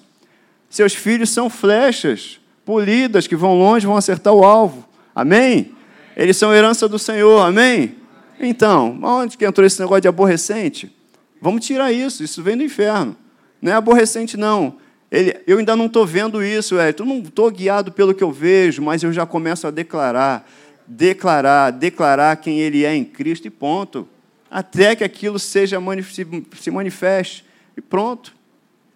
Seus 0.69 0.93
filhos 0.93 1.31
são 1.31 1.49
flechas 1.49 2.39
polidas 2.63 3.25
que 3.25 3.35
vão 3.35 3.57
longe, 3.57 3.87
vão 3.87 3.97
acertar 3.97 4.31
o 4.31 4.43
alvo. 4.43 4.87
Amém? 5.15 5.71
Eles 6.15 6.37
são 6.37 6.53
herança 6.53 6.87
do 6.87 6.99
Senhor. 6.99 7.41
Amém? 7.41 7.95
Então, 8.39 8.99
onde 9.01 9.39
que 9.39 9.43
entrou 9.43 9.65
esse 9.65 9.79
negócio 9.79 10.01
de 10.01 10.07
aborrecente? 10.07 10.95
Vamos 11.41 11.65
tirar 11.65 11.91
isso, 11.91 12.23
isso 12.23 12.43
vem 12.43 12.55
do 12.55 12.63
inferno. 12.63 13.17
Não 13.59 13.71
é 13.71 13.75
aborrecente, 13.75 14.37
não. 14.37 14.77
Ele, 15.11 15.37
eu 15.47 15.57
ainda 15.57 15.75
não 15.75 15.85
estou 15.85 16.05
vendo 16.05 16.43
isso, 16.43 16.77
é, 16.77 16.93
eu 16.97 17.05
não 17.05 17.19
estou 17.19 17.49
guiado 17.49 17.91
pelo 17.91 18.13
que 18.13 18.23
eu 18.23 18.31
vejo, 18.31 18.81
mas 18.81 19.03
eu 19.03 19.13
já 19.13 19.25
começo 19.25 19.65
a 19.65 19.71
declarar, 19.71 20.47
declarar, 20.85 21.71
declarar 21.71 22.35
quem 22.37 22.59
ele 22.59 22.83
é 22.83 22.93
em 22.93 23.05
Cristo 23.05 23.47
e 23.47 23.49
ponto. 23.49 24.07
Até 24.51 24.95
que 24.95 25.03
aquilo 25.03 25.39
seja 25.39 25.77
se 26.59 26.71
manifeste 26.71 27.45
e 27.75 27.81
pronto. 27.81 28.33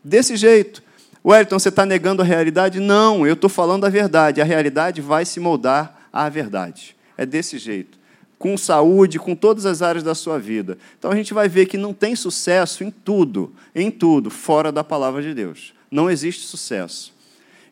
Desse 0.04 0.36
jeito. 0.36 0.82
Wellington, 1.24 1.60
você 1.60 1.69
está 1.69 1.86
negando 1.86 2.21
a 2.21 2.26
realidade? 2.26 2.80
Não, 2.80 3.28
eu 3.28 3.34
estou 3.34 3.50
falando 3.50 3.86
a 3.86 3.89
verdade. 3.89 4.41
A 4.41 4.45
realidade 4.45 5.02
vai 5.02 5.24
se 5.24 5.39
moldar 5.39 6.08
à 6.12 6.28
verdade. 6.30 6.95
É 7.17 7.26
desse 7.26 7.58
jeito. 7.58 8.00
Com 8.39 8.58
saúde, 8.58 9.19
com 9.19 9.36
todas 9.36 9.65
as 9.65 9.82
áreas 9.82 10.04
da 10.04 10.15
sua 10.15 10.39
vida. 10.39 10.78
Então 10.97 11.12
a 11.12 11.15
gente 11.15 11.34
vai 11.34 11.47
ver 11.47 11.67
que 11.67 11.78
não 11.78 11.93
tem 11.93 12.15
sucesso 12.15 12.84
em 12.84 12.89
tudo, 12.89 13.54
em 13.76 13.91
tudo, 13.91 14.30
fora 14.30 14.71
da 14.71 14.84
palavra 14.84 15.21
de 15.21 15.34
Deus 15.34 15.74
não 15.91 16.10
existe 16.10 16.47
sucesso. 16.47 17.13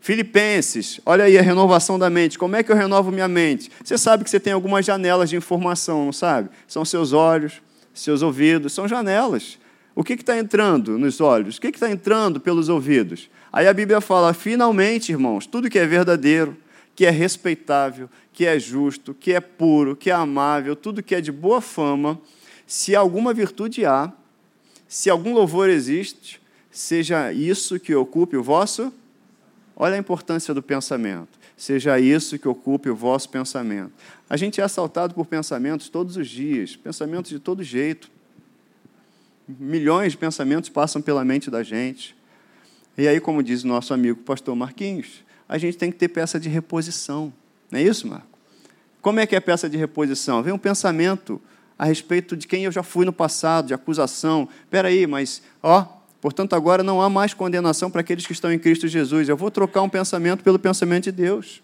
Filipenses, 0.02 1.00
olha 1.06 1.26
aí 1.26 1.38
a 1.38 1.42
renovação 1.42 1.98
da 1.98 2.10
mente. 2.10 2.38
Como 2.38 2.56
é 2.56 2.64
que 2.64 2.72
eu 2.72 2.76
renovo 2.76 3.12
minha 3.12 3.28
mente? 3.28 3.72
Você 3.84 3.98
sabe 3.98 4.24
que 4.24 4.30
você 4.30 4.40
tem 4.40 4.54
algumas 4.54 4.86
janelas 4.86 5.30
de 5.30 5.36
informação, 5.36 6.06
não 6.06 6.14
sabe? 6.14 6.50
São 6.68 6.84
seus 6.84 7.14
olhos, 7.14 7.62
seus 7.94 8.22
ouvidos, 8.22 8.74
são 8.74 8.88
janelas. 8.88 9.58
O 9.96 10.04
que 10.04 10.14
está 10.14 10.38
entrando 10.38 10.98
nos 10.98 11.20
olhos? 11.20 11.58
O 11.58 11.62
que 11.62 11.68
está 11.68 11.90
entrando 11.90 12.40
pelos 12.40 12.70
ouvidos? 12.70 13.30
Aí 13.52 13.68
a 13.68 13.74
Bíblia 13.74 14.00
fala: 14.00 14.34
finalmente, 14.34 15.12
irmãos, 15.12 15.46
tudo 15.46 15.70
que 15.70 15.80
é 15.80 15.86
verdadeiro, 15.86 16.56
que 16.96 17.06
é 17.06 17.10
respeitável, 17.10 18.10
que 18.32 18.46
é 18.46 18.58
justo, 18.58 19.14
que 19.14 19.34
é 19.34 19.42
puro, 19.42 19.96
que 19.96 20.10
é 20.10 20.14
amável, 20.14 20.76
tudo 20.76 21.04
que 21.04 21.16
é 21.16 21.22
de 21.22 21.32
boa 21.32 21.60
fama, 21.60 22.20
se 22.66 22.96
alguma 22.96 23.34
virtude 23.34 23.86
há, 23.86 24.12
se 24.88 25.10
algum 25.10 25.34
louvor 25.34 25.70
existe, 25.70 26.39
seja 26.72 27.32
isso 27.34 27.80
que 27.80 27.94
ocupe 27.96 28.38
o 28.38 28.44
vosso. 28.44 28.94
Olha 29.76 29.96
a 29.96 29.98
importância 29.98 30.54
do 30.54 30.62
pensamento. 30.62 31.40
Seja 31.56 32.00
isso 32.00 32.40
que 32.40 32.48
ocupe 32.48 32.90
o 32.90 32.96
vosso 32.96 33.30
pensamento. 33.30 33.92
A 34.30 34.38
gente 34.38 34.62
é 34.62 34.64
assaltado 34.64 35.14
por 35.14 35.26
pensamentos 35.26 35.90
todos 35.90 36.16
os 36.16 36.28
dias, 36.28 36.76
pensamentos 36.76 37.32
de 37.32 37.40
todo 37.40 37.64
jeito. 37.64 38.10
Milhões 39.48 40.14
de 40.14 40.18
pensamentos 40.18 40.70
passam 40.70 41.02
pela 41.02 41.26
mente 41.26 41.50
da 41.50 41.64
gente. 41.64 42.16
E 42.98 43.08
aí, 43.08 43.20
como 43.20 43.42
diz 43.42 43.64
o 43.64 43.68
nosso 43.68 43.94
amigo 43.94 44.22
pastor 44.22 44.56
Marquinhos, 44.56 45.24
a 45.48 45.58
gente 45.58 45.78
tem 45.78 45.92
que 45.92 45.98
ter 45.98 46.10
peça 46.10 46.40
de 46.40 46.48
reposição. 46.48 47.34
Não 47.72 47.80
é 47.80 47.84
isso, 47.84 48.08
Marco? 48.08 48.28
Como 49.02 49.20
é 49.20 49.26
que 49.26 49.36
é 49.36 49.40
peça 49.40 49.70
de 49.70 49.78
reposição? 49.78 50.44
Vem 50.44 50.54
um 50.54 50.58
pensamento 50.58 51.42
a 51.78 51.86
respeito 51.86 52.36
de 52.36 52.48
quem 52.48 52.66
eu 52.66 52.72
já 52.72 52.84
fui 52.84 53.06
no 53.06 53.14
passado, 53.14 53.68
de 53.68 53.74
acusação. 53.74 54.48
Espera 54.64 54.90
aí, 54.90 55.08
mas, 55.08 55.42
ó, 55.64 55.99
Portanto, 56.22 56.54
agora 56.54 56.84
não 56.84 57.02
há 57.02 57.10
mais 57.10 57.34
condenação 57.34 57.90
para 57.90 58.02
aqueles 58.02 58.26
que 58.26 58.34
estão 58.34 58.52
em 58.52 58.60
Cristo 58.60 58.88
Jesus. 58.88 59.30
Eu 59.30 59.38
vou 59.38 59.50
trocar 59.50 59.82
um 59.82 59.90
pensamento 59.90 60.44
pelo 60.44 60.60
pensamento 60.60 61.06
de 61.06 61.12
Deus. 61.14 61.62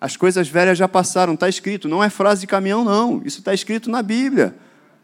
As 0.00 0.16
coisas 0.16 0.48
velhas 0.48 0.78
já 0.78 0.88
passaram, 0.88 1.34
está 1.34 1.48
escrito. 1.48 1.88
Não 1.88 2.02
é 2.02 2.08
frase 2.08 2.40
de 2.40 2.46
caminhão, 2.46 2.84
não. 2.84 3.22
Isso 3.24 3.40
está 3.40 3.52
escrito 3.52 3.90
na 3.90 4.02
Bíblia. 4.02 4.54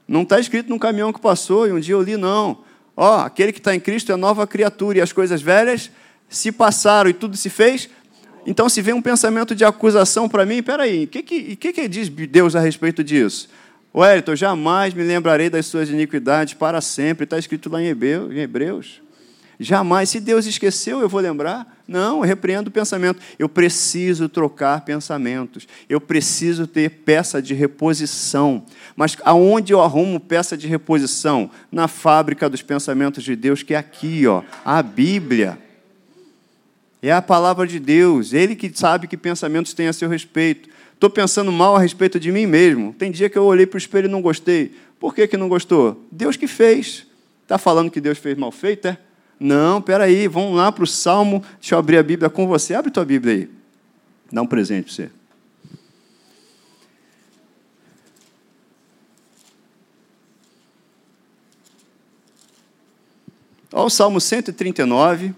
Não 0.08 0.22
está 0.22 0.40
escrito 0.40 0.70
num 0.70 0.78
caminhão 0.78 1.12
que 1.12 1.20
passou 1.20 1.68
e 1.68 1.72
um 1.72 1.78
dia 1.78 1.94
eu 1.94 2.02
li, 2.02 2.16
não. 2.16 2.58
Ó, 2.96 3.20
aquele 3.20 3.52
que 3.52 3.60
está 3.60 3.74
em 3.74 3.80
Cristo 3.80 4.10
é 4.10 4.16
nova 4.16 4.46
criatura 4.46 4.98
e 4.98 5.00
as 5.00 5.12
coisas 5.12 5.42
velhas 5.42 5.90
se 6.28 6.50
passaram 6.50 7.10
e 7.10 7.12
tudo 7.12 7.36
se 7.36 7.50
fez. 7.50 7.88
Então, 8.46 8.68
se 8.68 8.80
vem 8.80 8.94
um 8.94 9.02
pensamento 9.02 9.54
de 9.54 9.64
acusação 9.64 10.28
para 10.28 10.46
mim, 10.46 10.62
peraí, 10.62 11.04
o 11.04 11.06
que, 11.06 11.22
que, 11.22 11.56
que, 11.56 11.72
que 11.72 11.86
diz 11.86 12.08
Deus 12.08 12.56
a 12.56 12.60
respeito 12.60 13.04
disso? 13.04 13.48
Wellington, 13.94 14.36
jamais 14.36 14.94
me 14.94 15.02
lembrarei 15.02 15.48
das 15.48 15.66
suas 15.66 15.88
iniquidades 15.88 16.54
para 16.54 16.80
sempre. 16.80 17.24
Está 17.24 17.38
escrito 17.38 17.70
lá 17.70 17.82
em 17.82 17.86
Hebreus. 17.86 19.00
Jamais. 19.60 20.08
Se 20.08 20.20
Deus 20.20 20.46
esqueceu, 20.46 21.00
eu 21.00 21.08
vou 21.08 21.20
lembrar? 21.20 21.76
Não, 21.86 22.18
eu 22.18 22.22
repreendo 22.22 22.68
o 22.68 22.72
pensamento. 22.72 23.20
Eu 23.38 23.48
preciso 23.48 24.28
trocar 24.28 24.82
pensamentos. 24.82 25.66
Eu 25.88 26.00
preciso 26.00 26.66
ter 26.66 26.90
peça 26.90 27.42
de 27.42 27.54
reposição. 27.54 28.64
Mas 28.94 29.16
aonde 29.24 29.72
eu 29.72 29.80
arrumo 29.80 30.20
peça 30.20 30.56
de 30.56 30.68
reposição? 30.68 31.50
Na 31.72 31.88
fábrica 31.88 32.48
dos 32.48 32.62
pensamentos 32.62 33.24
de 33.24 33.34
Deus, 33.34 33.62
que 33.62 33.74
é 33.74 33.78
aqui, 33.78 34.26
ó, 34.26 34.42
a 34.64 34.80
Bíblia. 34.80 35.58
É 37.02 37.10
a 37.10 37.22
palavra 37.22 37.66
de 37.66 37.80
Deus. 37.80 38.32
Ele 38.32 38.54
que 38.54 38.70
sabe 38.72 39.08
que 39.08 39.16
pensamentos 39.16 39.72
tem 39.72 39.88
a 39.88 39.92
seu 39.92 40.08
respeito. 40.08 40.68
Estou 40.98 41.08
pensando 41.08 41.52
mal 41.52 41.76
a 41.76 41.78
respeito 41.78 42.18
de 42.18 42.32
mim 42.32 42.44
mesmo. 42.44 42.92
Tem 42.92 43.12
dia 43.12 43.30
que 43.30 43.38
eu 43.38 43.44
olhei 43.44 43.64
para 43.64 43.76
o 43.76 43.78
espelho 43.78 44.06
e 44.06 44.10
não 44.10 44.20
gostei. 44.20 44.74
Por 44.98 45.14
que, 45.14 45.28
que 45.28 45.36
não 45.36 45.48
gostou? 45.48 46.04
Deus 46.10 46.36
que 46.36 46.48
fez. 46.48 47.06
Está 47.44 47.56
falando 47.56 47.88
que 47.88 48.00
Deus 48.00 48.18
fez 48.18 48.36
mal 48.36 48.50
feito, 48.50 48.88
é? 48.88 48.98
Não, 49.38 49.80
peraí, 49.80 50.26
vamos 50.26 50.56
lá 50.56 50.72
para 50.72 50.82
o 50.82 50.86
Salmo. 50.88 51.40
Deixa 51.60 51.76
eu 51.76 51.78
abrir 51.78 51.98
a 51.98 52.02
Bíblia 52.02 52.28
com 52.28 52.48
você. 52.48 52.74
Abre 52.74 52.90
tua 52.90 53.04
Bíblia 53.04 53.32
aí. 53.32 53.50
Dá 54.32 54.42
um 54.42 54.46
presente 54.46 54.86
para 54.86 54.92
você. 54.92 55.10
Olha 63.72 63.84
o 63.84 63.90
Salmo 63.90 64.20
139. 64.20 65.32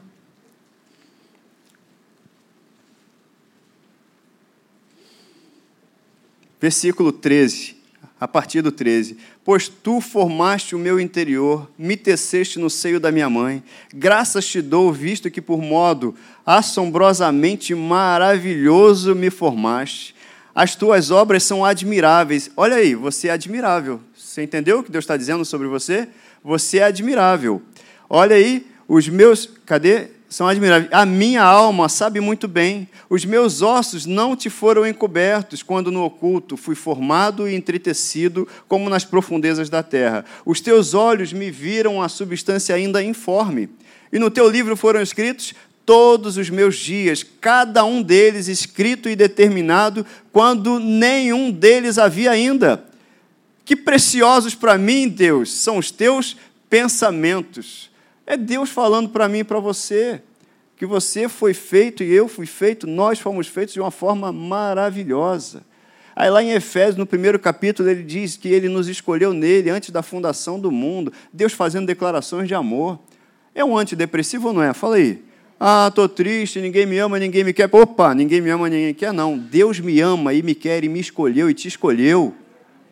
Versículo 6.60 7.10
13, 7.10 7.76
a 8.20 8.28
partir 8.28 8.60
do 8.60 8.70
13. 8.70 9.16
Pois 9.42 9.66
tu 9.66 10.00
formaste 10.00 10.74
o 10.74 10.78
meu 10.78 11.00
interior, 11.00 11.70
me 11.78 11.96
teceste 11.96 12.58
no 12.58 12.68
seio 12.68 13.00
da 13.00 13.10
minha 13.10 13.30
mãe. 13.30 13.62
Graças 13.94 14.46
te 14.46 14.60
dou, 14.60 14.92
visto 14.92 15.30
que 15.30 15.40
por 15.40 15.62
modo 15.62 16.14
assombrosamente 16.44 17.74
maravilhoso 17.74 19.14
me 19.14 19.30
formaste. 19.30 20.14
As 20.54 20.76
tuas 20.76 21.10
obras 21.10 21.44
são 21.44 21.64
admiráveis. 21.64 22.50
Olha 22.56 22.76
aí, 22.76 22.94
você 22.94 23.28
é 23.28 23.30
admirável. 23.30 24.00
Você 24.14 24.42
entendeu 24.42 24.80
o 24.80 24.82
que 24.82 24.90
Deus 24.90 25.04
está 25.04 25.16
dizendo 25.16 25.44
sobre 25.44 25.66
você? 25.66 26.08
Você 26.44 26.78
é 26.78 26.84
admirável. 26.84 27.62
Olha 28.08 28.36
aí, 28.36 28.66
os 28.86 29.08
meus. 29.08 29.48
Cadê? 29.64 30.08
São 30.30 30.46
admiráveis. 30.46 30.92
A 30.92 31.04
minha 31.04 31.42
alma 31.42 31.88
sabe 31.88 32.20
muito 32.20 32.46
bem. 32.46 32.88
Os 33.10 33.24
meus 33.24 33.62
ossos 33.62 34.06
não 34.06 34.36
te 34.36 34.48
foram 34.48 34.86
encobertos 34.86 35.60
quando 35.60 35.90
no 35.90 36.04
oculto 36.04 36.56
fui 36.56 36.76
formado 36.76 37.48
e 37.48 37.54
entretecido 37.56 38.46
como 38.68 38.88
nas 38.88 39.04
profundezas 39.04 39.68
da 39.68 39.82
terra. 39.82 40.24
Os 40.46 40.60
teus 40.60 40.94
olhos 40.94 41.32
me 41.32 41.50
viram 41.50 42.00
a 42.00 42.08
substância 42.08 42.76
ainda 42.76 43.02
informe. 43.02 43.68
E 44.12 44.20
no 44.20 44.30
teu 44.30 44.48
livro 44.48 44.76
foram 44.76 45.02
escritos 45.02 45.52
todos 45.84 46.36
os 46.36 46.48
meus 46.48 46.76
dias, 46.76 47.26
cada 47.40 47.84
um 47.84 48.00
deles 48.00 48.46
escrito 48.46 49.08
e 49.08 49.16
determinado, 49.16 50.06
quando 50.30 50.78
nenhum 50.78 51.50
deles 51.50 51.98
havia 51.98 52.30
ainda. 52.30 52.84
Que 53.64 53.74
preciosos 53.74 54.54
para 54.54 54.78
mim, 54.78 55.08
Deus, 55.08 55.52
são 55.52 55.76
os 55.78 55.90
teus 55.90 56.36
pensamentos. 56.68 57.89
É 58.30 58.36
Deus 58.36 58.70
falando 58.70 59.08
para 59.08 59.28
mim 59.28 59.38
e 59.38 59.44
para 59.44 59.58
você 59.58 60.22
que 60.76 60.86
você 60.86 61.28
foi 61.28 61.52
feito 61.52 62.04
e 62.04 62.12
eu 62.12 62.28
fui 62.28 62.46
feito, 62.46 62.86
nós 62.86 63.18
fomos 63.18 63.48
feitos 63.48 63.74
de 63.74 63.80
uma 63.80 63.90
forma 63.90 64.30
maravilhosa. 64.30 65.64
Aí 66.14 66.30
lá 66.30 66.40
em 66.40 66.52
Efésios, 66.52 66.94
no 66.94 67.04
primeiro 67.04 67.40
capítulo, 67.40 67.90
ele 67.90 68.04
diz 68.04 68.36
que 68.36 68.46
ele 68.46 68.68
nos 68.68 68.86
escolheu 68.86 69.32
nele 69.32 69.68
antes 69.68 69.90
da 69.90 70.00
fundação 70.00 70.60
do 70.60 70.70
mundo, 70.70 71.12
Deus 71.32 71.52
fazendo 71.52 71.88
declarações 71.88 72.46
de 72.46 72.54
amor. 72.54 73.00
É 73.52 73.64
um 73.64 73.76
antidepressivo 73.76 74.46
ou 74.46 74.54
não 74.54 74.62
é? 74.62 74.72
Fala 74.72 74.94
aí. 74.94 75.24
Ah, 75.58 75.88
estou 75.88 76.08
triste, 76.08 76.60
ninguém 76.60 76.86
me 76.86 76.98
ama, 76.98 77.18
ninguém 77.18 77.42
me 77.42 77.52
quer. 77.52 77.68
Opa, 77.74 78.14
ninguém 78.14 78.40
me 78.40 78.50
ama, 78.50 78.70
ninguém 78.70 78.94
quer. 78.94 79.12
Não, 79.12 79.36
Deus 79.36 79.80
me 79.80 80.00
ama 80.00 80.32
e 80.32 80.40
me 80.40 80.54
quer 80.54 80.84
e 80.84 80.88
me 80.88 81.00
escolheu 81.00 81.50
e 81.50 81.54
te 81.54 81.66
escolheu. 81.66 82.32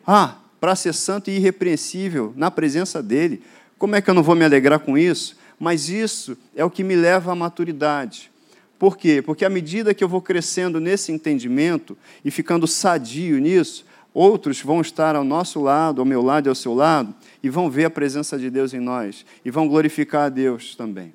Ah, 0.05 0.39
para 0.61 0.75
ser 0.75 0.93
santo 0.93 1.31
e 1.31 1.37
irrepreensível 1.37 2.33
na 2.35 2.51
presença 2.51 3.01
dele. 3.01 3.41
Como 3.79 3.95
é 3.95 4.03
que 4.03 4.11
eu 4.11 4.15
não 4.15 4.23
vou 4.23 4.35
me 4.35 4.45
alegrar 4.45 4.81
com 4.81 4.99
isso? 4.99 5.37
Mas 5.59 5.89
isso 5.89 6.37
é 6.55 6.65
o 6.65 6.71
que 6.71 6.83
me 6.83 6.97
leva 6.97 7.33
à 7.33 7.35
maturidade. 7.35 8.31
Por 8.79 8.97
quê? 8.97 9.23
Porque 9.23 9.45
à 9.45 9.51
medida 9.51 9.95
que 9.95 10.03
eu 10.03 10.09
vou 10.09 10.21
crescendo 10.23 10.81
nesse 10.81 11.11
entendimento 11.11 11.97
e 12.25 12.31
ficando 12.31 12.67
sadio 12.67 13.39
nisso, 13.39 13.85
outros 14.15 14.61
vão 14.61 14.81
estar 14.81 15.17
ao 15.17 15.25
nosso 15.25 15.61
lado, 15.61 16.01
ao 16.01 16.05
meu 16.05 16.23
lado 16.23 16.47
e 16.47 16.51
ao 16.51 16.55
seu 16.55 16.75
lado, 16.75 17.15
e 17.43 17.49
vão 17.49 17.71
ver 17.71 17.85
a 17.85 17.91
presença 17.91 18.39
de 18.39 18.51
Deus 18.51 18.73
em 18.73 18.81
nós, 18.81 19.25
e 19.45 19.51
vão 19.51 19.69
glorificar 19.69 20.27
a 20.27 20.29
Deus 20.29 20.75
também. 20.77 21.13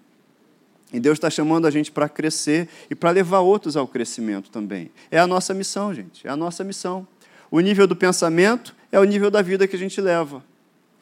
E 0.92 1.00
Deus 1.00 1.18
está 1.18 1.30
chamando 1.30 1.66
a 1.66 1.72
gente 1.72 1.92
para 1.92 2.08
crescer 2.08 2.70
e 2.90 2.94
para 2.94 3.10
levar 3.10 3.40
outros 3.40 3.76
ao 3.76 3.88
crescimento 3.88 4.50
também. 4.50 4.92
É 5.10 5.20
a 5.20 5.26
nossa 5.26 5.54
missão, 5.54 5.94
gente, 5.94 6.28
é 6.28 6.30
a 6.30 6.38
nossa 6.38 6.64
missão. 6.64 7.08
O 7.50 7.60
nível 7.60 7.88
do 7.88 7.96
pensamento 7.96 8.76
é 8.92 9.00
o 9.00 9.04
nível 9.04 9.32
da 9.32 9.42
vida 9.42 9.68
que 9.68 9.76
a 9.76 9.80
gente 9.80 10.00
leva. 10.00 10.44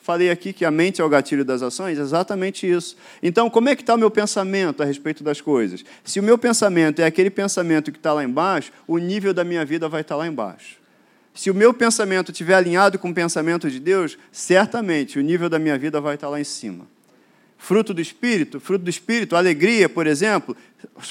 Falei 0.02 0.32
aqui 0.32 0.52
que 0.52 0.66
a 0.66 0.72
mente 0.72 1.00
é 1.00 1.04
o 1.04 1.10
gatilho 1.10 1.46
das 1.46 1.62
ações, 1.62 2.00
exatamente 2.00 2.70
isso. 2.70 2.98
Então, 3.22 3.52
como 3.52 3.70
é 3.70 3.76
que 3.76 3.84
está 3.84 3.94
o 3.94 3.98
meu 3.98 4.10
pensamento 4.10 4.82
a 4.82 4.86
respeito 4.86 5.24
das 5.24 5.40
coisas? 5.40 5.86
Se 6.04 6.20
o 6.20 6.24
meu 6.24 6.40
pensamento 6.40 7.02
é 7.02 7.06
aquele 7.06 7.30
pensamento 7.30 7.92
que 7.92 8.00
está 8.00 8.12
lá 8.12 8.24
embaixo, 8.24 8.72
o 8.88 8.98
nível 8.98 9.32
da 9.32 9.44
minha 9.44 9.64
vida 9.64 9.88
vai 9.88 10.02
estar 10.02 10.16
tá 10.16 10.20
lá 10.20 10.28
embaixo. 10.28 10.78
Se 11.36 11.52
o 11.52 11.54
meu 11.54 11.72
pensamento 11.72 12.32
estiver 12.32 12.56
alinhado 12.56 12.98
com 12.98 13.12
o 13.12 13.14
pensamento 13.14 13.70
de 13.70 13.80
Deus, 13.80 14.18
certamente 14.32 15.20
o 15.20 15.22
nível 15.22 15.48
da 15.48 15.60
minha 15.60 15.78
vida 15.78 16.02
vai 16.02 16.16
estar 16.16 16.28
tá 16.28 16.32
lá 16.32 16.42
em 16.42 16.44
cima. 16.44 16.88
Fruto 17.56 17.94
do 17.94 18.02
Espírito, 18.02 18.60
fruto 18.60 18.84
do 18.84 18.90
Espírito, 18.90 19.36
alegria, 19.36 19.88
por 19.88 20.08
exemplo, 20.08 20.58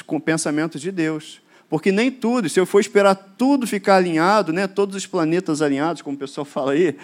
com 0.05 0.18
pensamentos 0.18 0.81
de 0.81 0.90
Deus. 0.90 1.40
Porque 1.68 1.92
nem 1.92 2.11
tudo, 2.11 2.48
se 2.48 2.59
eu 2.59 2.66
for 2.66 2.81
esperar 2.81 3.14
tudo 3.14 3.64
ficar 3.68 3.94
alinhado, 3.94 4.53
né, 4.53 4.66
todos 4.66 4.96
os 4.96 5.07
planetas 5.07 5.62
alinhados, 5.62 6.03
como 6.03 6.16
o 6.16 6.18
pessoal 6.18 6.44
fala 6.44 6.72
aí, 6.72 6.96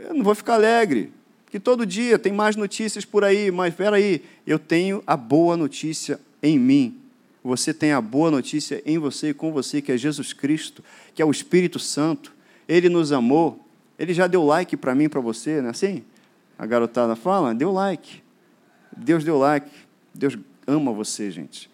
eu 0.00 0.14
não 0.14 0.24
vou 0.24 0.34
ficar 0.34 0.54
alegre. 0.54 1.12
Que 1.50 1.58
todo 1.58 1.84
dia 1.84 2.18
tem 2.18 2.32
mais 2.32 2.56
notícias 2.56 3.04
por 3.04 3.24
aí, 3.24 3.50
mas 3.50 3.72
espera 3.72 3.96
aí, 3.96 4.22
eu 4.46 4.58
tenho 4.58 5.02
a 5.06 5.16
boa 5.16 5.56
notícia 5.56 6.20
em 6.42 6.58
mim. 6.58 6.96
Você 7.42 7.74
tem 7.74 7.92
a 7.92 8.00
boa 8.00 8.30
notícia 8.30 8.82
em 8.86 8.98
você 8.98 9.30
e 9.30 9.34
com 9.34 9.52
você, 9.52 9.82
que 9.82 9.90
é 9.90 9.96
Jesus 9.96 10.32
Cristo, 10.32 10.84
que 11.14 11.20
é 11.20 11.24
o 11.24 11.30
Espírito 11.30 11.78
Santo. 11.78 12.32
Ele 12.68 12.88
nos 12.88 13.12
amou. 13.12 13.66
Ele 13.98 14.14
já 14.14 14.26
deu 14.26 14.44
like 14.44 14.76
para 14.76 14.94
mim, 14.94 15.08
para 15.08 15.20
você, 15.20 15.60
não 15.60 15.68
é 15.68 15.70
assim? 15.70 16.04
A 16.58 16.64
garotada 16.66 17.16
fala, 17.16 17.54
deu 17.54 17.72
like. 17.72 18.22
Deus 18.96 19.24
deu 19.24 19.38
like. 19.38 19.70
Deus 20.14 20.38
ama 20.66 20.92
você, 20.92 21.30
gente. 21.30 21.68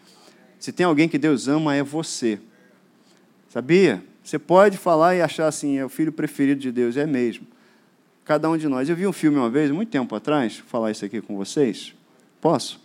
Se 0.59 0.73
tem 0.73 0.87
alguém 0.87 1.09
que 1.09 1.19
Deus 1.19 1.49
ama, 1.49 1.75
é 1.75 1.83
você. 1.83 2.41
Sabia? 3.51 4.03
Você 4.25 4.39
pode 4.39 4.79
falar 4.79 5.15
e 5.15 5.23
achar 5.23 5.47
assim, 5.47 5.77
é 5.77 5.85
o 5.85 5.89
filho 5.89 6.11
preferido 6.11 6.61
de 6.61 6.73
Deus, 6.73 6.97
é 6.97 7.07
mesmo 7.07 7.47
cada 8.27 8.51
um 8.51 8.59
de 8.59 8.67
nós. 8.69 8.89
Eu 8.89 8.97
vi 8.97 9.07
um 9.07 9.13
filme 9.13 9.39
uma 9.39 9.49
vez, 9.49 9.71
muito 9.71 9.89
tempo 9.89 10.15
atrás, 10.15 10.59
vou 10.59 10.67
falar 10.67 10.91
isso 10.91 11.05
aqui 11.05 11.23
com 11.23 11.37
vocês. 11.37 11.95
Posso? 12.41 12.81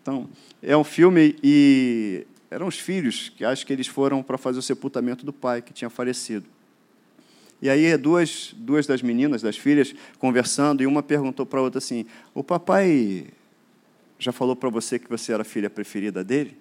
Então, 0.00 0.28
é 0.62 0.76
um 0.76 0.84
filme 0.84 1.34
e 1.42 2.26
eram 2.50 2.68
os 2.68 2.78
filhos 2.78 3.30
que 3.30 3.44
acho 3.44 3.66
que 3.66 3.72
eles 3.72 3.86
foram 3.86 4.22
para 4.22 4.36
fazer 4.36 4.58
o 4.58 4.62
sepultamento 4.62 5.24
do 5.24 5.32
pai 5.32 5.62
que 5.62 5.72
tinha 5.72 5.88
falecido. 5.88 6.44
E 7.62 7.70
aí 7.70 7.96
duas, 7.96 8.54
duas 8.58 8.86
das 8.86 9.00
meninas, 9.00 9.40
das 9.40 9.56
filhas, 9.56 9.94
conversando, 10.18 10.82
e 10.82 10.86
uma 10.86 11.02
perguntou 11.02 11.46
para 11.46 11.60
a 11.60 11.62
outra 11.62 11.78
assim: 11.78 12.04
"O 12.34 12.44
papai 12.44 13.28
já 14.18 14.30
falou 14.30 14.54
para 14.54 14.68
você 14.68 14.98
que 14.98 15.08
você 15.08 15.32
era 15.32 15.40
a 15.40 15.44
filha 15.44 15.70
preferida 15.70 16.22
dele?" 16.22 16.58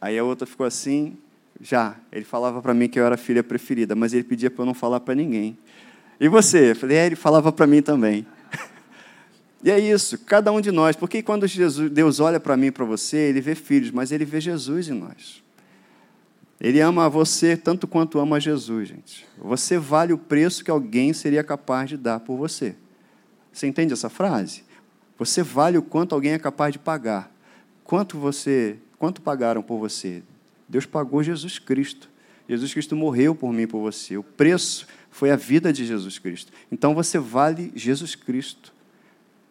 Aí 0.00 0.18
a 0.18 0.24
outra 0.24 0.46
ficou 0.46 0.64
assim: 0.64 1.18
"Já, 1.60 1.96
ele 2.10 2.24
falava 2.24 2.62
para 2.62 2.72
mim 2.72 2.88
que 2.88 2.98
eu 2.98 3.04
era 3.04 3.16
a 3.16 3.18
filha 3.18 3.44
preferida, 3.44 3.94
mas 3.94 4.14
ele 4.14 4.24
pedia 4.24 4.50
para 4.50 4.62
eu 4.62 4.66
não 4.66 4.74
falar 4.74 5.00
para 5.00 5.14
ninguém." 5.14 5.58
E 6.20 6.28
você? 6.28 6.72
Eu 6.72 6.76
falei, 6.76 6.96
é, 6.96 7.06
ele 7.06 7.16
falava 7.16 7.52
para 7.52 7.66
mim 7.66 7.80
também. 7.80 8.26
e 9.62 9.70
é 9.70 9.78
isso, 9.78 10.18
cada 10.18 10.50
um 10.50 10.60
de 10.60 10.72
nós. 10.72 10.96
Porque 10.96 11.22
quando 11.22 11.46
Jesus, 11.46 11.90
Deus 11.90 12.20
olha 12.20 12.40
para 12.40 12.56
mim 12.56 12.66
e 12.66 12.70
para 12.70 12.84
você, 12.84 13.16
ele 13.16 13.40
vê 13.40 13.54
filhos, 13.54 13.90
mas 13.90 14.10
ele 14.10 14.24
vê 14.24 14.40
Jesus 14.40 14.88
em 14.88 14.94
nós. 14.94 15.42
Ele 16.60 16.80
ama 16.80 17.08
você 17.08 17.56
tanto 17.56 17.86
quanto 17.86 18.18
ama 18.18 18.40
Jesus, 18.40 18.88
gente. 18.88 19.24
Você 19.38 19.78
vale 19.78 20.12
o 20.12 20.18
preço 20.18 20.64
que 20.64 20.70
alguém 20.70 21.12
seria 21.12 21.44
capaz 21.44 21.88
de 21.88 21.96
dar 21.96 22.18
por 22.18 22.36
você. 22.36 22.74
Você 23.52 23.68
entende 23.68 23.92
essa 23.92 24.08
frase? 24.08 24.64
Você 25.16 25.42
vale 25.42 25.78
o 25.78 25.82
quanto 25.82 26.14
alguém 26.14 26.32
é 26.32 26.38
capaz 26.38 26.72
de 26.72 26.78
pagar. 26.80 27.32
Quanto 27.84 28.18
você, 28.18 28.76
quanto 28.98 29.22
pagaram 29.22 29.62
por 29.62 29.78
você? 29.78 30.22
Deus 30.68 30.84
pagou 30.84 31.22
Jesus 31.22 31.60
Cristo. 31.60 32.10
Jesus 32.48 32.72
Cristo 32.72 32.96
morreu 32.96 33.34
por 33.34 33.52
mim 33.52 33.62
e 33.62 33.66
por 33.66 33.80
você. 33.80 34.16
O 34.16 34.22
preço 34.22 34.86
foi 35.10 35.30
a 35.30 35.36
vida 35.36 35.72
de 35.72 35.84
Jesus 35.84 36.18
Cristo. 36.18 36.52
Então 36.70 36.94
você 36.94 37.18
vale 37.18 37.72
Jesus 37.74 38.14
Cristo. 38.14 38.72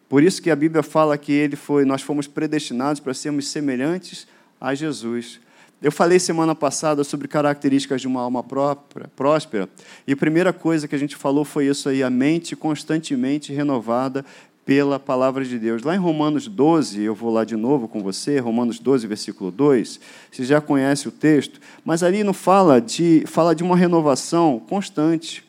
Por 0.08 0.22
isso 0.22 0.40
que 0.40 0.50
a 0.50 0.56
Bíblia 0.56 0.82
fala 0.82 1.18
que 1.18 1.32
ele 1.32 1.56
foi, 1.56 1.84
nós 1.84 2.00
fomos 2.00 2.26
predestinados 2.26 2.98
para 2.98 3.12
sermos 3.12 3.48
semelhantes 3.48 4.26
a 4.60 4.74
Jesus. 4.74 5.38
Eu 5.80 5.92
falei 5.92 6.18
semana 6.18 6.54
passada 6.54 7.04
sobre 7.04 7.28
características 7.28 8.00
de 8.00 8.08
uma 8.08 8.20
alma 8.20 8.42
própria, 8.42 9.08
próspera, 9.14 9.68
e 10.06 10.12
a 10.12 10.16
primeira 10.16 10.52
coisa 10.52 10.88
que 10.88 10.94
a 10.94 10.98
gente 10.98 11.14
falou 11.14 11.44
foi 11.44 11.66
isso 11.66 11.88
aí, 11.88 12.02
a 12.02 12.10
mente 12.10 12.56
constantemente 12.56 13.52
renovada 13.52 14.24
pela 14.68 14.98
palavra 14.98 15.44
de 15.44 15.58
Deus. 15.58 15.82
Lá 15.82 15.94
em 15.94 15.98
Romanos 15.98 16.46
12, 16.46 17.00
eu 17.00 17.14
vou 17.14 17.32
lá 17.32 17.44
de 17.44 17.56
novo 17.56 17.86
com 17.86 18.02
você, 18.02 18.38
Romanos 18.38 18.78
12, 18.78 19.06
versículo 19.06 19.50
2, 19.50 20.00
você 20.30 20.44
já 20.44 20.60
conhece 20.60 21.06
o 21.06 21.12
texto, 21.12 21.60
mas 21.84 22.02
ali 22.02 22.24
não 22.24 22.34
fala 22.34 22.80
de, 22.80 23.22
fala 23.26 23.54
de 23.54 23.62
uma 23.62 23.76
renovação 23.76 24.60
constante. 24.68 25.47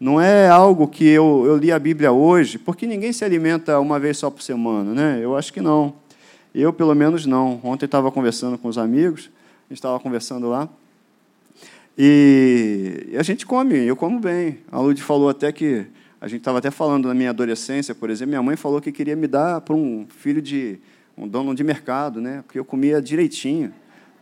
Não 0.00 0.18
é 0.18 0.48
algo 0.48 0.88
que 0.88 1.04
eu, 1.04 1.44
eu 1.46 1.58
li 1.58 1.70
a 1.70 1.78
Bíblia 1.78 2.10
hoje, 2.10 2.58
porque 2.58 2.86
ninguém 2.86 3.12
se 3.12 3.22
alimenta 3.22 3.78
uma 3.78 4.00
vez 4.00 4.16
só 4.16 4.30
por 4.30 4.40
semana, 4.40 4.94
né? 4.94 5.20
Eu 5.22 5.36
acho 5.36 5.52
que 5.52 5.60
não. 5.60 5.92
Eu, 6.54 6.72
pelo 6.72 6.94
menos, 6.94 7.26
não. 7.26 7.60
Ontem 7.62 7.84
estava 7.84 8.10
conversando 8.10 8.56
com 8.56 8.66
os 8.66 8.78
amigos, 8.78 9.28
a 9.66 9.68
gente 9.68 9.78
estava 9.78 10.00
conversando 10.00 10.48
lá, 10.48 10.66
e 11.98 13.14
a 13.14 13.22
gente 13.22 13.44
come, 13.44 13.76
eu 13.76 13.94
como 13.94 14.18
bem. 14.18 14.60
A 14.72 14.80
Lud 14.80 15.02
falou 15.02 15.28
até 15.28 15.52
que 15.52 15.86
A 16.20 16.28
gente 16.28 16.40
estava 16.40 16.58
até 16.58 16.70
falando 16.70 17.08
na 17.08 17.14
minha 17.14 17.30
adolescência, 17.30 17.94
por 17.94 18.10
exemplo, 18.10 18.30
minha 18.30 18.42
mãe 18.42 18.54
falou 18.54 18.80
que 18.80 18.92
queria 18.92 19.16
me 19.16 19.26
dar 19.26 19.62
para 19.62 19.74
um 19.74 20.06
filho 20.08 20.42
de 20.42 20.78
um 21.16 21.26
dono 21.26 21.54
de 21.54 21.64
mercado, 21.64 22.20
né? 22.20 22.42
Porque 22.46 22.58
eu 22.58 22.64
comia 22.64 23.00
direitinho. 23.00 23.72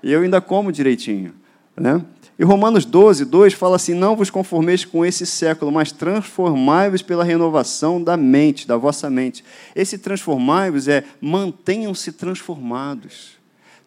E 0.00 0.12
eu 0.12 0.22
ainda 0.22 0.40
como 0.40 0.70
direitinho, 0.70 1.34
né? 1.76 2.00
E 2.38 2.44
Romanos 2.44 2.84
12, 2.84 3.24
2 3.24 3.54
fala 3.54 3.76
assim: 3.76 3.94
Não 3.94 4.14
vos 4.14 4.30
conformeis 4.30 4.84
com 4.84 5.04
esse 5.04 5.26
século, 5.26 5.72
mas 5.72 5.90
transformai-vos 5.90 7.02
pela 7.02 7.24
renovação 7.24 8.00
da 8.00 8.16
mente, 8.16 8.68
da 8.68 8.76
vossa 8.76 9.10
mente. 9.10 9.44
Esse 9.74 9.98
transformai-vos 9.98 10.86
é 10.86 11.02
mantenham-se 11.20 12.12
transformados. 12.12 13.38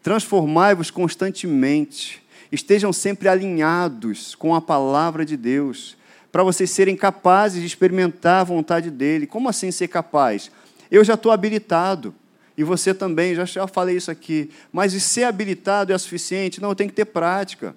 Transformai-vos 0.04 0.92
constantemente. 0.92 2.22
Estejam 2.52 2.92
sempre 2.92 3.30
alinhados 3.30 4.36
com 4.36 4.54
a 4.54 4.60
palavra 4.60 5.24
de 5.24 5.38
Deus, 5.38 5.96
para 6.30 6.44
vocês 6.44 6.70
serem 6.72 6.98
capazes 6.98 7.62
de 7.62 7.68
experimentar 7.68 8.42
a 8.42 8.44
vontade 8.44 8.92
dele. 8.92 9.26
Como 9.26 9.48
assim 9.48 9.72
ser 9.72 9.88
capaz? 9.88 10.52
Eu 10.90 11.06
já 11.06 11.14
estou 11.14 11.32
habilitado. 11.32 12.14
E 12.58 12.64
você 12.66 12.94
também, 12.94 13.34
já, 13.34 13.66
falei 13.68 13.96
isso 13.96 14.12
aqui. 14.12 14.50
Mas 14.74 14.92
ser 15.02 15.24
habilitado 15.24 15.94
é 15.94 15.98
suficiente? 15.98 16.62
Não, 16.62 16.76
tenho 16.76 16.90
que 16.90 16.96
ter 16.96 17.06
prática. 17.06 17.74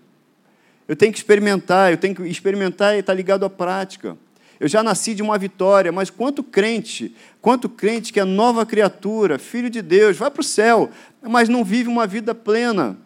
Eu 0.86 0.94
tenho 0.94 1.12
que 1.12 1.18
experimentar, 1.18 1.92
eu 1.92 1.96
tenho 1.96 2.14
que 2.14 2.22
experimentar 2.22 2.94
e 2.94 3.00
estar 3.00 3.14
ligado 3.14 3.44
à 3.44 3.50
prática. 3.50 4.16
Eu 4.60 4.68
já 4.68 4.82
nasci 4.82 5.14
de 5.14 5.22
uma 5.22 5.36
vitória, 5.36 5.90
mas 5.90 6.10
quanto 6.10 6.42
crente, 6.42 7.14
quanto 7.40 7.68
crente 7.68 8.12
que 8.12 8.20
é 8.20 8.24
nova 8.24 8.64
criatura, 8.64 9.38
filho 9.38 9.68
de 9.68 9.82
Deus, 9.82 10.16
vai 10.16 10.30
para 10.30 10.40
o 10.40 10.44
céu, 10.44 10.90
mas 11.22 11.48
não 11.48 11.64
vive 11.64 11.88
uma 11.88 12.06
vida 12.06 12.34
plena. 12.34 12.96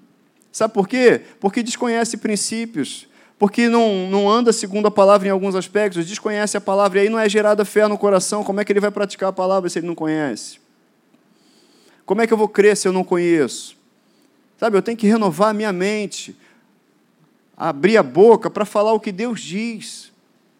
Sabe 0.53 0.75
por 0.75 0.89
quê? 0.89 1.23
Porque 1.41 1.63
desconhece 1.63 2.17
princípios, 2.17 3.07
porque 3.39 3.69
não, 3.69 4.09
não 4.11 4.29
anda 4.29 4.53
segundo 4.53 4.89
a 4.89 4.91
palavra 4.91 5.29
em 5.29 5.31
alguns 5.31 5.55
aspectos, 5.55 6.07
desconhece 6.07 6.57
a 6.57 6.61
palavra, 6.61 6.99
e 6.99 7.03
aí 7.03 7.09
não 7.09 7.19
é 7.19 7.29
gerada 7.29 7.65
fé 7.65 7.87
no 7.87 7.97
coração. 7.97 8.43
Como 8.43 8.61
é 8.61 8.65
que 8.65 8.73
ele 8.73 8.81
vai 8.81 8.91
praticar 8.91 9.29
a 9.31 9.33
palavra 9.33 9.71
se 9.71 9.79
ele 9.79 9.87
não 9.87 9.95
conhece? 9.95 10.59
Como 12.05 12.21
é 12.21 12.27
que 12.27 12.33
eu 12.33 12.39
vou 12.39 12.49
crer 12.49 12.77
se 12.77 12.89
eu 12.89 12.93
não 12.93 13.05
conheço? 13.05 13.77
Sabe, 14.59 14.77
eu 14.77 14.83
tenho 14.83 14.97
que 14.97 15.07
renovar 15.07 15.51
a 15.51 15.55
minha 15.55 15.73
mente 15.73 16.37
abrir 17.59 17.97
a 17.97 18.03
boca 18.03 18.49
para 18.49 18.65
falar 18.65 18.93
o 18.93 19.01
que 19.01 19.11
Deus 19.11 19.41
diz. 19.41 20.13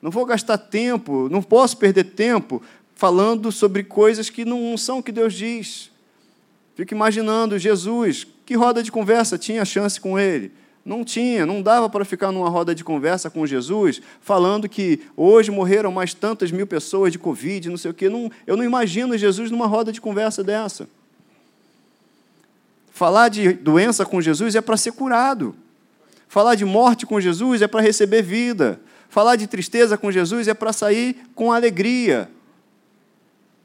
Não 0.03 0.11
vou 0.11 0.27
gastar 0.27 0.59
tempo, 0.59 1.29
não 1.31 1.41
posso 1.43 1.77
perder 1.77 2.05
tempo 2.05 2.61
falando 2.97 3.53
sobre 3.53 3.85
coisas 3.85 4.29
que 4.29 4.45
não 4.45 4.77
são 4.77 4.99
o 4.99 5.03
que 5.03 5.13
Deus 5.13 5.33
diz. 5.33 5.93
Fico 6.75 6.93
imaginando 6.93 7.59
Jesus, 7.59 8.27
que 8.45 8.57
roda 8.57 8.83
de 8.83 8.91
conversa 8.91 9.39
tinha 9.39 9.65
chance 9.65 10.01
com 10.01 10.19
ele? 10.19 10.51
Não 10.85 11.05
tinha, 11.05 11.45
não 11.45 11.61
dava 11.61 11.89
para 11.89 12.05
ficar 12.05 12.33
numa 12.33 12.49
roda 12.49 12.75
de 12.75 12.83
conversa 12.83 13.29
com 13.29 13.47
Jesus 13.47 14.01
falando 14.21 14.69
que 14.69 15.01
hoje 15.17 15.51
morreram 15.51 15.93
mais 15.93 16.15
tantas 16.15 16.51
mil 16.51 16.67
pessoas 16.67 17.13
de 17.13 17.19
Covid, 17.19 17.69
não 17.69 17.77
sei 17.77 17.91
o 17.91 17.95
quê. 17.95 18.09
Não, 18.09 18.31
eu 18.47 18.57
não 18.57 18.65
imagino 18.65 19.19
Jesus 19.19 19.51
numa 19.51 19.67
roda 19.67 19.93
de 19.93 20.01
conversa 20.01 20.43
dessa. 20.43 20.89
Falar 22.91 23.29
de 23.29 23.53
doença 23.53 24.07
com 24.07 24.21
Jesus 24.21 24.55
é 24.55 24.61
para 24.61 24.77
ser 24.77 24.93
curado. 24.93 25.55
Falar 26.29 26.55
de 26.55 26.65
morte 26.65 27.07
com 27.07 27.21
Jesus 27.21 27.63
é 27.63 27.67
para 27.67 27.81
receber 27.81 28.23
vida. 28.23 28.81
Falar 29.09 29.37
de 29.37 29.47
tristeza 29.47 29.97
com 29.97 30.13
Jesus 30.13 30.47
é 30.47 30.55
para 30.55 30.73
sair 30.73 31.17
com 31.35 31.51
alegria. 31.51 32.31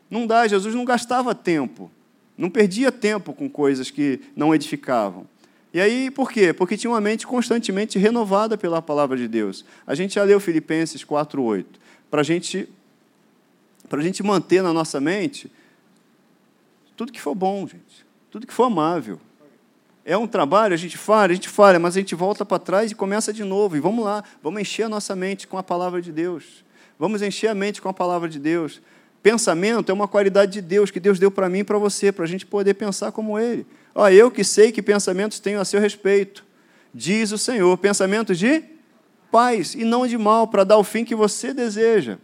Não 0.10 0.26
dá, 0.26 0.48
Jesus 0.48 0.74
não 0.74 0.86
gastava 0.86 1.36
tempo. 1.36 1.92
Não 2.38 2.50
perdia 2.50 2.92
tempo 2.92 3.34
com 3.34 3.50
coisas 3.50 3.92
que 3.92 4.22
não 4.36 4.56
edificavam. 4.56 5.28
E 5.74 5.82
aí, 5.82 6.12
por 6.12 6.32
quê? 6.32 6.54
Porque 6.54 6.78
tinha 6.78 6.92
uma 6.92 7.02
mente 7.02 7.26
constantemente 7.26 7.98
renovada 7.98 8.58
pela 8.58 8.82
palavra 8.82 9.18
de 9.18 9.28
Deus. 9.28 9.66
A 9.86 9.96
gente 9.96 10.16
já 10.16 10.24
leu 10.24 10.40
Filipenses 10.40 11.04
4,8. 11.04 11.66
Para 12.10 12.22
a 12.22 12.24
gente, 12.24 12.70
a 13.92 14.02
gente 14.02 14.24
manter 14.24 14.62
na 14.62 14.72
nossa 14.72 15.02
mente 15.02 15.52
tudo 16.96 17.12
que 17.12 17.20
for 17.20 17.36
bom, 17.36 17.68
gente. 17.68 18.06
Tudo 18.30 18.48
que 18.48 18.54
for 18.54 18.66
amável, 18.66 19.20
é 20.06 20.18
um 20.18 20.28
trabalho, 20.28 20.74
a 20.74 20.78
gente 20.78 20.98
falha, 20.98 21.32
a 21.32 21.36
gente 21.36 21.48
falha, 21.48 21.80
mas 21.80 21.96
a 21.96 22.00
gente 22.00 22.14
volta 22.14 22.46
para 22.46 22.60
trás 22.60 22.92
e 22.92 22.96
começa 22.96 23.32
de 23.32 23.44
novo. 23.44 23.78
E 23.78 23.80
vamos 23.80 24.04
lá, 24.04 24.24
vamos 24.42 24.62
encher 24.62 24.84
a 24.84 24.90
nossa 24.90 25.16
mente 25.16 25.48
com 25.48 25.58
a 25.58 25.64
palavra 25.64 26.02
de 26.02 26.12
Deus. 26.12 26.64
Vamos 27.00 27.22
encher 27.22 27.48
a 27.48 27.56
mente 27.56 27.82
com 27.82 27.88
a 27.88 27.94
palavra 27.94 28.28
de 28.28 28.38
Deus. 28.38 28.82
Pensamento 29.22 29.90
é 29.90 29.94
uma 29.94 30.08
qualidade 30.08 30.52
de 30.52 30.62
Deus 30.62 30.92
que 30.92 31.00
Deus 31.00 31.18
deu 31.18 31.32
para 31.32 31.48
mim 31.48 31.60
e 31.60 31.64
para 31.64 31.78
você, 31.78 32.12
para 32.12 32.26
a 32.26 32.28
gente 32.28 32.46
poder 32.46 32.74
pensar 32.74 33.14
como 33.14 33.40
Ele. 33.40 33.66
Ó, 33.96 34.10
eu 34.10 34.30
que 34.30 34.44
sei 34.44 34.72
que 34.72 34.82
pensamentos 34.82 35.40
tenho 35.40 35.62
a 35.62 35.66
seu 35.66 35.80
respeito, 35.80 36.44
diz 36.94 37.32
o 37.32 37.38
Senhor, 37.38 37.78
pensamentos 37.78 38.38
de 38.38 38.62
paz 39.32 39.74
e 39.74 39.86
não 39.86 40.06
de 40.06 40.18
mal, 40.18 40.48
para 40.48 40.66
dar 40.66 40.78
o 40.78 40.84
fim 40.84 41.06
que 41.06 41.16
você 41.16 41.54
deseja. 41.54 42.18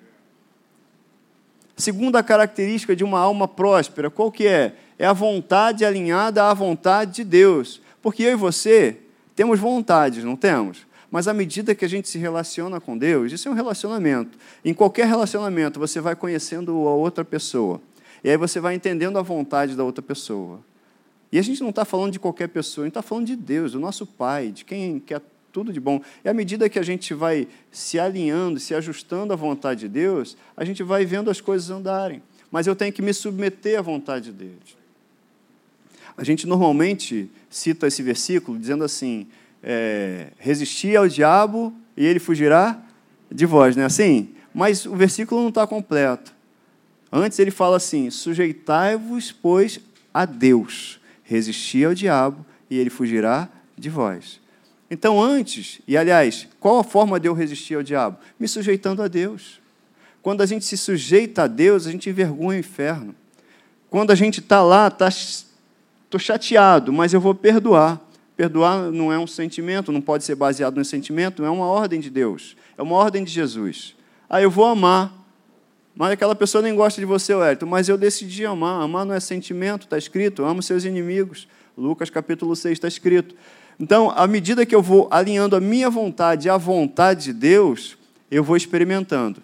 Segunda 1.77 2.21
característica 2.21 2.93
de 2.93 3.05
uma 3.05 3.19
alma 3.19 3.47
próspera, 3.47 4.09
qual 4.09 4.29
que 4.29 4.45
é? 4.45 4.75
É 4.99 5.05
a 5.05 5.13
vontade 5.13 5.85
alinhada 5.85 6.43
à 6.43 6.53
vontade 6.53 7.13
de 7.15 7.23
Deus. 7.23 7.81
Porque 8.01 8.21
eu 8.21 8.33
e 8.33 8.35
você 8.35 8.97
temos 9.35 9.57
vontades, 9.57 10.25
não 10.25 10.35
temos? 10.35 10.85
Mas 11.09 11.27
à 11.27 11.33
medida 11.33 11.73
que 11.73 11.85
a 11.85 11.87
gente 11.87 12.09
se 12.09 12.17
relaciona 12.17 12.79
com 12.79 12.97
Deus, 12.97 13.31
isso 13.31 13.47
é 13.47 13.51
um 13.51 13.55
relacionamento. 13.55 14.37
Em 14.63 14.73
qualquer 14.73 15.07
relacionamento, 15.07 15.79
você 15.79 16.01
vai 16.01 16.15
conhecendo 16.15 16.71
a 16.87 16.93
outra 16.93 17.23
pessoa. 17.23 17.81
E 18.23 18.29
aí 18.29 18.37
você 18.37 18.59
vai 18.59 18.75
entendendo 18.75 19.17
a 19.17 19.21
vontade 19.21 19.75
da 19.75 19.83
outra 19.83 20.01
pessoa. 20.01 20.59
E 21.31 21.39
a 21.39 21.41
gente 21.41 21.61
não 21.61 21.69
está 21.69 21.85
falando 21.85 22.11
de 22.11 22.19
qualquer 22.19 22.49
pessoa, 22.49 22.83
a 22.83 22.87
gente 22.87 22.91
está 22.91 23.01
falando 23.01 23.25
de 23.25 23.35
Deus, 23.35 23.71
do 23.71 23.79
nosso 23.79 24.05
Pai, 24.05 24.51
de 24.51 24.65
quem 24.65 24.99
quer 24.99 25.21
tudo 25.51 25.71
de 25.71 25.79
bom. 25.79 26.01
E 26.23 26.29
à 26.29 26.33
medida 26.33 26.69
que 26.69 26.77
a 26.77 26.83
gente 26.83 27.13
vai 27.13 27.47
se 27.71 27.99
alinhando, 27.99 28.59
se 28.59 28.75
ajustando 28.75 29.31
à 29.31 29.35
vontade 29.35 29.81
de 29.81 29.87
Deus, 29.87 30.35
a 30.57 30.65
gente 30.65 30.83
vai 30.83 31.05
vendo 31.05 31.31
as 31.31 31.39
coisas 31.39 31.69
andarem. 31.69 32.21
Mas 32.51 32.67
eu 32.67 32.75
tenho 32.75 32.91
que 32.91 33.01
me 33.01 33.13
submeter 33.13 33.79
à 33.79 33.81
vontade 33.81 34.31
dele. 34.31 34.78
A 36.19 36.23
gente 36.25 36.45
normalmente 36.45 37.31
cita 37.49 37.87
esse 37.87 38.03
versículo 38.03 38.59
dizendo 38.59 38.83
assim: 38.83 39.25
é, 39.63 40.27
resistir 40.37 40.97
ao 40.97 41.07
diabo 41.07 41.73
e 41.95 42.05
ele 42.05 42.19
fugirá 42.19 42.77
de 43.31 43.45
vós, 43.45 43.73
não 43.77 43.83
é 43.83 43.85
assim? 43.85 44.27
Mas 44.53 44.85
o 44.85 44.97
versículo 44.97 45.39
não 45.39 45.47
está 45.47 45.65
completo. 45.65 46.33
Antes 47.09 47.39
ele 47.39 47.51
fala 47.51 47.77
assim: 47.77 48.09
sujeitai-vos, 48.09 49.31
pois, 49.31 49.79
a 50.13 50.25
Deus, 50.25 50.99
resistir 51.23 51.85
ao 51.85 51.93
diabo 51.93 52.45
e 52.69 52.77
ele 52.77 52.89
fugirá 52.89 53.47
de 53.77 53.89
vós. 53.89 54.41
Então, 54.91 55.23
antes, 55.23 55.79
e 55.87 55.95
aliás, 55.95 56.49
qual 56.59 56.79
a 56.79 56.83
forma 56.83 57.17
de 57.17 57.29
eu 57.29 57.33
resistir 57.33 57.75
ao 57.75 57.83
diabo? 57.83 58.17
Me 58.37 58.45
sujeitando 58.45 59.01
a 59.01 59.07
Deus. 59.07 59.61
Quando 60.21 60.41
a 60.41 60.45
gente 60.45 60.65
se 60.65 60.75
sujeita 60.75 61.43
a 61.43 61.47
Deus, 61.47 61.87
a 61.87 61.91
gente 61.91 62.09
envergonha 62.09 62.57
o 62.57 62.59
inferno. 62.59 63.15
Quando 63.89 64.11
a 64.11 64.15
gente 64.15 64.41
está 64.41 64.61
lá, 64.61 64.89
está 64.89 65.09
Estou 66.09 66.19
chateado, 66.19 66.91
mas 66.91 67.13
eu 67.13 67.21
vou 67.21 67.35
perdoar. 67.35 68.01
Perdoar 68.35 68.89
não 68.89 69.13
é 69.13 69.19
um 69.19 69.27
sentimento, 69.27 69.91
não 69.91 70.01
pode 70.01 70.23
ser 70.23 70.33
baseado 70.33 70.75
no 70.75 70.83
sentimento, 70.83 71.45
é 71.45 71.49
uma 71.51 71.67
ordem 71.67 71.99
de 71.99 72.09
Deus, 72.09 72.57
é 72.75 72.81
uma 72.81 72.95
ordem 72.95 73.23
de 73.23 73.31
Jesus. 73.31 73.95
Ah, 74.27 74.41
eu 74.41 74.49
vou 74.49 74.65
amar, 74.65 75.13
mas 75.95 76.11
aquela 76.11 76.33
pessoa 76.33 76.63
nem 76.63 76.73
gosta 76.73 76.99
de 76.99 77.05
você, 77.05 77.35
Wellington, 77.35 77.67
mas 77.67 77.87
eu 77.87 77.95
decidi 77.95 78.43
amar. 78.43 78.81
Amar 78.81 79.05
não 79.05 79.13
é 79.13 79.19
sentimento, 79.19 79.83
está 79.83 79.99
escrito, 79.99 80.43
amo 80.43 80.63
seus 80.63 80.83
inimigos. 80.83 81.47
Lucas 81.77 82.09
capítulo 82.09 82.55
6 82.55 82.73
está 82.73 82.87
escrito. 82.87 83.35
Então, 83.79 84.09
à 84.09 84.25
medida 84.25 84.65
que 84.65 84.73
eu 84.73 84.81
vou 84.81 85.07
alinhando 85.11 85.55
a 85.55 85.61
minha 85.61 85.91
vontade 85.91 86.49
à 86.49 86.57
vontade 86.57 87.25
de 87.25 87.33
Deus, 87.33 87.99
eu 88.31 88.43
vou 88.43 88.57
experimentando 88.57 89.43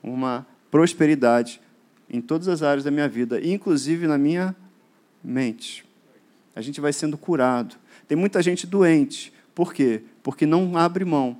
uma 0.00 0.46
prosperidade 0.70 1.60
em 2.08 2.20
todas 2.20 2.46
as 2.46 2.62
áreas 2.62 2.84
da 2.84 2.92
minha 2.92 3.08
vida, 3.08 3.44
inclusive 3.44 4.06
na 4.06 4.16
minha 4.16 4.54
mente 5.20 5.84
a 6.54 6.60
gente 6.60 6.80
vai 6.80 6.92
sendo 6.92 7.18
curado. 7.18 7.76
Tem 8.06 8.16
muita 8.16 8.42
gente 8.42 8.66
doente. 8.66 9.32
Por 9.54 9.72
quê? 9.72 10.02
Porque 10.22 10.46
não 10.46 10.76
abre 10.76 11.04
mão 11.04 11.38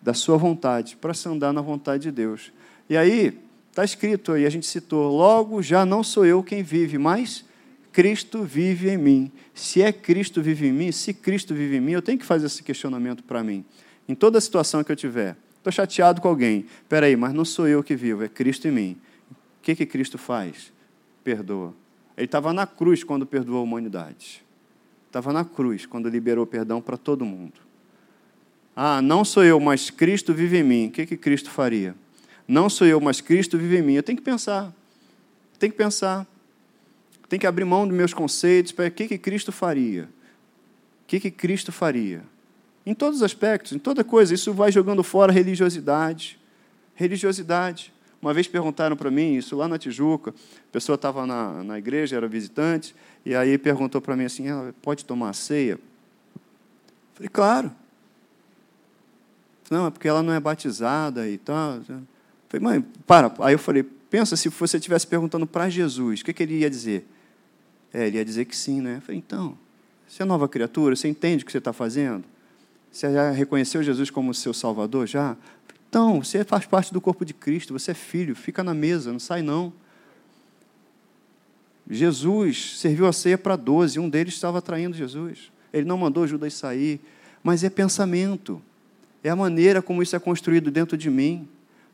da 0.00 0.14
sua 0.14 0.36
vontade 0.36 0.96
para 0.96 1.14
se 1.14 1.28
andar 1.28 1.52
na 1.52 1.60
vontade 1.60 2.04
de 2.04 2.10
Deus. 2.10 2.52
E 2.88 2.96
aí, 2.96 3.38
está 3.68 3.84
escrito 3.84 4.32
aí, 4.32 4.46
a 4.46 4.50
gente 4.50 4.66
citou: 4.66 5.14
logo 5.14 5.62
já 5.62 5.84
não 5.84 6.02
sou 6.02 6.24
eu 6.24 6.42
quem 6.42 6.62
vive, 6.62 6.98
mas 6.98 7.44
Cristo 7.92 8.42
vive 8.42 8.90
em 8.90 8.98
mim. 8.98 9.32
Se 9.54 9.82
é 9.82 9.92
Cristo 9.92 10.42
vive 10.42 10.66
em 10.66 10.72
mim, 10.72 10.92
se 10.92 11.12
Cristo 11.12 11.54
vive 11.54 11.76
em 11.76 11.80
mim, 11.80 11.92
eu 11.92 12.02
tenho 12.02 12.18
que 12.18 12.24
fazer 12.24 12.46
esse 12.46 12.62
questionamento 12.62 13.22
para 13.24 13.42
mim. 13.42 13.64
Em 14.08 14.14
toda 14.14 14.40
situação 14.40 14.82
que 14.82 14.90
eu 14.90 14.96
tiver. 14.96 15.36
Estou 15.56 15.72
chateado 15.72 16.20
com 16.20 16.28
alguém. 16.28 16.64
Espera 16.82 17.06
aí, 17.06 17.16
mas 17.16 17.34
não 17.34 17.44
sou 17.44 17.68
eu 17.68 17.82
que 17.82 17.94
vivo, 17.94 18.24
é 18.24 18.28
Cristo 18.28 18.66
em 18.66 18.70
mim. 18.70 18.96
O 19.30 19.62
que, 19.62 19.74
que 19.74 19.84
Cristo 19.84 20.16
faz? 20.16 20.72
Perdoa. 21.22 21.74
Ele 22.16 22.26
estava 22.26 22.52
na 22.52 22.66
cruz 22.66 23.02
quando 23.02 23.24
perdoou 23.26 23.58
a 23.58 23.62
humanidade. 23.62 24.44
Estava 25.06 25.32
na 25.32 25.44
cruz 25.44 25.86
quando 25.86 26.08
liberou 26.08 26.46
perdão 26.46 26.80
para 26.80 26.96
todo 26.96 27.24
mundo. 27.24 27.54
Ah, 28.76 29.02
não 29.02 29.24
sou 29.24 29.44
eu, 29.44 29.58
mas 29.58 29.90
Cristo 29.90 30.32
vive 30.32 30.58
em 30.58 30.62
mim. 30.62 30.86
O 30.86 30.90
que, 30.90 31.04
que 31.04 31.16
Cristo 31.16 31.50
faria? 31.50 31.94
Não 32.46 32.70
sou 32.70 32.86
eu, 32.86 33.00
mas 33.00 33.20
Cristo 33.20 33.58
vive 33.58 33.78
em 33.78 33.82
mim. 33.82 33.94
Eu 33.94 34.02
tenho 34.02 34.16
que 34.16 34.24
pensar. 34.24 34.72
Tem 35.58 35.70
que 35.70 35.76
pensar. 35.76 36.26
Tem 37.28 37.38
que 37.38 37.46
abrir 37.46 37.64
mão 37.64 37.86
dos 37.86 37.96
meus 37.96 38.14
conceitos 38.14 38.72
para 38.72 38.88
o 38.88 38.90
que, 38.90 39.06
que 39.06 39.18
Cristo 39.18 39.52
faria. 39.52 40.04
O 41.02 41.06
que, 41.06 41.20
que 41.20 41.30
Cristo 41.30 41.70
faria? 41.70 42.22
Em 42.86 42.94
todos 42.94 43.18
os 43.18 43.22
aspectos, 43.22 43.72
em 43.72 43.78
toda 43.78 44.02
coisa. 44.02 44.32
Isso 44.34 44.52
vai 44.52 44.72
jogando 44.72 45.02
fora 45.02 45.32
religiosidade. 45.32 46.38
Religiosidade. 46.94 47.92
Uma 48.20 48.34
vez 48.34 48.46
perguntaram 48.46 48.96
para 48.96 49.10
mim, 49.10 49.34
isso 49.34 49.56
lá 49.56 49.66
na 49.66 49.78
Tijuca, 49.78 50.30
a 50.30 50.72
pessoa 50.72 50.94
estava 50.94 51.26
na, 51.26 51.64
na 51.64 51.78
igreja, 51.78 52.16
era 52.16 52.28
visitante, 52.28 52.94
e 53.24 53.34
aí 53.34 53.56
perguntou 53.56 54.00
para 54.00 54.14
mim 54.14 54.24
assim: 54.24 54.48
ah, 54.48 54.74
pode 54.82 55.04
tomar 55.04 55.30
a 55.30 55.32
ceia? 55.32 55.78
Falei, 57.14 57.28
claro. 57.28 57.72
Não, 59.70 59.86
é 59.86 59.90
porque 59.90 60.08
ela 60.08 60.22
não 60.22 60.32
é 60.32 60.40
batizada 60.40 61.28
e 61.28 61.38
tal. 61.38 61.80
Falei, 62.48 62.60
mãe, 62.60 62.84
para. 63.06 63.32
Aí 63.40 63.54
eu 63.54 63.58
falei, 63.58 63.82
pensa 63.84 64.36
se 64.36 64.48
você 64.48 64.76
estivesse 64.76 65.06
perguntando 65.06 65.46
para 65.46 65.70
Jesus, 65.70 66.20
o 66.20 66.24
que, 66.24 66.32
que 66.32 66.42
ele 66.42 66.58
ia 66.58 66.68
dizer? 66.68 67.06
É, 67.92 68.06
ele 68.06 68.18
ia 68.18 68.24
dizer 68.24 68.44
que 68.44 68.56
sim, 68.56 68.80
né? 68.80 68.96
Eu 68.96 69.00
falei, 69.00 69.18
então, 69.18 69.56
você 70.06 70.22
é 70.22 70.26
nova 70.26 70.48
criatura, 70.48 70.96
você 70.96 71.08
entende 71.08 71.44
o 71.44 71.46
que 71.46 71.52
você 71.52 71.58
está 71.58 71.72
fazendo? 71.72 72.24
Você 72.90 73.12
já 73.12 73.30
reconheceu 73.30 73.82
Jesus 73.82 74.10
como 74.10 74.34
seu 74.34 74.52
Salvador? 74.52 75.06
Já? 75.06 75.36
Então, 75.90 76.22
você 76.22 76.44
faz 76.44 76.66
parte 76.66 76.92
do 76.92 77.00
corpo 77.00 77.24
de 77.24 77.34
Cristo, 77.34 77.72
você 77.72 77.90
é 77.90 77.94
filho, 77.94 78.36
fica 78.36 78.62
na 78.62 78.72
mesa, 78.72 79.10
não 79.10 79.18
sai 79.18 79.42
não. 79.42 79.72
Jesus 81.90 82.78
serviu 82.78 83.08
a 83.08 83.12
ceia 83.12 83.36
para 83.36 83.56
doze, 83.56 83.98
um 83.98 84.08
deles 84.08 84.34
estava 84.34 84.62
traindo 84.62 84.96
Jesus. 84.96 85.50
Ele 85.72 85.84
não 85.84 85.98
mandou 85.98 86.28
Judas 86.28 86.54
sair, 86.54 87.00
mas 87.42 87.64
é 87.64 87.68
pensamento, 87.68 88.62
é 89.24 89.30
a 89.30 89.34
maneira 89.34 89.82
como 89.82 90.00
isso 90.00 90.14
é 90.14 90.20
construído 90.20 90.70
dentro 90.70 90.96
de 90.96 91.10
mim, 91.10 91.48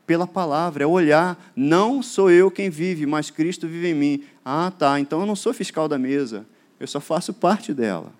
pela 0.05 0.27
palavra, 0.27 0.83
é 0.83 0.87
olhar, 0.87 1.51
não 1.55 2.03
sou 2.03 2.29
eu 2.29 2.51
quem 2.51 2.69
vive, 2.69 3.07
mas 3.07 3.31
Cristo 3.31 3.67
vive 3.67 3.87
em 3.87 3.95
mim. 3.95 4.23
Ah, 4.45 4.71
tá, 4.77 4.99
então 4.99 5.21
eu 5.21 5.25
não 5.25 5.35
sou 5.35 5.55
fiscal 5.55 5.87
da 5.87 5.97
mesa, 5.97 6.45
eu 6.79 6.85
só 6.85 6.99
faço 6.99 7.33
parte 7.33 7.73
dela. 7.73 8.13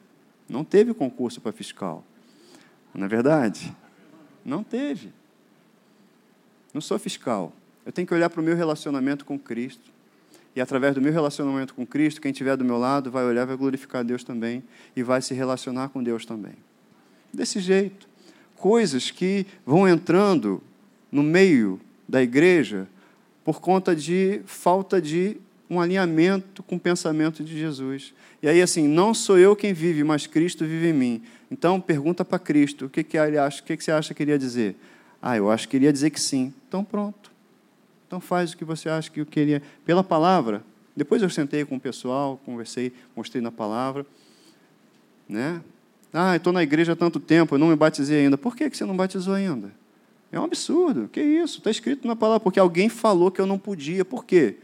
Não 0.49 0.63
teve 0.63 0.91
concurso 0.91 1.39
para 1.39 1.51
fiscal. 1.51 2.03
Não 2.95 3.05
é 3.05 3.07
verdade? 3.07 3.71
Não 4.43 4.63
teve. 4.63 5.13
Não 6.77 6.81
sou 6.81 6.99
fiscal. 6.99 7.51
Eu 7.83 7.91
tenho 7.91 8.07
que 8.07 8.13
olhar 8.13 8.29
para 8.29 8.39
o 8.39 8.43
meu 8.43 8.55
relacionamento 8.55 9.25
com 9.25 9.39
Cristo. 9.39 9.91
E 10.55 10.61
através 10.61 10.93
do 10.93 11.01
meu 11.01 11.11
relacionamento 11.11 11.73
com 11.73 11.87
Cristo, 11.87 12.21
quem 12.21 12.29
estiver 12.29 12.55
do 12.55 12.63
meu 12.63 12.77
lado 12.77 13.09
vai 13.09 13.25
olhar, 13.25 13.47
vai 13.47 13.57
glorificar 13.57 14.03
Deus 14.03 14.23
também 14.23 14.63
e 14.95 15.01
vai 15.01 15.19
se 15.19 15.33
relacionar 15.33 15.89
com 15.89 16.03
Deus 16.03 16.23
também. 16.23 16.53
Desse 17.33 17.59
jeito. 17.59 18.07
Coisas 18.55 19.09
que 19.09 19.47
vão 19.65 19.87
entrando 19.87 20.61
no 21.11 21.23
meio 21.23 21.81
da 22.07 22.21
igreja 22.21 22.87
por 23.43 23.59
conta 23.59 23.95
de 23.95 24.41
falta 24.45 25.01
de 25.01 25.37
um 25.67 25.81
alinhamento 25.81 26.61
com 26.61 26.75
o 26.75 26.79
pensamento 26.79 27.43
de 27.43 27.57
Jesus. 27.57 28.13
E 28.39 28.47
aí, 28.47 28.61
assim, 28.61 28.87
não 28.87 29.15
sou 29.15 29.39
eu 29.39 29.55
quem 29.55 29.73
vive, 29.73 30.03
mas 30.03 30.27
Cristo 30.27 30.63
vive 30.63 30.89
em 30.89 30.93
mim. 30.93 31.23
Então, 31.49 31.81
pergunta 31.81 32.23
para 32.23 32.37
Cristo, 32.37 32.85
o 32.85 32.89
que, 32.89 33.03
que 33.03 33.17
ele 33.17 33.39
acha, 33.39 33.63
o 33.63 33.65
que, 33.65 33.75
que 33.75 33.83
você 33.83 33.91
acha 33.91 34.13
que 34.13 34.21
ele 34.21 34.29
ia 34.29 34.37
dizer? 34.37 34.75
Ah, 35.21 35.37
eu 35.37 35.49
acho 35.49 35.67
que 35.67 35.77
ele 35.77 35.85
ia 35.85 35.93
dizer 35.93 36.09
que 36.09 36.19
sim. 36.19 36.53
Então, 36.67 36.83
pronto. 36.83 37.31
Então 38.07 38.19
faz 38.19 38.53
o 38.53 38.57
que 38.57 38.63
você 38.63 38.89
acha 38.89 39.11
que 39.11 39.19
eu 39.19 39.25
queria. 39.25 39.61
Pela 39.85 40.03
palavra. 40.03 40.63
Depois 40.95 41.21
eu 41.21 41.29
sentei 41.29 41.63
com 41.65 41.75
o 41.75 41.79
pessoal, 41.79 42.39
conversei, 42.45 42.91
mostrei 43.15 43.41
na 43.41 43.51
palavra. 43.51 44.05
Né? 45.27 45.61
Ah, 46.13 46.35
estou 46.35 46.53
na 46.53 46.63
igreja 46.63 46.93
há 46.93 46.95
tanto 46.95 47.19
tempo, 47.19 47.55
eu 47.55 47.59
não 47.59 47.67
me 47.67 47.75
batizei 47.75 48.21
ainda. 48.21 48.37
Por 48.37 48.55
que 48.55 48.69
você 48.69 48.85
não 48.85 48.95
batizou 48.95 49.33
ainda? 49.33 49.71
É 50.31 50.39
um 50.39 50.43
absurdo. 50.43 51.07
Que 51.07 51.21
isso? 51.21 51.59
Está 51.59 51.69
escrito 51.69 52.07
na 52.07 52.15
palavra. 52.15 52.39
Porque 52.39 52.59
alguém 52.59 52.89
falou 52.89 53.29
que 53.29 53.39
eu 53.39 53.45
não 53.45 53.59
podia. 53.59 54.03
Por 54.03 54.25
quê? 54.25 54.55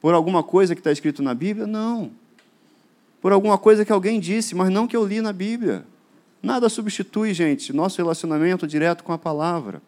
Por 0.00 0.14
alguma 0.14 0.42
coisa 0.42 0.74
que 0.74 0.80
está 0.80 0.90
escrito 0.90 1.22
na 1.22 1.34
Bíblia? 1.34 1.66
Não. 1.66 2.10
Por 3.20 3.32
alguma 3.32 3.58
coisa 3.58 3.84
que 3.84 3.92
alguém 3.92 4.20
disse, 4.20 4.54
mas 4.54 4.70
não 4.70 4.86
que 4.86 4.96
eu 4.96 5.04
li 5.06 5.20
na 5.20 5.32
Bíblia. 5.32 5.84
Nada 6.42 6.68
substitui, 6.68 7.34
gente, 7.34 7.72
nosso 7.72 7.96
relacionamento 7.96 8.66
direto 8.66 9.02
com 9.02 9.12
a 9.12 9.18
palavra. 9.18 9.82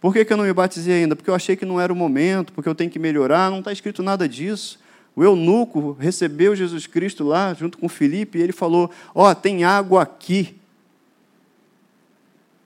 Por 0.00 0.14
que, 0.14 0.24
que 0.24 0.32
eu 0.32 0.36
não 0.36 0.44
me 0.44 0.52
batizei 0.52 1.02
ainda? 1.02 1.14
Porque 1.14 1.28
eu 1.28 1.34
achei 1.34 1.54
que 1.54 1.66
não 1.66 1.80
era 1.80 1.92
o 1.92 1.96
momento, 1.96 2.52
porque 2.52 2.68
eu 2.68 2.74
tenho 2.74 2.90
que 2.90 2.98
melhorar. 2.98 3.50
Não 3.50 3.58
está 3.58 3.70
escrito 3.70 4.02
nada 4.02 4.28
disso. 4.28 4.78
O 5.14 5.22
eunuco 5.22 5.92
recebeu 5.92 6.56
Jesus 6.56 6.86
Cristo 6.86 7.22
lá, 7.22 7.52
junto 7.52 7.76
com 7.76 7.88
Felipe, 7.88 8.38
e 8.38 8.42
ele 8.42 8.52
falou: 8.52 8.90
Ó, 9.14 9.30
oh, 9.30 9.34
tem 9.34 9.64
água 9.64 10.02
aqui. 10.02 10.56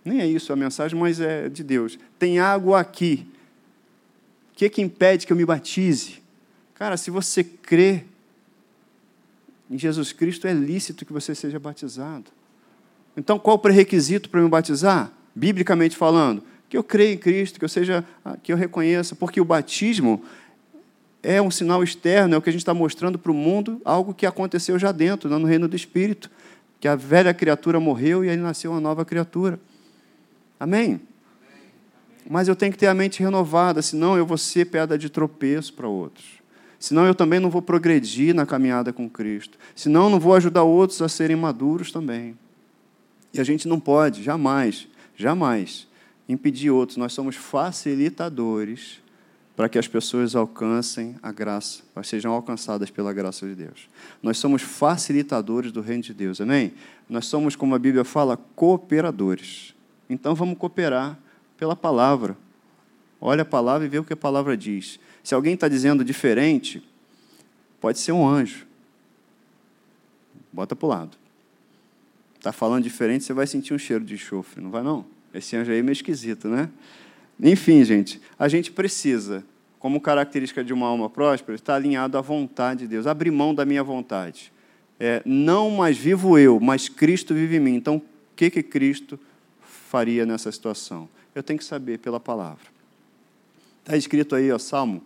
Nem 0.04 0.20
é 0.20 0.26
isso 0.26 0.52
a 0.52 0.56
mensagem, 0.56 0.98
mas 0.98 1.18
é 1.18 1.48
de 1.48 1.64
Deus. 1.64 1.98
Tem 2.18 2.38
água 2.38 2.78
aqui. 2.78 3.26
O 4.52 4.56
que, 4.56 4.68
que 4.68 4.82
impede 4.82 5.26
que 5.26 5.32
eu 5.32 5.36
me 5.36 5.44
batize? 5.44 6.22
Cara, 6.74 6.96
se 6.96 7.10
você 7.10 7.42
crê 7.42 8.04
em 9.68 9.78
Jesus 9.78 10.12
Cristo, 10.12 10.46
é 10.46 10.52
lícito 10.52 11.04
que 11.04 11.12
você 11.12 11.34
seja 11.34 11.58
batizado. 11.58 12.26
Então, 13.16 13.38
qual 13.38 13.56
o 13.56 13.58
pré-requisito 13.58 14.28
para 14.28 14.40
me 14.40 14.48
batizar? 14.48 15.10
Biblicamente 15.34 15.96
falando, 15.96 16.44
que 16.68 16.76
eu 16.76 16.82
creia 16.82 17.14
em 17.14 17.18
Cristo, 17.18 17.58
que 17.58 17.64
eu 17.64 17.68
seja, 17.68 18.04
que 18.42 18.52
eu 18.52 18.56
reconheça, 18.56 19.14
porque 19.14 19.40
o 19.40 19.44
batismo 19.44 20.22
é 21.22 21.40
um 21.40 21.50
sinal 21.50 21.82
externo, 21.82 22.34
é 22.34 22.38
o 22.38 22.42
que 22.42 22.50
a 22.50 22.52
gente 22.52 22.60
está 22.60 22.74
mostrando 22.74 23.18
para 23.18 23.32
o 23.32 23.34
mundo, 23.34 23.80
algo 23.84 24.12
que 24.12 24.26
aconteceu 24.26 24.78
já 24.78 24.92
dentro, 24.92 25.30
no 25.30 25.46
reino 25.46 25.66
do 25.66 25.74
Espírito, 25.74 26.30
que 26.78 26.86
a 26.86 26.94
velha 26.94 27.32
criatura 27.32 27.80
morreu 27.80 28.24
e 28.24 28.28
aí 28.28 28.36
nasceu 28.36 28.70
uma 28.72 28.80
nova 28.80 29.04
criatura. 29.04 29.58
Amém? 30.60 31.00
Mas 32.28 32.48
eu 32.48 32.56
tenho 32.56 32.72
que 32.72 32.78
ter 32.78 32.86
a 32.86 32.94
mente 32.94 33.22
renovada, 33.22 33.80
senão 33.82 34.16
eu 34.16 34.26
vou 34.26 34.38
ser 34.38 34.66
pedra 34.66 34.96
de 34.96 35.08
tropeço 35.08 35.72
para 35.72 35.88
outros. 35.88 36.42
Senão 36.78 37.06
eu 37.06 37.14
também 37.14 37.40
não 37.40 37.48
vou 37.48 37.62
progredir 37.62 38.34
na 38.34 38.44
caminhada 38.44 38.92
com 38.92 39.08
Cristo. 39.08 39.58
Senão 39.74 40.04
eu 40.04 40.10
não 40.10 40.20
vou 40.20 40.34
ajudar 40.34 40.62
outros 40.62 41.00
a 41.00 41.08
serem 41.08 41.36
maduros 41.36 41.90
também. 41.90 42.36
E 43.32 43.40
a 43.40 43.44
gente 43.44 43.66
não 43.66 43.80
pode, 43.80 44.22
jamais, 44.22 44.86
jamais, 45.16 45.88
impedir 46.28 46.70
outros, 46.70 46.96
nós 46.96 47.12
somos 47.12 47.36
facilitadores 47.36 49.02
para 49.56 49.68
que 49.68 49.78
as 49.78 49.86
pessoas 49.86 50.34
alcancem 50.34 51.14
a 51.22 51.30
graça, 51.30 51.82
sejam 52.02 52.32
alcançadas 52.32 52.90
pela 52.90 53.12
graça 53.12 53.46
de 53.46 53.54
Deus. 53.54 53.88
Nós 54.22 54.36
somos 54.38 54.62
facilitadores 54.62 55.70
do 55.70 55.80
reino 55.80 56.02
de 56.02 56.12
Deus, 56.12 56.40
amém? 56.40 56.72
Nós 57.08 57.26
somos, 57.26 57.54
como 57.54 57.74
a 57.74 57.78
Bíblia 57.78 58.04
fala, 58.04 58.36
cooperadores. 58.56 59.74
Então 60.10 60.34
vamos 60.34 60.58
cooperar 60.58 61.18
pela 61.56 61.76
palavra. 61.76 62.36
Olha 63.20 63.42
a 63.42 63.46
palavra 63.46 63.86
e 63.86 63.88
vê 63.88 63.98
o 63.98 64.04
que 64.04 64.12
a 64.12 64.16
palavra 64.16 64.56
diz. 64.56 64.98
Se 65.22 65.34
alguém 65.34 65.54
está 65.54 65.68
dizendo 65.68 66.04
diferente, 66.04 66.82
pode 67.80 68.00
ser 68.00 68.12
um 68.12 68.26
anjo. 68.26 68.66
Bota 70.52 70.74
para 70.74 70.86
o 70.86 70.88
lado. 70.88 71.16
Está 72.36 72.52
falando 72.52 72.82
diferente, 72.82 73.24
você 73.24 73.32
vai 73.32 73.46
sentir 73.46 73.72
um 73.72 73.78
cheiro 73.78 74.04
de 74.04 74.14
enxofre, 74.14 74.60
não 74.60 74.70
vai 74.70 74.82
não? 74.82 75.13
Esse 75.34 75.56
anjo 75.56 75.72
aí 75.72 75.78
é 75.78 75.82
meio 75.82 75.92
esquisito, 75.92 76.48
né? 76.48 76.70
Enfim, 77.40 77.84
gente, 77.84 78.20
a 78.38 78.48
gente 78.48 78.70
precisa, 78.70 79.44
como 79.78 80.00
característica 80.00 80.62
de 80.62 80.72
uma 80.72 80.86
alma 80.86 81.10
próspera, 81.10 81.56
estar 81.56 81.74
alinhado 81.74 82.16
à 82.16 82.20
vontade 82.20 82.80
de 82.80 82.88
Deus, 82.88 83.06
abrir 83.06 83.30
mão 83.32 83.54
da 83.54 83.64
minha 83.64 83.82
vontade. 83.82 84.52
É, 84.98 85.20
não 85.26 85.70
mais 85.70 85.98
vivo 85.98 86.38
eu, 86.38 86.60
mas 86.60 86.88
Cristo 86.88 87.34
vive 87.34 87.56
em 87.56 87.60
mim. 87.60 87.74
Então, 87.74 87.96
o 87.96 88.02
que, 88.36 88.48
que 88.48 88.62
Cristo 88.62 89.18
faria 89.90 90.24
nessa 90.24 90.50
situação? 90.52 91.08
Eu 91.34 91.42
tenho 91.42 91.58
que 91.58 91.64
saber 91.64 91.98
pela 91.98 92.20
palavra. 92.20 92.72
Está 93.80 93.96
escrito 93.96 94.36
aí, 94.36 94.52
ó, 94.52 94.58
Salmo, 94.58 95.02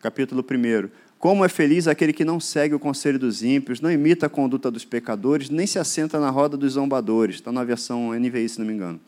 capítulo 0.00 0.44
1. 0.48 0.88
Como 1.18 1.44
é 1.44 1.48
feliz 1.48 1.86
aquele 1.86 2.12
que 2.12 2.24
não 2.24 2.40
segue 2.40 2.74
o 2.74 2.78
conselho 2.78 3.18
dos 3.18 3.42
ímpios, 3.42 3.80
não 3.80 3.90
imita 3.90 4.26
a 4.26 4.28
conduta 4.28 4.70
dos 4.70 4.84
pecadores, 4.84 5.50
nem 5.50 5.66
se 5.66 5.78
assenta 5.78 6.18
na 6.18 6.30
roda 6.30 6.56
dos 6.56 6.72
zombadores. 6.72 7.36
Está 7.36 7.52
na 7.52 7.62
versão 7.62 8.12
NVI, 8.12 8.48
se 8.48 8.58
não 8.58 8.66
me 8.66 8.72
engano. 8.72 9.00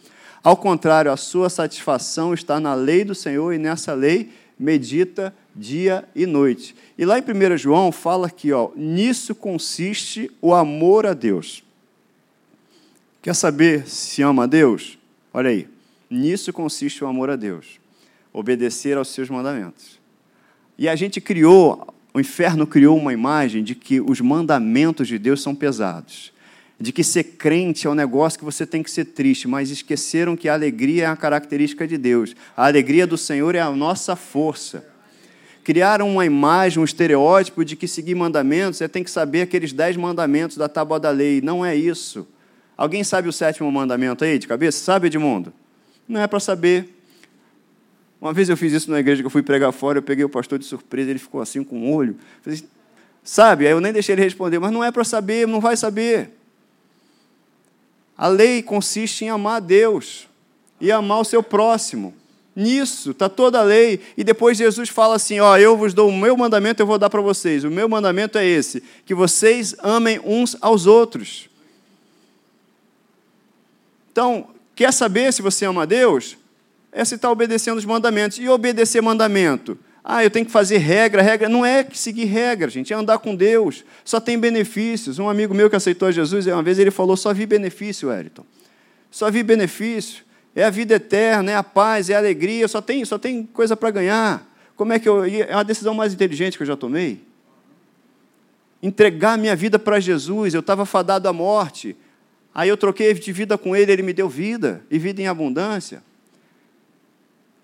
Ao 0.44 0.58
contrário, 0.58 1.10
a 1.10 1.16
sua 1.16 1.48
satisfação 1.48 2.34
está 2.34 2.60
na 2.60 2.74
lei 2.74 3.02
do 3.02 3.14
Senhor 3.14 3.54
e 3.54 3.58
nessa 3.58 3.94
lei 3.94 4.30
medita 4.58 5.34
dia 5.56 6.06
e 6.14 6.26
noite. 6.26 6.76
E 6.98 7.04
lá 7.06 7.18
em 7.18 7.22
1 7.22 7.56
João 7.56 7.90
fala 7.90 8.28
que 8.28 8.52
ó, 8.52 8.70
nisso 8.76 9.34
consiste 9.34 10.30
o 10.42 10.52
amor 10.52 11.06
a 11.06 11.14
Deus. 11.14 11.64
Quer 13.22 13.34
saber 13.34 13.88
se 13.88 14.20
ama 14.20 14.44
a 14.44 14.46
Deus? 14.46 14.98
Olha 15.32 15.48
aí. 15.48 15.66
Nisso 16.10 16.52
consiste 16.52 17.02
o 17.02 17.06
amor 17.06 17.30
a 17.30 17.36
Deus. 17.36 17.80
Obedecer 18.30 18.98
aos 18.98 19.08
seus 19.08 19.30
mandamentos. 19.30 19.98
E 20.76 20.90
a 20.90 20.94
gente 20.94 21.22
criou, 21.22 21.94
o 22.12 22.20
inferno 22.20 22.66
criou 22.66 22.98
uma 22.98 23.14
imagem 23.14 23.64
de 23.64 23.74
que 23.74 23.98
os 23.98 24.20
mandamentos 24.20 25.08
de 25.08 25.18
Deus 25.18 25.42
são 25.42 25.54
pesados 25.54 26.33
de 26.78 26.92
que 26.92 27.04
ser 27.04 27.24
crente 27.24 27.86
é 27.86 27.90
um 27.90 27.94
negócio 27.94 28.38
que 28.38 28.44
você 28.44 28.66
tem 28.66 28.82
que 28.82 28.90
ser 28.90 29.06
triste, 29.06 29.46
mas 29.46 29.70
esqueceram 29.70 30.36
que 30.36 30.48
a 30.48 30.54
alegria 30.54 31.04
é 31.04 31.06
a 31.06 31.16
característica 31.16 31.86
de 31.86 31.96
Deus. 31.96 32.34
A 32.56 32.66
alegria 32.66 33.06
do 33.06 33.16
Senhor 33.16 33.54
é 33.54 33.60
a 33.60 33.70
nossa 33.70 34.16
força. 34.16 34.84
Criaram 35.62 36.10
uma 36.10 36.26
imagem, 36.26 36.80
um 36.80 36.84
estereótipo 36.84 37.64
de 37.64 37.74
que 37.76 37.88
seguir 37.88 38.14
mandamentos 38.14 38.80
é 38.80 38.88
tem 38.88 39.02
que 39.02 39.10
saber 39.10 39.42
aqueles 39.42 39.72
dez 39.72 39.96
mandamentos 39.96 40.56
da 40.56 40.68
tábua 40.68 41.00
da 41.00 41.10
lei. 41.10 41.40
Não 41.40 41.64
é 41.64 41.74
isso. 41.74 42.26
Alguém 42.76 43.04
sabe 43.04 43.28
o 43.28 43.32
sétimo 43.32 43.70
mandamento 43.70 44.24
aí 44.24 44.38
de 44.38 44.46
cabeça? 44.46 44.84
Sabe, 44.84 45.06
Edmundo? 45.06 45.52
Não 46.08 46.20
é 46.20 46.26
para 46.26 46.40
saber. 46.40 46.88
Uma 48.20 48.32
vez 48.32 48.48
eu 48.48 48.56
fiz 48.56 48.72
isso 48.72 48.90
na 48.90 48.98
igreja 48.98 49.22
que 49.22 49.26
eu 49.26 49.30
fui 49.30 49.42
pregar 49.42 49.72
fora, 49.72 49.98
eu 49.98 50.02
peguei 50.02 50.24
o 50.24 50.28
pastor 50.28 50.58
de 50.58 50.64
surpresa, 50.64 51.10
ele 51.10 51.18
ficou 51.18 51.40
assim 51.40 51.62
com 51.62 51.78
o 51.78 51.94
olho. 51.94 52.16
Falei, 52.42 52.62
sabe? 53.22 53.66
Aí 53.66 53.72
eu 53.72 53.80
nem 53.80 53.92
deixei 53.92 54.14
ele 54.14 54.22
responder, 54.22 54.58
mas 54.58 54.72
não 54.72 54.82
é 54.82 54.90
para 54.90 55.04
saber, 55.04 55.46
não 55.46 55.60
vai 55.60 55.76
saber. 55.76 56.30
A 58.16 58.28
lei 58.28 58.62
consiste 58.62 59.24
em 59.24 59.30
amar 59.30 59.56
a 59.56 59.60
Deus 59.60 60.28
e 60.80 60.92
amar 60.92 61.20
o 61.20 61.24
seu 61.24 61.42
próximo. 61.42 62.14
Nisso 62.54 63.10
está 63.10 63.28
toda 63.28 63.58
a 63.58 63.62
lei. 63.62 64.00
E 64.16 64.22
depois 64.22 64.56
Jesus 64.56 64.88
fala 64.88 65.16
assim: 65.16 65.40
Ó, 65.40 65.56
eu 65.56 65.76
vos 65.76 65.92
dou 65.92 66.08
o 66.08 66.16
meu 66.16 66.36
mandamento, 66.36 66.80
eu 66.80 66.86
vou 66.86 66.98
dar 66.98 67.10
para 67.10 67.20
vocês. 67.20 67.64
O 67.64 67.70
meu 67.70 67.88
mandamento 67.88 68.38
é 68.38 68.46
esse: 68.46 68.82
que 69.04 69.14
vocês 69.14 69.74
amem 69.80 70.20
uns 70.24 70.56
aos 70.60 70.86
outros. 70.86 71.48
Então, 74.12 74.46
quer 74.76 74.92
saber 74.92 75.32
se 75.32 75.42
você 75.42 75.64
ama 75.64 75.82
a 75.82 75.86
Deus? 75.86 76.36
É 76.92 77.04
se 77.04 77.16
está 77.16 77.28
obedecendo 77.28 77.78
os 77.78 77.84
mandamentos. 77.84 78.38
E 78.38 78.48
obedecer 78.48 79.02
mandamento? 79.02 79.76
Ah, 80.06 80.22
eu 80.22 80.30
tenho 80.30 80.44
que 80.44 80.52
fazer 80.52 80.76
regra, 80.76 81.22
regra. 81.22 81.48
Não 81.48 81.64
é 81.64 81.82
seguir 81.94 82.26
regra, 82.26 82.68
gente, 82.68 82.92
é 82.92 82.96
andar 82.96 83.18
com 83.18 83.34
Deus. 83.34 83.84
Só 84.04 84.20
tem 84.20 84.38
benefícios. 84.38 85.18
Um 85.18 85.30
amigo 85.30 85.54
meu 85.54 85.70
que 85.70 85.76
aceitou 85.76 86.12
Jesus, 86.12 86.46
uma 86.46 86.62
vez 86.62 86.78
ele 86.78 86.90
falou: 86.90 87.16
só 87.16 87.32
vi 87.32 87.46
benefício, 87.46 88.10
Wellington. 88.10 88.44
Só 89.10 89.30
vi 89.30 89.42
benefício. 89.42 90.22
É 90.54 90.62
a 90.62 90.70
vida 90.70 90.96
eterna, 90.96 91.50
é 91.50 91.56
a 91.56 91.62
paz, 91.62 92.10
é 92.10 92.14
a 92.14 92.18
alegria, 92.18 92.68
só 92.68 92.82
tem, 92.82 93.04
só 93.04 93.18
tem 93.18 93.44
coisa 93.44 93.74
para 93.74 93.90
ganhar. 93.90 94.46
Como 94.76 94.92
é 94.92 94.98
que 94.98 95.08
eu. 95.08 95.24
É 95.24 95.54
a 95.54 95.62
decisão 95.62 95.94
mais 95.94 96.12
inteligente 96.12 96.58
que 96.58 96.62
eu 96.62 96.66
já 96.66 96.76
tomei. 96.76 97.22
Entregar 98.82 99.38
minha 99.38 99.56
vida 99.56 99.78
para 99.78 99.98
Jesus, 99.98 100.52
eu 100.52 100.60
estava 100.60 100.84
fadado 100.84 101.26
à 101.26 101.32
morte. 101.32 101.96
Aí 102.54 102.68
eu 102.68 102.76
troquei 102.76 103.14
de 103.14 103.32
vida 103.32 103.56
com 103.56 103.74
Ele, 103.74 103.90
Ele 103.90 104.02
me 104.02 104.12
deu 104.12 104.28
vida, 104.28 104.84
e 104.90 104.98
vida 104.98 105.22
em 105.22 105.26
abundância. 105.26 106.02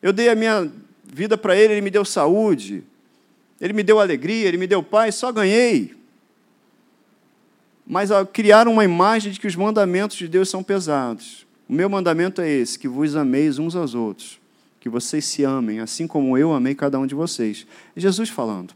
Eu 0.03 0.13
dei 0.13 0.31
a 0.31 0.35
minha 0.35 0.73
vida 1.13 1.37
para 1.37 1.57
Ele, 1.57 1.75
Ele 1.75 1.81
me 1.81 1.91
deu 1.91 2.05
saúde, 2.05 2.83
Ele 3.61 3.73
me 3.73 3.83
deu 3.83 4.01
alegria, 4.01 4.49
Ele 4.49 4.57
me 4.57 4.67
deu 4.67 4.83
paz, 4.83 5.15
só 5.15 5.33
ganhei. 5.33 5.95
Mas 7.87 8.11
criaram 8.33 8.73
uma 8.73 8.85
imagem 8.85 9.33
de 9.33 9.41
que 9.41 9.47
os 9.47 9.57
mandamentos 9.57 10.17
de 10.17 10.29
Deus 10.29 10.49
são 10.49 10.63
pesados. 10.63 11.47
O 11.69 11.73
meu 11.73 11.89
mandamento 11.89 12.41
é 12.41 12.49
esse: 12.49 12.79
que 12.79 12.89
vos 12.89 13.17
ameis 13.17 13.59
uns 13.59 13.75
aos 13.75 13.95
outros, 13.95 14.41
que 14.79 14.89
vocês 14.89 15.25
se 15.25 15.43
amem, 15.45 15.81
assim 15.81 16.07
como 16.07 16.39
eu 16.39 16.53
amei 16.53 16.75
cada 16.75 16.99
um 16.99 17.07
de 17.07 17.15
vocês. 17.15 17.67
É 17.97 18.01
Jesus 18.01 18.29
falando. 18.29 18.75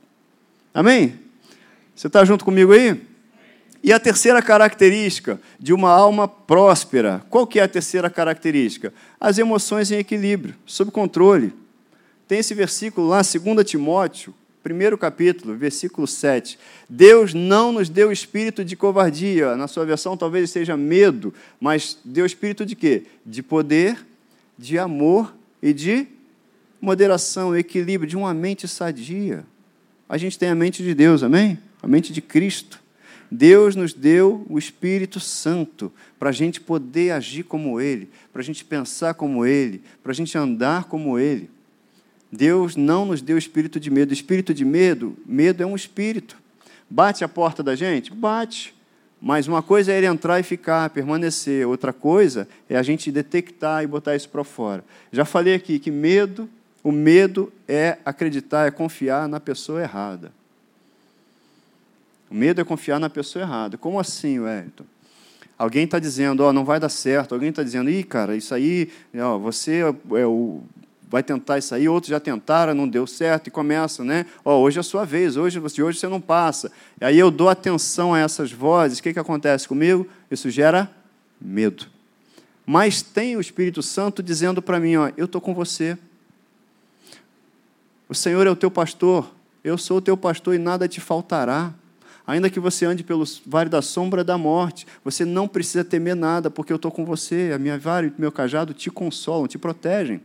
Amém? 0.72 1.18
Você 1.94 2.08
está 2.08 2.24
junto 2.24 2.44
comigo 2.44 2.72
aí? 2.72 3.00
E 3.82 3.92
a 3.92 4.00
terceira 4.00 4.40
característica 4.40 5.38
de 5.60 5.72
uma 5.72 5.90
alma 5.90 6.26
próspera, 6.26 7.24
qual 7.28 7.46
que 7.46 7.60
é 7.60 7.62
a 7.62 7.68
terceira 7.68 8.08
característica? 8.08 8.94
As 9.20 9.36
emoções 9.38 9.92
em 9.92 9.98
equilíbrio, 9.98 10.54
sob 10.64 10.90
controle. 10.90 11.52
Tem 12.26 12.38
esse 12.38 12.54
versículo 12.54 13.08
lá, 13.08 13.20
2 13.22 13.64
Timóteo, 13.64 14.34
primeiro 14.62 14.96
capítulo, 14.96 15.54
versículo 15.54 16.06
7. 16.06 16.58
Deus 16.88 17.34
não 17.34 17.70
nos 17.70 17.90
deu 17.90 18.10
espírito 18.10 18.64
de 18.64 18.74
covardia, 18.74 19.54
na 19.56 19.68
sua 19.68 19.84
versão 19.84 20.16
talvez 20.16 20.50
seja 20.50 20.74
medo, 20.76 21.34
mas 21.60 21.98
deu 22.02 22.24
espírito 22.24 22.64
de 22.64 22.74
quê? 22.74 23.02
De 23.26 23.42
poder, 23.42 24.04
de 24.56 24.78
amor 24.78 25.34
e 25.62 25.74
de 25.74 26.06
moderação, 26.80 27.56
equilíbrio, 27.56 28.08
de 28.08 28.16
uma 28.16 28.32
mente 28.32 28.66
sadia. 28.66 29.44
A 30.08 30.16
gente 30.16 30.38
tem 30.38 30.48
a 30.48 30.54
mente 30.54 30.82
de 30.82 30.94
Deus, 30.94 31.22
amém? 31.22 31.58
A 31.82 31.86
mente 31.86 32.12
de 32.12 32.22
Cristo. 32.22 32.82
Deus 33.30 33.74
nos 33.74 33.92
deu 33.92 34.46
o 34.48 34.58
Espírito 34.58 35.18
Santo 35.18 35.92
para 36.18 36.28
a 36.28 36.32
gente 36.32 36.60
poder 36.60 37.10
agir 37.10 37.42
como 37.42 37.80
Ele, 37.80 38.08
para 38.32 38.40
a 38.40 38.44
gente 38.44 38.64
pensar 38.64 39.14
como 39.14 39.44
Ele, 39.44 39.82
para 40.02 40.12
a 40.12 40.14
gente 40.14 40.36
andar 40.38 40.84
como 40.84 41.18
Ele. 41.18 41.50
Deus 42.34 42.76
não 42.76 43.06
nos 43.06 43.22
deu 43.22 43.38
espírito 43.38 43.78
de 43.78 43.90
medo. 43.90 44.12
Espírito 44.12 44.52
de 44.52 44.64
medo, 44.64 45.16
medo 45.24 45.62
é 45.62 45.66
um 45.66 45.76
espírito. 45.76 46.36
Bate 46.90 47.24
a 47.24 47.28
porta 47.28 47.62
da 47.62 47.74
gente? 47.74 48.12
Bate. 48.12 48.74
Mas 49.20 49.48
uma 49.48 49.62
coisa 49.62 49.92
é 49.92 49.96
ele 49.96 50.06
entrar 50.06 50.38
e 50.38 50.42
ficar, 50.42 50.90
permanecer. 50.90 51.66
Outra 51.66 51.92
coisa 51.92 52.46
é 52.68 52.76
a 52.76 52.82
gente 52.82 53.10
detectar 53.10 53.82
e 53.82 53.86
botar 53.86 54.14
isso 54.14 54.28
para 54.28 54.44
fora. 54.44 54.84
Já 55.10 55.24
falei 55.24 55.54
aqui 55.54 55.78
que 55.78 55.90
medo, 55.90 56.48
o 56.82 56.92
medo 56.92 57.52
é 57.66 57.98
acreditar, 58.04 58.66
é 58.66 58.70
confiar 58.70 59.28
na 59.28 59.40
pessoa 59.40 59.80
errada. 59.80 60.32
O 62.30 62.34
medo 62.34 62.60
é 62.60 62.64
confiar 62.64 62.98
na 62.98 63.08
pessoa 63.08 63.44
errada. 63.44 63.78
Como 63.78 63.98
assim, 63.98 64.40
Wellington? 64.40 64.84
Alguém 65.56 65.84
está 65.84 66.00
dizendo, 66.00 66.42
ó, 66.42 66.48
oh, 66.48 66.52
não 66.52 66.64
vai 66.64 66.80
dar 66.80 66.88
certo. 66.88 67.32
Alguém 67.32 67.50
está 67.50 67.62
dizendo, 67.62 67.88
ih, 67.88 68.02
cara, 68.02 68.36
isso 68.36 68.52
aí, 68.52 68.90
ó, 69.16 69.38
você 69.38 69.84
é 70.16 70.26
o 70.26 70.62
vai 71.14 71.22
tentar 71.22 71.58
isso 71.58 71.72
aí, 71.72 71.88
outros 71.88 72.10
já 72.10 72.18
tentaram, 72.18 72.74
não 72.74 72.88
deu 72.88 73.06
certo, 73.06 73.46
e 73.46 73.50
começa, 73.50 74.02
né? 74.02 74.26
Ó, 74.44 74.58
hoje 74.60 74.78
é 74.78 74.80
a 74.80 74.82
sua 74.82 75.04
vez, 75.04 75.36
hoje, 75.36 75.60
hoje 75.60 75.96
você 75.96 76.08
não 76.08 76.20
passa. 76.20 76.72
E 77.00 77.04
aí 77.04 77.16
eu 77.16 77.30
dou 77.30 77.48
atenção 77.48 78.12
a 78.12 78.18
essas 78.18 78.50
vozes, 78.50 78.98
o 78.98 79.02
que, 79.04 79.12
que 79.12 79.18
acontece 79.20 79.68
comigo? 79.68 80.08
Isso 80.28 80.50
gera 80.50 80.90
medo. 81.40 81.86
Mas 82.66 83.00
tem 83.00 83.36
o 83.36 83.40
Espírito 83.40 83.80
Santo 83.80 84.24
dizendo 84.24 84.60
para 84.60 84.80
mim, 84.80 84.96
ó, 84.96 85.12
eu 85.16 85.26
estou 85.26 85.40
com 85.40 85.54
você. 85.54 85.96
O 88.08 88.14
Senhor 88.14 88.44
é 88.44 88.50
o 88.50 88.56
teu 88.56 88.68
pastor, 88.68 89.32
eu 89.62 89.78
sou 89.78 89.98
o 89.98 90.02
teu 90.02 90.16
pastor 90.16 90.56
e 90.56 90.58
nada 90.58 90.88
te 90.88 91.00
faltará. 91.00 91.72
Ainda 92.26 92.50
que 92.50 92.58
você 92.58 92.86
ande 92.86 93.04
pelo 93.04 93.24
vale 93.46 93.70
da 93.70 93.82
sombra 93.82 94.24
da 94.24 94.36
morte, 94.36 94.84
você 95.04 95.24
não 95.24 95.46
precisa 95.46 95.84
temer 95.84 96.16
nada, 96.16 96.50
porque 96.50 96.72
eu 96.72 96.76
estou 96.76 96.90
com 96.90 97.04
você. 97.04 97.52
A 97.54 97.58
minha 97.58 97.78
vara 97.78 98.04
e 98.04 98.08
o 98.08 98.14
meu 98.18 98.32
cajado 98.32 98.74
te 98.74 98.90
consolam, 98.90 99.46
te 99.46 99.58
protegem. 99.58 100.20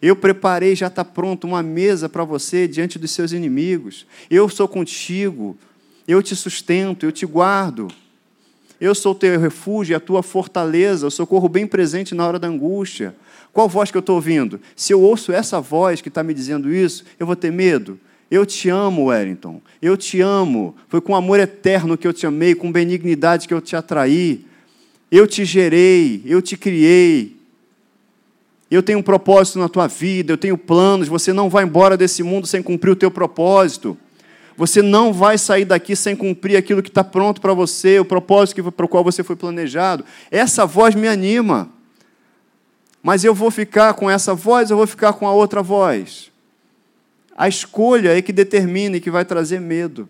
Eu 0.00 0.16
preparei, 0.16 0.74
já 0.74 0.88
está 0.88 1.04
pronto, 1.04 1.46
uma 1.46 1.62
mesa 1.62 2.08
para 2.08 2.24
você 2.24 2.68
diante 2.68 2.98
dos 2.98 3.10
seus 3.10 3.32
inimigos. 3.32 4.06
Eu 4.30 4.48
sou 4.48 4.68
contigo, 4.68 5.56
eu 6.06 6.22
te 6.22 6.34
sustento, 6.36 7.04
eu 7.04 7.12
te 7.12 7.24
guardo. 7.24 7.88
Eu 8.80 8.94
sou 8.94 9.12
o 9.12 9.14
teu 9.14 9.38
refúgio, 9.38 9.96
a 9.96 10.00
tua 10.00 10.22
fortaleza, 10.22 11.06
o 11.06 11.10
socorro 11.10 11.48
bem 11.48 11.66
presente 11.66 12.14
na 12.14 12.26
hora 12.26 12.38
da 12.38 12.48
angústia. 12.48 13.14
Qual 13.52 13.68
voz 13.68 13.90
que 13.90 13.96
eu 13.96 14.00
estou 14.00 14.16
ouvindo? 14.16 14.60
Se 14.74 14.92
eu 14.92 15.00
ouço 15.00 15.32
essa 15.32 15.60
voz 15.60 16.00
que 16.00 16.08
está 16.08 16.22
me 16.22 16.34
dizendo 16.34 16.74
isso, 16.74 17.04
eu 17.18 17.26
vou 17.26 17.36
ter 17.36 17.52
medo. 17.52 17.98
Eu 18.30 18.44
te 18.44 18.68
amo, 18.68 19.06
Wellington. 19.06 19.62
Eu 19.80 19.96
te 19.96 20.20
amo. 20.20 20.74
Foi 20.88 21.00
com 21.00 21.14
amor 21.14 21.38
eterno 21.38 21.96
que 21.96 22.06
eu 22.06 22.12
te 22.12 22.26
amei, 22.26 22.54
com 22.54 22.72
benignidade 22.72 23.46
que 23.46 23.54
eu 23.54 23.60
te 23.60 23.76
atraí. 23.76 24.44
Eu 25.10 25.26
te 25.26 25.44
gerei, 25.44 26.20
eu 26.26 26.42
te 26.42 26.56
criei. 26.56 27.33
Eu 28.74 28.82
tenho 28.82 28.98
um 28.98 29.02
propósito 29.02 29.60
na 29.60 29.68
tua 29.68 29.86
vida, 29.86 30.32
eu 30.32 30.36
tenho 30.36 30.58
planos, 30.58 31.06
você 31.06 31.32
não 31.32 31.48
vai 31.48 31.62
embora 31.62 31.96
desse 31.96 32.24
mundo 32.24 32.46
sem 32.46 32.60
cumprir 32.60 32.90
o 32.90 32.96
teu 32.96 33.08
propósito. 33.08 33.96
Você 34.56 34.82
não 34.82 35.12
vai 35.12 35.38
sair 35.38 35.64
daqui 35.64 35.94
sem 35.94 36.16
cumprir 36.16 36.56
aquilo 36.56 36.82
que 36.82 36.88
está 36.88 37.04
pronto 37.04 37.40
para 37.40 37.54
você, 37.54 38.00
o 38.00 38.04
propósito 38.04 38.72
para 38.72 38.84
o 38.84 38.88
qual 38.88 39.04
você 39.04 39.22
foi 39.22 39.36
planejado. 39.36 40.04
Essa 40.28 40.66
voz 40.66 40.96
me 40.96 41.06
anima. 41.06 41.68
Mas 43.00 43.22
eu 43.22 43.32
vou 43.32 43.48
ficar 43.48 43.94
com 43.94 44.10
essa 44.10 44.34
voz, 44.34 44.70
eu 44.70 44.76
vou 44.76 44.88
ficar 44.88 45.12
com 45.12 45.28
a 45.28 45.32
outra 45.32 45.62
voz. 45.62 46.32
A 47.36 47.46
escolha 47.48 48.16
é 48.16 48.20
que 48.20 48.32
determina 48.32 48.96
e 48.96 49.00
que 49.00 49.10
vai 49.10 49.24
trazer 49.24 49.60
medo. 49.60 50.08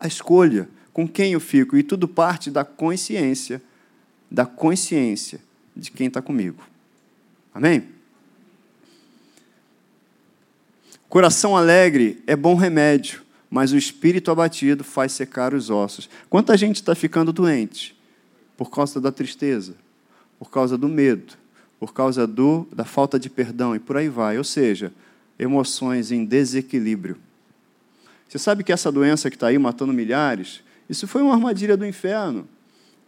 A 0.00 0.08
escolha, 0.08 0.68
com 0.92 1.06
quem 1.06 1.34
eu 1.34 1.40
fico, 1.40 1.76
e 1.76 1.84
tudo 1.84 2.08
parte 2.08 2.50
da 2.50 2.64
consciência, 2.64 3.62
da 4.28 4.44
consciência 4.44 5.38
de 5.76 5.92
quem 5.92 6.08
está 6.08 6.20
comigo. 6.20 6.73
Amém? 7.54 7.88
Coração 11.08 11.56
alegre 11.56 12.20
é 12.26 12.34
bom 12.34 12.56
remédio, 12.56 13.22
mas 13.48 13.70
o 13.70 13.76
espírito 13.76 14.32
abatido 14.32 14.82
faz 14.82 15.12
secar 15.12 15.54
os 15.54 15.70
ossos. 15.70 16.10
Quanta 16.28 16.56
gente 16.56 16.76
está 16.76 16.92
ficando 16.96 17.32
doente 17.32 17.96
por 18.56 18.68
causa 18.68 19.00
da 19.00 19.12
tristeza, 19.12 19.76
por 20.40 20.50
causa 20.50 20.76
do 20.76 20.88
medo, 20.88 21.34
por 21.78 21.94
causa 21.94 22.26
do, 22.26 22.66
da 22.72 22.84
falta 22.84 23.16
de 23.16 23.30
perdão 23.30 23.76
e 23.76 23.78
por 23.78 23.96
aí 23.96 24.08
vai. 24.08 24.36
Ou 24.36 24.42
seja, 24.42 24.92
emoções 25.38 26.10
em 26.10 26.24
desequilíbrio. 26.24 27.16
Você 28.28 28.38
sabe 28.38 28.64
que 28.64 28.72
essa 28.72 28.90
doença 28.90 29.30
que 29.30 29.36
está 29.36 29.46
aí 29.46 29.58
matando 29.58 29.92
milhares, 29.92 30.64
isso 30.90 31.06
foi 31.06 31.22
uma 31.22 31.34
armadilha 31.34 31.76
do 31.76 31.86
inferno, 31.86 32.48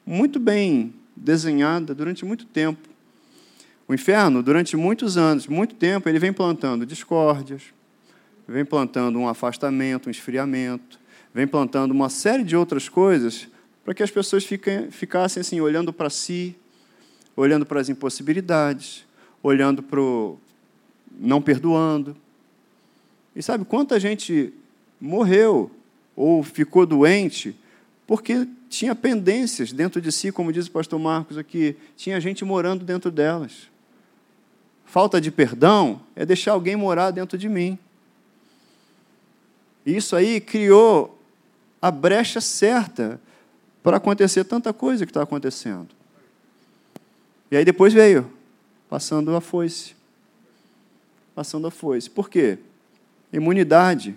muito 0.07 0.39
bem 0.39 0.95
desenhada 1.17 1.93
durante 1.93 2.25
muito 2.25 2.45
tempo. 2.45 2.89
O 3.89 3.95
inferno, 3.95 4.43
durante 4.43 4.77
muitos 4.77 5.17
anos, 5.17 5.47
muito 5.47 5.75
tempo, 5.75 6.09
ele 6.09 6.19
vem 6.19 6.33
plantando 6.33 6.85
discórdias, 6.85 7.63
vem 8.47 8.65
plantando 8.65 9.19
um 9.19 9.29
afastamento, 9.29 10.09
um 10.09 10.11
esfriamento, 10.11 10.99
vem 11.33 11.47
plantando 11.47 11.93
uma 11.93 12.09
série 12.09 12.43
de 12.43 12.57
outras 12.57 12.89
coisas 12.89 13.49
para 13.85 13.95
que 13.95 14.03
as 14.03 14.11
pessoas 14.11 14.45
fiquem, 14.45 14.91
ficassem 14.91 15.41
assim, 15.41 15.61
olhando 15.61 15.93
para 15.93 16.11
si, 16.11 16.57
olhando 17.37 17.65
para 17.65 17.81
as 17.81 17.89
impossibilidades, 17.89 19.07
olhando 19.43 19.83
para 19.83 20.01
o 20.01 20.39
não 21.19 21.41
perdoando. 21.41 22.17
E 23.35 23.43
sabe 23.43 23.65
quanta 23.65 24.01
gente 24.01 24.53
morreu 25.01 25.71
ou 26.17 26.43
ficou 26.43 26.85
doente 26.85 27.55
porque 28.07 28.49
tinha 28.69 28.95
pendências 28.95 29.73
dentro 29.73 30.01
de 30.01 30.11
si, 30.11 30.33
como 30.33 30.53
diz 30.53 30.67
o 30.67 30.71
pastor 30.71 30.99
Marcos 30.99 31.37
aqui, 31.37 31.77
tinha 31.97 32.21
gente 32.21 32.45
morando 32.45 32.85
dentro 32.85 33.11
delas. 33.11 33.69
Falta 34.87 35.21
de 35.21 35.31
perdão 35.31 36.01
é 36.15 36.25
deixar 36.25 36.53
alguém 36.53 36.77
morar 36.77 37.11
dentro 37.11 37.37
de 37.37 37.49
mim. 37.49 37.79
Isso 39.85 40.17
aí 40.17 40.41
criou 40.41 41.21
a 41.83 41.91
brecha 41.91 42.41
certa 42.41 43.21
para 43.83 43.99
acontecer 43.99 44.45
tanta 44.45 44.73
coisa 44.73 45.05
que 45.05 45.11
está 45.11 45.23
acontecendo. 45.23 45.89
E 47.51 47.57
aí 47.57 47.65
depois 47.65 47.93
veio, 47.93 48.29
passando 48.89 49.37
a 49.37 49.41
foice. 49.41 49.95
passando 51.35 51.67
a 51.67 51.71
foice. 51.71 52.11
Por 52.11 52.29
quê? 52.29 52.59
Imunidade. 53.33 54.17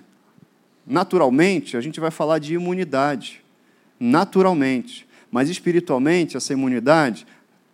Naturalmente, 0.87 1.77
a 1.77 1.81
gente 1.81 1.99
vai 1.99 2.09
falar 2.09 2.39
de 2.39 2.55
imunidade. 2.55 3.43
Naturalmente. 3.99 5.07
Mas 5.29 5.49
espiritualmente, 5.49 6.35
essa 6.35 6.53
imunidade 6.53 7.27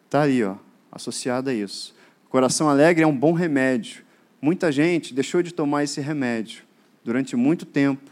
está 0.05 0.23
aí, 0.23 0.43
ó, 0.43 0.55
associada 0.91 1.51
a 1.51 1.53
isso. 1.53 1.94
Coração 2.35 2.67
alegre 2.67 3.01
é 3.01 3.07
um 3.07 3.15
bom 3.15 3.31
remédio. 3.31 4.03
Muita 4.41 4.69
gente 4.69 5.13
deixou 5.13 5.41
de 5.41 5.53
tomar 5.53 5.85
esse 5.85 6.01
remédio 6.01 6.63
durante 7.01 7.33
muito 7.33 7.65
tempo 7.65 8.11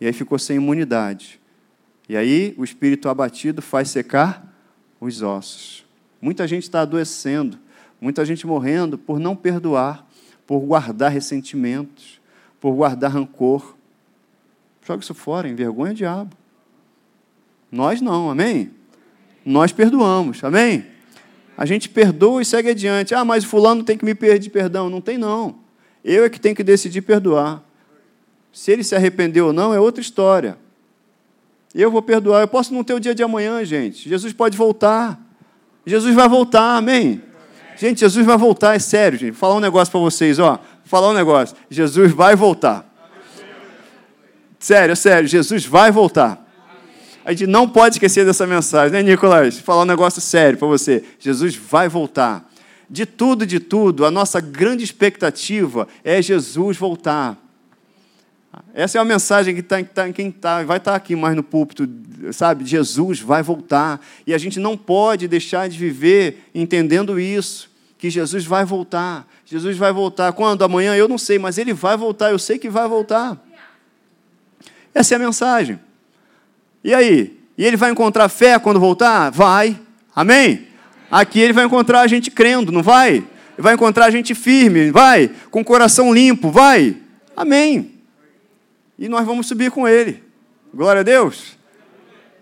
e 0.00 0.08
aí 0.08 0.12
ficou 0.12 0.40
sem 0.40 0.56
imunidade. 0.56 1.40
E 2.08 2.16
aí 2.16 2.52
o 2.58 2.64
espírito 2.64 3.08
abatido 3.08 3.62
faz 3.62 3.88
secar 3.88 4.52
os 5.00 5.22
ossos. 5.22 5.86
Muita 6.20 6.48
gente 6.48 6.64
está 6.64 6.80
adoecendo, 6.80 7.60
muita 8.00 8.24
gente 8.24 8.44
morrendo 8.44 8.98
por 8.98 9.20
não 9.20 9.36
perdoar, 9.36 10.04
por 10.48 10.58
guardar 10.58 11.12
ressentimentos, 11.12 12.20
por 12.60 12.74
guardar 12.74 13.12
rancor. 13.12 13.76
Joga 14.84 15.04
isso 15.04 15.14
fora, 15.14 15.48
envergonha 15.48 15.92
o 15.92 15.94
diabo. 15.94 16.36
Nós 17.70 18.00
não, 18.00 18.30
amém? 18.32 18.72
Nós 19.46 19.70
perdoamos, 19.70 20.42
amém? 20.42 20.86
A 21.60 21.66
gente 21.66 21.90
perdoa 21.90 22.40
e 22.40 22.44
segue 22.46 22.70
adiante. 22.70 23.14
Ah, 23.14 23.22
mas 23.22 23.44
fulano 23.44 23.84
tem 23.84 23.94
que 23.94 24.02
me 24.02 24.14
pedir 24.14 24.48
perdão. 24.48 24.88
Não 24.88 24.98
tem, 24.98 25.18
não. 25.18 25.56
Eu 26.02 26.24
é 26.24 26.30
que 26.30 26.40
tenho 26.40 26.56
que 26.56 26.64
decidir 26.64 27.02
perdoar. 27.02 27.62
Se 28.50 28.72
ele 28.72 28.82
se 28.82 28.96
arrependeu 28.96 29.48
ou 29.48 29.52
não 29.52 29.74
é 29.74 29.78
outra 29.78 30.00
história. 30.00 30.56
Eu 31.74 31.90
vou 31.90 32.00
perdoar. 32.00 32.40
Eu 32.40 32.48
posso 32.48 32.72
não 32.72 32.82
ter 32.82 32.94
o 32.94 32.98
dia 32.98 33.14
de 33.14 33.22
amanhã, 33.22 33.62
gente. 33.62 34.08
Jesus 34.08 34.32
pode 34.32 34.56
voltar. 34.56 35.20
Jesus 35.84 36.14
vai 36.14 36.26
voltar, 36.26 36.78
amém? 36.78 37.22
Gente, 37.76 38.00
Jesus 38.00 38.24
vai 38.24 38.38
voltar, 38.38 38.74
é 38.74 38.78
sério, 38.78 39.18
gente. 39.18 39.32
Vou 39.32 39.40
falar 39.40 39.56
um 39.56 39.60
negócio 39.60 39.92
para 39.92 40.00
vocês, 40.00 40.38
ó. 40.38 40.52
Vou 40.52 40.60
falar 40.84 41.10
um 41.10 41.14
negócio. 41.14 41.54
Jesus 41.68 42.10
vai 42.10 42.34
voltar. 42.34 42.90
Sério, 44.58 44.96
sério, 44.96 45.28
Jesus 45.28 45.66
vai 45.66 45.92
voltar. 45.92 46.49
A 47.30 47.32
gente 47.32 47.46
não 47.46 47.68
pode 47.68 47.94
esquecer 47.94 48.26
dessa 48.26 48.44
mensagem, 48.44 48.90
né, 48.90 49.04
Nicolás? 49.04 49.54
Vou 49.54 49.62
falar 49.62 49.82
um 49.82 49.84
negócio 49.84 50.20
sério 50.20 50.58
para 50.58 50.66
você. 50.66 51.04
Jesus 51.20 51.54
vai 51.54 51.88
voltar. 51.88 52.44
De 52.90 53.06
tudo, 53.06 53.46
de 53.46 53.60
tudo, 53.60 54.04
a 54.04 54.10
nossa 54.10 54.40
grande 54.40 54.82
expectativa 54.82 55.86
é 56.02 56.20
Jesus 56.20 56.76
voltar. 56.76 57.38
Essa 58.74 58.98
é 58.98 59.00
a 59.00 59.04
mensagem 59.04 59.54
que 59.54 59.60
está 59.60 59.80
tá, 59.80 60.12
quem 60.12 60.28
tá, 60.32 60.64
vai 60.64 60.78
estar 60.78 60.90
tá 60.90 60.96
aqui 60.96 61.14
mais 61.14 61.36
no 61.36 61.44
púlpito, 61.44 61.88
sabe? 62.32 62.64
Jesus 62.64 63.20
vai 63.20 63.44
voltar. 63.44 64.04
E 64.26 64.34
a 64.34 64.38
gente 64.38 64.58
não 64.58 64.76
pode 64.76 65.28
deixar 65.28 65.68
de 65.68 65.78
viver 65.78 66.50
entendendo 66.52 67.20
isso, 67.20 67.70
que 67.96 68.10
Jesus 68.10 68.44
vai 68.44 68.64
voltar. 68.64 69.24
Jesus 69.46 69.76
vai 69.76 69.92
voltar. 69.92 70.32
Quando? 70.32 70.64
Amanhã? 70.64 70.96
Eu 70.96 71.06
não 71.06 71.16
sei, 71.16 71.38
mas 71.38 71.58
ele 71.58 71.72
vai 71.72 71.96
voltar. 71.96 72.32
Eu 72.32 72.40
sei 72.40 72.58
que 72.58 72.68
vai 72.68 72.88
voltar. 72.88 73.40
Essa 74.92 75.14
é 75.14 75.16
a 75.16 75.20
mensagem. 75.20 75.78
E 76.82 76.94
aí? 76.94 77.38
E 77.56 77.64
ele 77.64 77.76
vai 77.76 77.90
encontrar 77.90 78.28
fé 78.28 78.58
quando 78.58 78.80
voltar? 78.80 79.30
Vai. 79.30 79.78
Amém? 80.14 80.66
Aqui 81.10 81.40
ele 81.40 81.52
vai 81.52 81.64
encontrar 81.64 82.00
a 82.00 82.06
gente 82.06 82.30
crendo, 82.30 82.72
não 82.72 82.82
vai? 82.82 83.24
Vai 83.58 83.74
encontrar 83.74 84.06
a 84.06 84.10
gente 84.10 84.34
firme, 84.34 84.90
vai? 84.90 85.30
Com 85.50 85.60
o 85.60 85.64
coração 85.64 86.12
limpo, 86.12 86.50
vai? 86.50 86.96
Amém 87.36 88.00
e 89.00 89.08
nós 89.08 89.24
vamos 89.24 89.46
subir 89.46 89.70
com 89.70 89.88
ele. 89.88 90.22
Glória 90.74 91.00
a 91.00 91.02
Deus. 91.02 91.56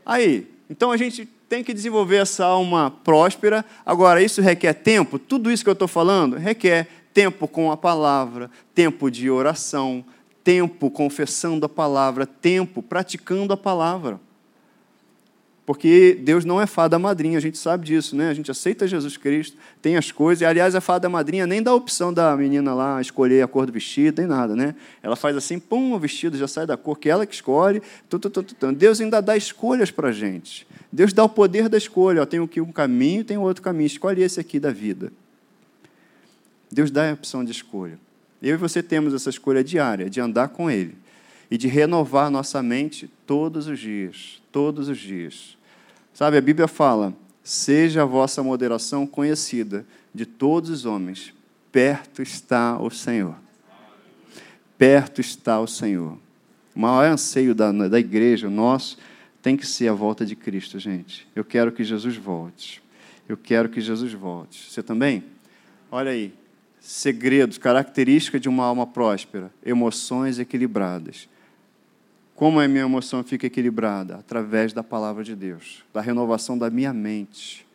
Aí, 0.05 0.49
então 0.69 0.91
a 0.91 0.97
gente 0.97 1.25
tem 1.49 1.63
que 1.63 1.73
desenvolver 1.73 2.17
essa 2.17 2.45
alma 2.45 2.91
próspera. 2.91 3.65
Agora, 3.87 4.21
isso 4.21 4.43
requer 4.43 4.73
tempo? 4.73 5.21
Tudo 5.21 5.53
isso 5.53 5.63
que 5.63 5.71
eu 5.71 5.75
estou 5.75 5.87
falando 5.87 6.37
requer 6.37 6.89
tempo 7.15 7.47
com 7.47 7.71
a 7.71 7.77
palavra, 7.77 8.51
tempo 8.75 9.09
de 9.09 9.31
oração, 9.31 10.05
tempo 10.43 10.91
confessando 10.91 11.65
a 11.65 11.69
palavra, 11.69 12.27
tempo 12.27 12.83
praticando 12.83 13.53
a 13.53 13.57
palavra. 13.57 14.21
Porque 15.69 16.19
Deus 16.23 16.47
não 16.47 16.59
é 16.59 16.67
fada 16.67 16.99
madrinha, 16.99 17.37
a 17.37 17.43
gente 17.43 17.59
sabe 17.59 17.85
disso, 17.85 18.17
né? 18.17 18.31
A 18.31 18.33
gente 18.33 18.51
aceita 18.51 18.89
Jesus 18.89 19.19
Cristo, 19.19 19.55
tem 19.83 19.99
as 19.99 20.11
coisas. 20.11 20.41
E, 20.41 20.47
aliás, 20.47 20.75
a 20.75 20.81
fada 20.81 21.11
madrinha 21.11 21.47
nem 21.47 21.63
dá 21.63 21.73
a 21.73 21.75
opção 21.75 22.11
da 22.11 22.35
menina 22.35 22.73
lá 22.73 23.03
escolher 23.03 23.43
a 23.43 23.47
cor 23.47 23.67
do 23.67 23.73
vestido, 23.73 24.23
nem 24.23 24.27
nada, 24.27 24.57
né? 24.57 24.75
Ela 25.03 25.15
faz 25.15 25.37
assim, 25.37 25.59
pum, 25.59 25.93
o 25.93 25.99
vestido 25.99 26.39
já 26.39 26.49
sai 26.49 26.67
da 26.67 26.75
cor 26.75 26.99
que 26.99 27.11
ela 27.11 27.27
que 27.27 27.35
escolhe. 27.35 27.83
Tu, 28.09 28.19
tu, 28.19 28.31
tu, 28.31 28.43
tu. 28.43 28.73
Deus 28.73 28.99
ainda 28.99 29.21
dá 29.21 29.37
escolhas 29.37 29.91
para 29.91 30.09
a 30.09 30.11
gente. 30.11 30.67
Deus 30.91 31.13
dá 31.13 31.23
o 31.23 31.29
poder 31.29 31.69
da 31.69 31.77
escolha. 31.77 32.23
Ó, 32.23 32.25
tem 32.25 32.43
aqui 32.43 32.63
um 32.63 32.73
caminho, 32.73 33.23
tem 33.23 33.37
outro 33.37 33.63
caminho. 33.63 33.89
Escolhe 33.89 34.23
esse 34.23 34.41
aqui 34.41 34.59
da 34.59 34.71
vida. 34.71 35.13
Deus 36.73 36.91
dá 36.91 37.11
a 37.11 37.13
opção 37.13 37.45
de 37.45 37.53
escolha. 37.53 37.99
Eu 38.41 38.55
e 38.55 38.57
você 38.57 38.83
temos 38.83 39.13
essa 39.13 39.29
escolha 39.29 39.63
diária 39.63 40.09
de 40.09 40.19
andar 40.19 40.49
com 40.49 40.71
Ele 40.71 40.97
e 41.51 41.59
de 41.59 41.69
renovar 41.69 42.31
nossa 42.31 42.63
mente 42.63 43.11
todos 43.27 43.67
os 43.67 43.79
dias. 43.79 44.41
Todos 44.51 44.89
os 44.89 44.97
dias. 44.97 45.58
Sabe, 46.19 46.37
a 46.37 46.41
Bíblia 46.41 46.67
fala: 46.67 47.15
seja 47.45 48.03
a 48.03 48.05
vossa 48.05 48.43
moderação 48.43 49.07
conhecida 49.07 49.87
de 50.13 50.27
todos 50.27 50.69
os 50.69 50.85
homens, 50.85 51.33
perto 51.71 52.21
está 52.21 52.77
o 52.77 52.91
Senhor. 52.91 53.37
Perto 54.77 55.21
está 55.21 55.61
o 55.61 55.69
Senhor. 55.69 56.19
O 56.75 56.81
maior 56.81 57.05
anseio 57.05 57.55
da, 57.55 57.71
da 57.71 58.01
igreja, 58.01 58.51
nosso, 58.51 58.99
tem 59.41 59.57
que 59.57 59.65
ser 59.65 59.87
a 59.87 59.93
volta 59.93 60.27
de 60.27 60.35
Cristo, 60.35 60.77
gente. 60.81 61.25
Eu 61.37 61.45
quero 61.45 61.71
que 61.71 61.85
Jesus 61.85 62.17
volte. 62.17 62.83
Eu 63.29 63.37
quero 63.37 63.69
que 63.69 63.81
Jesus 63.81 64.13
volte. 64.13 64.73
Você 64.73 64.83
também? 64.83 65.23
Olha 65.89 66.11
aí. 66.11 66.35
Segredos, 66.81 67.59
característica 67.59 68.41
de 68.41 68.49
uma 68.49 68.65
alma 68.65 68.89
próspera: 68.89 69.53
emoções 69.65 70.41
equilibradas. 70.41 71.29
Como 72.39 72.61
a 72.61 72.69
minha 72.69 72.85
emoção 72.85 73.25
fica 73.25 73.49
equilibrada? 73.49 74.15
Através 74.15 74.73
da 74.73 74.85
palavra 74.85 75.25
de 75.25 75.35
Deus, 75.35 75.83
da 75.93 76.01
renovação 76.01 76.57
da 76.57 76.71
minha 76.71 76.93
mente. 76.93 77.67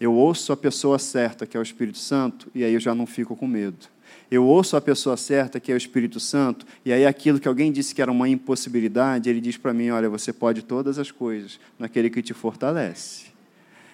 Eu 0.00 0.14
ouço 0.14 0.54
a 0.54 0.56
pessoa 0.56 0.98
certa, 0.98 1.46
que 1.46 1.54
é 1.54 1.60
o 1.60 1.62
Espírito 1.62 1.98
Santo, 1.98 2.48
e 2.54 2.64
aí 2.64 2.72
eu 2.72 2.80
já 2.80 2.94
não 2.94 3.04
fico 3.04 3.36
com 3.36 3.46
medo. 3.46 3.86
Eu 4.30 4.46
ouço 4.46 4.74
a 4.74 4.80
pessoa 4.80 5.18
certa, 5.18 5.60
que 5.60 5.70
é 5.70 5.74
o 5.74 5.76
Espírito 5.76 6.18
Santo, 6.18 6.64
e 6.82 6.94
aí 6.94 7.04
aquilo 7.04 7.38
que 7.38 7.46
alguém 7.46 7.70
disse 7.70 7.94
que 7.94 8.00
era 8.00 8.10
uma 8.10 8.26
impossibilidade, 8.26 9.28
ele 9.28 9.38
diz 9.38 9.58
para 9.58 9.74
mim: 9.74 9.90
olha, 9.90 10.08
você 10.08 10.32
pode 10.32 10.62
todas 10.62 10.98
as 10.98 11.10
coisas 11.10 11.60
naquele 11.78 12.08
que 12.08 12.22
te 12.22 12.32
fortalece. 12.32 13.26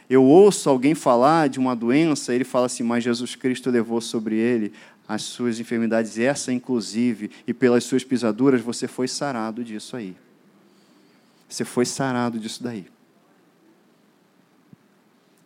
Eu 0.09 0.23
ouço 0.23 0.71
alguém 0.71 0.95
falar 0.95 1.49
de 1.49 1.59
uma 1.59 1.75
doença, 1.75 2.33
ele 2.33 2.45
fala 2.45 2.67
assim: 2.67 2.85
mas 2.85 3.03
Jesus 3.03 3.35
Cristo 3.35 3.71
levou 3.71 4.01
sobre 4.01 4.37
ele 4.37 4.73
as 5.07 5.23
suas 5.23 5.61
enfermidades, 5.61 6.19
essa 6.19 6.53
inclusive, 6.53 7.31
e 7.47 7.53
pelas 7.53 7.85
suas 7.85 8.03
pisaduras 8.03 8.61
você 8.61 8.89
foi 8.89 9.07
sarado 9.07 9.63
disso 9.63 9.97
aí. 9.97 10.17
Você 11.49 11.65
foi 11.65 11.85
sarado 11.85 12.39
disso 12.39 12.63
daí. 12.63 12.87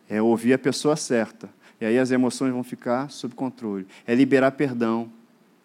É 0.09 0.21
ouvir 0.21 0.53
a 0.53 0.57
pessoa 0.57 0.95
certa. 0.95 1.49
E 1.79 1.85
aí 1.85 1.99
as 1.99 2.09
emoções 2.11 2.51
vão 2.51 2.63
ficar 2.63 3.09
sob 3.11 3.35
controle. 3.35 3.85
É 4.07 4.15
liberar 4.15 4.51
perdão. 4.51 5.11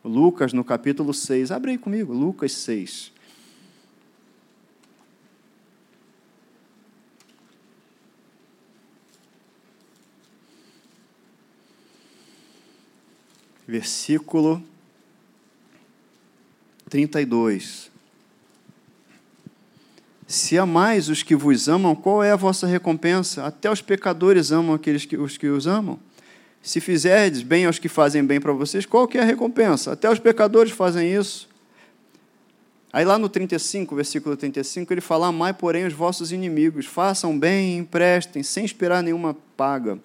Lucas, 0.04 0.52
no 0.52 0.62
capítulo 0.62 1.14
6, 1.14 1.50
abre 1.50 1.70
aí 1.70 1.78
comigo, 1.78 2.12
Lucas 2.12 2.52
6. 2.52 3.13
Versículo 13.66 14.62
32. 16.88 17.90
Se 20.26 20.58
amais 20.58 21.08
os 21.08 21.22
que 21.22 21.36
vos 21.36 21.68
amam, 21.68 21.94
qual 21.94 22.22
é 22.22 22.32
a 22.32 22.36
vossa 22.36 22.66
recompensa? 22.66 23.44
Até 23.44 23.70
os 23.70 23.80
pecadores 23.80 24.50
amam 24.52 24.74
aqueles 24.74 25.04
que 25.04 25.16
os 25.16 25.36
que 25.36 25.46
os 25.46 25.66
amam. 25.66 25.98
Se 26.62 26.80
fizerdes 26.80 27.42
bem 27.42 27.66
aos 27.66 27.78
que 27.78 27.88
fazem 27.88 28.24
bem 28.24 28.40
para 28.40 28.52
vocês, 28.52 28.86
qual 28.86 29.06
que 29.06 29.18
é 29.18 29.20
a 29.20 29.24
recompensa? 29.24 29.92
Até 29.92 30.10
os 30.10 30.18
pecadores 30.18 30.72
fazem 30.72 31.14
isso. 31.14 31.48
Aí 32.90 33.04
lá 33.04 33.18
no 33.18 33.28
35, 33.28 33.94
versículo 33.94 34.36
35, 34.36 34.92
ele 34.92 35.00
fala: 35.00 35.26
Amai, 35.26 35.52
porém, 35.52 35.84
os 35.84 35.92
vossos 35.92 36.32
inimigos, 36.32 36.86
façam 36.86 37.38
bem 37.38 37.74
e 37.74 37.78
emprestem, 37.78 38.42
sem 38.42 38.64
esperar 38.64 39.02
nenhuma 39.02 39.36
paga 39.56 39.98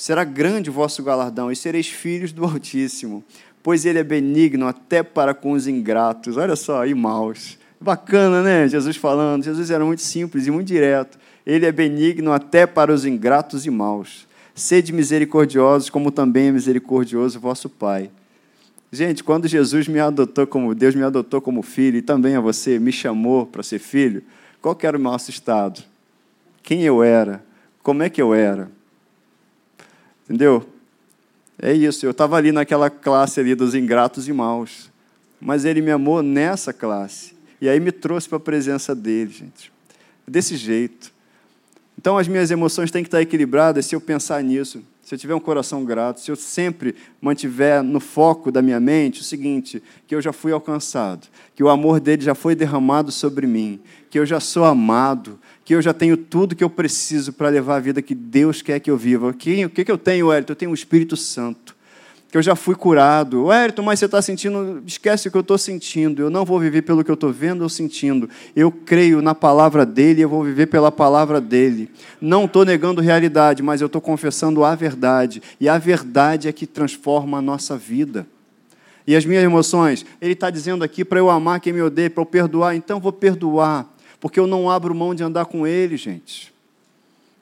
será 0.00 0.24
grande 0.24 0.70
o 0.70 0.72
vosso 0.72 1.02
galardão, 1.02 1.52
e 1.52 1.56
sereis 1.56 1.86
filhos 1.86 2.32
do 2.32 2.42
Altíssimo, 2.42 3.22
pois 3.62 3.84
ele 3.84 3.98
é 3.98 4.02
benigno 4.02 4.66
até 4.66 5.02
para 5.02 5.34
com 5.34 5.52
os 5.52 5.68
ingratos. 5.68 6.38
Olha 6.38 6.56
só, 6.56 6.86
e 6.86 6.94
maus. 6.94 7.58
Bacana, 7.78 8.42
né? 8.42 8.66
Jesus 8.66 8.96
falando. 8.96 9.44
Jesus 9.44 9.70
era 9.70 9.84
muito 9.84 10.00
simples 10.00 10.46
e 10.46 10.50
muito 10.50 10.68
direto. 10.68 11.18
Ele 11.44 11.66
é 11.66 11.70
benigno 11.70 12.32
até 12.32 12.66
para 12.66 12.90
os 12.90 13.04
ingratos 13.04 13.66
e 13.66 13.70
maus. 13.70 14.26
Sede 14.54 14.90
misericordiosos, 14.90 15.90
como 15.90 16.10
também 16.10 16.46
é 16.46 16.52
misericordioso 16.52 17.38
vosso 17.38 17.68
Pai. 17.68 18.10
Gente, 18.90 19.22
quando 19.22 19.46
Jesus 19.46 19.86
me 19.86 20.00
adotou 20.00 20.46
como 20.46 20.74
Deus 20.74 20.94
me 20.94 21.02
adotou 21.02 21.42
como 21.42 21.60
filho 21.60 21.98
e 21.98 22.02
também 22.02 22.36
a 22.36 22.40
você 22.40 22.78
me 22.78 22.90
chamou 22.90 23.44
para 23.44 23.62
ser 23.62 23.78
filho, 23.78 24.22
qual 24.62 24.78
era 24.82 24.96
o 24.96 25.00
nosso 25.00 25.28
estado? 25.28 25.82
Quem 26.62 26.84
eu 26.84 27.02
era? 27.02 27.44
Como 27.82 28.02
é 28.02 28.08
que 28.08 28.22
eu 28.22 28.32
era? 28.32 28.79
Entendeu? 30.30 30.64
É 31.60 31.72
isso, 31.72 32.06
eu 32.06 32.12
estava 32.12 32.36
ali 32.36 32.52
naquela 32.52 32.88
classe 32.88 33.40
ali 33.40 33.52
dos 33.52 33.74
ingratos 33.74 34.28
e 34.28 34.32
maus. 34.32 34.88
Mas 35.40 35.64
ele 35.64 35.82
me 35.82 35.90
amou 35.90 36.22
nessa 36.22 36.72
classe. 36.72 37.34
E 37.60 37.68
aí 37.68 37.80
me 37.80 37.90
trouxe 37.90 38.28
para 38.28 38.36
a 38.36 38.40
presença 38.40 38.94
dele, 38.94 39.32
gente. 39.32 39.72
Desse 40.28 40.56
jeito. 40.56 41.12
Então 41.98 42.16
as 42.16 42.28
minhas 42.28 42.48
emoções 42.52 42.92
têm 42.92 43.02
que 43.02 43.08
estar 43.08 43.20
equilibradas 43.20 43.86
se 43.86 43.96
eu 43.96 44.00
pensar 44.00 44.40
nisso. 44.44 44.80
Se 45.02 45.16
eu 45.16 45.18
tiver 45.18 45.34
um 45.34 45.40
coração 45.40 45.84
grato, 45.84 46.20
se 46.20 46.30
eu 46.30 46.36
sempre 46.36 46.94
mantiver 47.20 47.82
no 47.82 47.98
foco 47.98 48.52
da 48.52 48.62
minha 48.62 48.78
mente 48.78 49.22
o 49.22 49.24
seguinte, 49.24 49.82
que 50.06 50.14
eu 50.14 50.22
já 50.22 50.32
fui 50.32 50.52
alcançado, 50.52 51.26
que 51.56 51.64
o 51.64 51.68
amor 51.68 51.98
dele 51.98 52.22
já 52.22 52.36
foi 52.36 52.54
derramado 52.54 53.10
sobre 53.10 53.48
mim, 53.48 53.80
que 54.08 54.20
eu 54.20 54.24
já 54.24 54.38
sou 54.38 54.64
amado, 54.64 55.40
que 55.70 55.74
eu 55.76 55.80
já 55.80 55.94
tenho 55.94 56.16
tudo 56.16 56.56
que 56.56 56.64
eu 56.64 56.68
preciso 56.68 57.32
para 57.32 57.48
levar 57.48 57.76
a 57.76 57.78
vida 57.78 58.02
que 58.02 58.12
Deus 58.12 58.60
quer 58.60 58.80
que 58.80 58.90
eu 58.90 58.96
viva. 58.96 59.28
O 59.28 59.32
que, 59.32 59.64
o 59.64 59.70
que 59.70 59.88
eu 59.88 59.96
tenho, 59.96 60.26
Wellington? 60.26 60.50
Eu 60.50 60.56
tenho 60.56 60.70
o 60.72 60.74
Espírito 60.74 61.16
Santo. 61.16 61.76
Que 62.28 62.36
eu 62.36 62.42
já 62.42 62.56
fui 62.56 62.74
curado. 62.74 63.44
Wellington, 63.44 63.82
mas 63.82 64.00
você 64.00 64.06
está 64.06 64.20
sentindo. 64.20 64.82
Esquece 64.84 65.28
o 65.28 65.30
que 65.30 65.36
eu 65.36 65.42
estou 65.42 65.56
sentindo. 65.56 66.22
Eu 66.22 66.28
não 66.28 66.44
vou 66.44 66.58
viver 66.58 66.82
pelo 66.82 67.04
que 67.04 67.10
eu 67.12 67.14
estou 67.14 67.32
vendo 67.32 67.62
ou 67.62 67.68
sentindo. 67.68 68.28
Eu 68.56 68.72
creio 68.72 69.22
na 69.22 69.32
palavra 69.32 69.86
dele 69.86 70.22
eu 70.22 70.28
vou 70.28 70.42
viver 70.42 70.66
pela 70.66 70.90
palavra 70.90 71.40
dele. 71.40 71.88
Não 72.20 72.46
estou 72.46 72.64
negando 72.64 73.00
realidade, 73.00 73.62
mas 73.62 73.80
eu 73.80 73.86
estou 73.86 74.00
confessando 74.00 74.64
a 74.64 74.74
verdade. 74.74 75.40
E 75.60 75.68
a 75.68 75.78
verdade 75.78 76.48
é 76.48 76.52
que 76.52 76.66
transforma 76.66 77.38
a 77.38 77.40
nossa 77.40 77.76
vida. 77.76 78.26
E 79.06 79.14
as 79.14 79.24
minhas 79.24 79.44
emoções, 79.44 80.04
ele 80.20 80.32
está 80.32 80.50
dizendo 80.50 80.82
aqui 80.82 81.04
para 81.04 81.20
eu 81.20 81.30
amar 81.30 81.60
quem 81.60 81.72
me 81.72 81.80
odeia, 81.80 82.10
para 82.10 82.22
eu 82.22 82.26
perdoar, 82.26 82.74
então 82.74 82.98
vou 82.98 83.12
perdoar 83.12 83.88
porque 84.20 84.38
eu 84.38 84.46
não 84.46 84.70
abro 84.70 84.94
mão 84.94 85.14
de 85.14 85.22
andar 85.22 85.46
com 85.46 85.66
ele, 85.66 85.96
gente. 85.96 86.52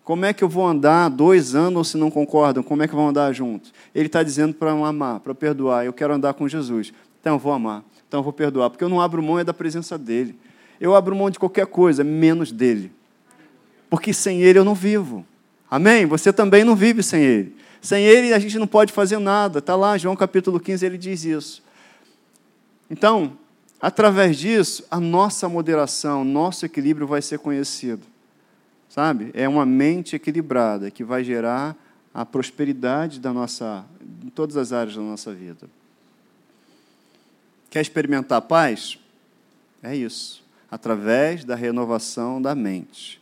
Como 0.04 0.24
é 0.24 0.32
que 0.32 0.42
eu 0.42 0.48
vou 0.48 0.66
andar 0.66 1.10
dois 1.10 1.54
anos 1.54 1.88
se 1.88 1.98
não 1.98 2.10
concordam? 2.10 2.62
Como 2.62 2.82
é 2.82 2.88
que 2.88 2.94
vão 2.94 3.08
andar 3.08 3.30
juntos? 3.34 3.74
Ele 3.94 4.06
está 4.06 4.22
dizendo 4.22 4.54
para 4.54 4.70
amar, 4.70 5.20
para 5.20 5.34
perdoar. 5.34 5.84
Eu 5.84 5.92
quero 5.92 6.14
andar 6.14 6.32
com 6.32 6.48
Jesus. 6.48 6.94
Então 7.20 7.34
eu 7.34 7.38
vou 7.38 7.52
amar. 7.52 7.84
Então 8.06 8.20
eu 8.20 8.24
vou 8.24 8.32
perdoar. 8.32 8.70
Porque 8.70 8.82
eu 8.82 8.88
não 8.88 9.02
abro 9.02 9.22
mão 9.22 9.38
é 9.38 9.44
da 9.44 9.52
presença 9.52 9.98
dele. 9.98 10.34
Eu 10.80 10.94
abro 10.94 11.14
mão 11.14 11.28
de 11.28 11.38
qualquer 11.38 11.66
coisa, 11.66 12.02
menos 12.02 12.50
dele. 12.50 12.90
Porque 13.90 14.14
sem 14.14 14.40
ele 14.40 14.58
eu 14.58 14.64
não 14.64 14.74
vivo. 14.74 15.26
Amém? 15.70 16.06
Você 16.06 16.32
também 16.32 16.64
não 16.64 16.74
vive 16.74 17.02
sem 17.02 17.22
ele. 17.22 17.54
Sem 17.82 18.04
ele 18.04 18.32
a 18.32 18.38
gente 18.38 18.58
não 18.58 18.66
pode 18.66 18.92
fazer 18.92 19.18
nada. 19.18 19.58
Está 19.58 19.76
lá, 19.76 19.98
João 19.98 20.16
capítulo 20.16 20.58
15, 20.58 20.86
ele 20.86 20.96
diz 20.96 21.24
isso. 21.24 21.62
Então, 22.90 23.32
Através 23.80 24.36
disso, 24.36 24.84
a 24.90 24.98
nossa 24.98 25.48
moderação, 25.48 26.24
nosso 26.24 26.66
equilíbrio 26.66 27.06
vai 27.06 27.22
ser 27.22 27.38
conhecido. 27.38 28.02
Sabe? 28.88 29.30
É 29.34 29.48
uma 29.48 29.64
mente 29.64 30.16
equilibrada 30.16 30.90
que 30.90 31.04
vai 31.04 31.22
gerar 31.22 31.76
a 32.12 32.24
prosperidade 32.24 33.20
da 33.20 33.32
nossa, 33.32 33.84
em 34.24 34.28
todas 34.30 34.56
as 34.56 34.72
áreas 34.72 34.96
da 34.96 35.02
nossa 35.02 35.32
vida. 35.32 35.68
Quer 37.70 37.80
experimentar 37.80 38.42
paz? 38.42 38.98
É 39.82 39.94
isso, 39.94 40.42
através 40.70 41.44
da 41.44 41.54
renovação 41.54 42.42
da 42.42 42.54
mente. 42.54 43.20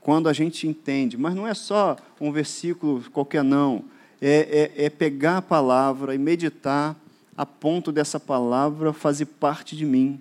Quando 0.00 0.28
a 0.28 0.32
gente 0.32 0.68
entende, 0.68 1.16
mas 1.16 1.34
não 1.34 1.46
é 1.46 1.54
só 1.54 1.96
um 2.20 2.30
versículo 2.30 3.02
qualquer, 3.10 3.42
não. 3.42 3.84
É, 4.20 4.72
é, 4.76 4.84
é 4.84 4.90
pegar 4.90 5.38
a 5.38 5.42
palavra 5.42 6.14
e 6.14 6.18
meditar 6.18 6.94
a 7.38 7.46
ponto 7.46 7.92
dessa 7.92 8.18
palavra 8.18 8.92
fazer 8.92 9.26
parte 9.26 9.76
de 9.76 9.86
mim. 9.86 10.20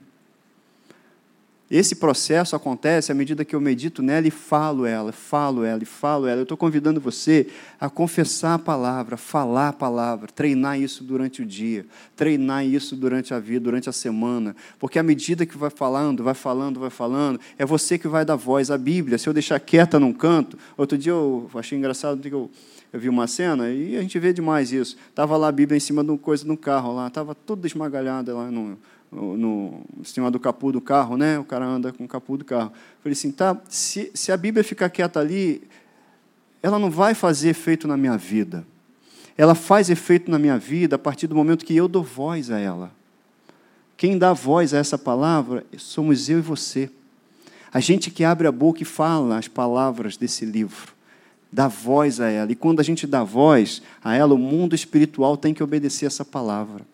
Esse 1.70 1.96
processo 1.96 2.56
acontece 2.56 3.12
à 3.12 3.16
medida 3.16 3.44
que 3.44 3.54
eu 3.54 3.60
medito 3.60 4.02
nela 4.02 4.26
e 4.26 4.32
falo 4.32 4.86
ela, 4.86 5.12
falo 5.12 5.66
ela 5.66 5.84
e 5.84 5.86
falo 5.86 6.26
ela. 6.26 6.40
Eu 6.40 6.44
estou 6.44 6.56
convidando 6.56 7.02
você 7.02 7.48
a 7.78 7.90
confessar 7.90 8.54
a 8.54 8.60
palavra, 8.60 9.18
falar 9.18 9.70
a 9.70 9.74
palavra, 9.74 10.30
treinar 10.34 10.80
isso 10.80 11.04
durante 11.04 11.42
o 11.42 11.46
dia, 11.46 11.86
treinar 12.16 12.66
isso 12.66 12.96
durante 12.96 13.34
a 13.34 13.40
vida, 13.40 13.66
durante 13.66 13.90
a 13.90 13.92
semana. 13.92 14.56
Porque 14.80 14.98
à 14.98 15.04
medida 15.04 15.46
que 15.46 15.58
vai 15.58 15.72
falando, 15.72 16.24
vai 16.24 16.36
falando, 16.36 16.80
vai 16.80 16.92
falando, 16.92 17.38
é 17.58 17.66
você 17.66 17.98
que 17.98 18.08
vai 18.08 18.24
dar 18.24 18.38
voz. 18.38 18.72
à 18.72 18.78
Bíblia, 18.78 19.18
se 19.18 19.28
eu 19.28 19.34
deixar 19.34 19.60
quieta 19.60 20.00
num 20.00 20.14
canto, 20.14 20.58
outro 20.78 20.98
dia 20.98 21.12
eu 21.12 21.50
achei 21.56 21.78
engraçado 21.78 22.22
que 22.22 22.32
eu 22.32 22.50
eu 22.92 23.00
vi 23.00 23.10
uma 23.10 23.28
cena 23.28 23.70
e 23.70 23.98
a 23.98 24.02
gente 24.02 24.18
vê 24.18 24.32
demais 24.32 24.72
isso. 24.72 24.98
Estava 25.10 25.36
lá 25.36 25.50
a 25.50 25.52
Bíblia 25.52 25.78
em 25.78 25.80
cima 25.80 26.04
de 26.04 26.10
uma 26.10 26.18
coisa 26.18 26.46
no 26.46 26.56
carro 26.56 26.96
lá, 26.96 27.08
estava 27.08 27.36
tudo 27.36 27.68
esmagalhada 27.68 28.34
lá 28.34 28.50
no, 28.50 28.78
no, 29.12 29.82
em 30.00 30.04
cima 30.04 30.32
do 30.32 30.40
capô 30.40 30.72
do 30.72 30.80
carro, 30.80 31.18
né? 31.18 31.38
O 31.38 31.44
cara 31.44 31.66
anda 31.66 31.92
com 31.92 32.06
o 32.06 32.08
capô 32.08 32.38
do 32.38 32.46
carro. 32.46 32.72
falei 33.02 33.14
assim, 33.14 33.32
tá, 33.32 33.58
se, 33.68 34.10
se 34.14 34.32
a 34.32 34.38
Bíblia 34.38 34.64
ficar 34.64 34.90
quieta 34.90 35.20
ali, 35.20 35.62
ela 36.64 36.80
não 36.80 36.90
vai 36.90 37.14
fazer 37.14 37.50
efeito 37.50 37.88
na 37.88 37.98
minha 37.98 38.18
vida. 38.18 38.66
Ela 39.38 39.54
faz 39.54 39.90
efeito 39.90 40.32
na 40.32 40.40
minha 40.40 40.58
vida 40.58 40.96
a 40.96 41.00
partir 41.00 41.28
do 41.28 41.36
momento 41.36 41.66
que 41.66 41.76
eu 41.76 41.88
dou 41.88 42.04
voz 42.04 42.50
a 42.50 42.58
ela. 42.58 42.92
Quem 43.98 44.18
dá 44.18 44.32
voz 44.32 44.74
a 44.74 44.78
essa 44.78 44.98
palavra 44.98 45.66
somos 45.78 46.30
eu 46.30 46.40
e 46.40 46.42
você. 46.42 46.90
A 47.72 47.80
gente 47.80 48.10
que 48.10 48.24
abre 48.24 48.48
a 48.48 48.52
boca 48.52 48.82
e 48.82 48.86
fala 48.86 49.38
as 49.38 49.48
palavras 49.48 50.16
desse 50.18 50.46
livro 50.46 50.97
dá 51.52 51.68
voz 51.68 52.20
a 52.20 52.30
ela. 52.30 52.52
E 52.52 52.56
quando 52.56 52.80
a 52.80 52.84
gente 52.84 53.08
dá 53.08 53.24
voz 53.24 53.82
a 54.04 54.16
ela, 54.16 54.34
o 54.34 54.38
mundo 54.38 54.76
espiritual 54.76 55.38
tem 55.38 55.54
que 55.54 55.64
obedecer 55.64 56.06
essa 56.06 56.26
palavra. 56.26 56.86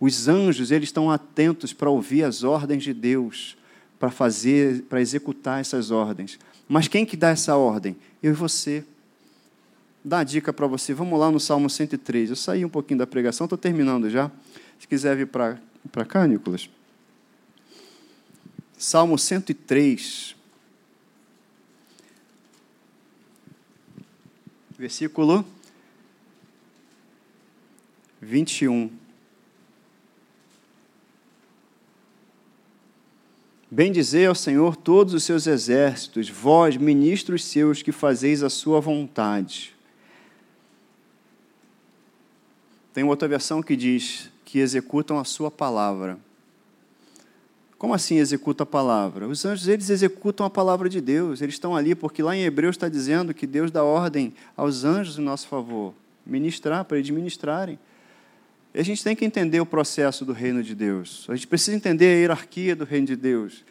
Os 0.00 0.28
anjos, 0.28 0.70
eles 0.70 0.88
estão 0.88 1.10
atentos 1.10 1.72
para 1.72 1.88
ouvir 1.88 2.24
as 2.24 2.42
ordens 2.42 2.82
de 2.82 2.92
Deus, 2.92 3.56
para 3.98 4.10
fazer, 4.10 4.82
para 4.82 5.00
executar 5.00 5.60
essas 5.60 5.90
ordens. 5.90 6.38
Mas 6.68 6.88
quem 6.88 7.06
que 7.06 7.16
dá 7.16 7.30
essa 7.30 7.56
ordem? 7.56 7.96
Eu 8.22 8.32
e 8.32 8.34
você. 8.34 8.84
Dá 10.04 10.18
a 10.18 10.24
dica 10.24 10.52
para 10.52 10.66
você. 10.66 10.92
Vamos 10.92 11.18
lá 11.18 11.30
no 11.30 11.40
Salmo 11.40 11.70
103. 11.70 12.30
Eu 12.30 12.36
saí 12.36 12.64
um 12.64 12.68
pouquinho 12.68 12.98
da 12.98 13.06
pregação, 13.06 13.46
estou 13.46 13.56
terminando 13.56 14.10
já. 14.10 14.30
Se 14.78 14.86
quiser 14.86 15.16
vir 15.16 15.26
para 15.26 16.04
cá, 16.06 16.26
Nicolas. 16.26 16.68
Salmo 18.76 19.18
103. 19.18 20.36
Versículo 24.78 25.44
21. 28.20 28.90
Bendizei 33.70 34.26
ao 34.26 34.34
Senhor 34.34 34.76
todos 34.76 35.14
os 35.14 35.24
seus 35.24 35.46
exércitos, 35.46 36.28
vós, 36.28 36.76
ministros 36.76 37.44
seus, 37.44 37.82
que 37.82 37.90
fazeis 37.90 38.42
a 38.42 38.48
sua 38.48 38.80
vontade. 38.80 39.74
Tem 42.92 43.02
outra 43.02 43.26
versão 43.26 43.60
que 43.60 43.74
diz 43.74 44.30
que 44.44 44.60
executam 44.60 45.18
a 45.18 45.24
sua 45.24 45.50
palavra. 45.50 46.18
Como 47.84 47.92
assim 47.92 48.16
executa 48.16 48.62
a 48.62 48.66
palavra? 48.66 49.28
Os 49.28 49.44
anjos, 49.44 49.68
eles 49.68 49.90
executam 49.90 50.46
a 50.46 50.48
palavra 50.48 50.88
de 50.88 51.02
Deus. 51.02 51.42
Eles 51.42 51.56
estão 51.56 51.76
ali 51.76 51.94
porque 51.94 52.22
lá 52.22 52.34
em 52.34 52.42
Hebreus 52.42 52.76
está 52.76 52.88
dizendo 52.88 53.34
que 53.34 53.46
Deus 53.46 53.70
dá 53.70 53.84
ordem 53.84 54.32
aos 54.56 54.84
anjos 54.84 55.18
em 55.18 55.22
nosso 55.22 55.46
favor, 55.46 55.92
ministrar, 56.24 56.86
para 56.86 56.96
eles 56.96 57.10
ministrarem. 57.10 57.78
E 58.72 58.80
a 58.80 58.82
gente 58.82 59.04
tem 59.04 59.14
que 59.14 59.22
entender 59.22 59.60
o 59.60 59.66
processo 59.66 60.24
do 60.24 60.32
reino 60.32 60.62
de 60.62 60.74
Deus. 60.74 61.26
A 61.28 61.34
gente 61.34 61.46
precisa 61.46 61.76
entender 61.76 62.06
a 62.06 62.18
hierarquia 62.20 62.74
do 62.74 62.86
reino 62.86 63.06
de 63.06 63.16
Deus. 63.16 63.62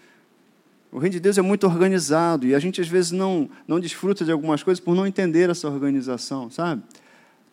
O 0.91 0.99
reino 0.99 1.13
de 1.13 1.19
Deus 1.19 1.39
é 1.39 1.41
muito 1.41 1.65
organizado 1.65 2.45
e 2.45 2.53
a 2.53 2.59
gente 2.59 2.79
às 2.79 2.87
vezes 2.87 3.09
não, 3.09 3.49
não 3.67 3.79
desfruta 3.79 4.23
de 4.23 4.31
algumas 4.31 4.61
coisas 4.61 4.79
por 4.79 4.93
não 4.93 5.07
entender 5.07 5.49
essa 5.49 5.67
organização, 5.67 6.51
sabe? 6.51 6.83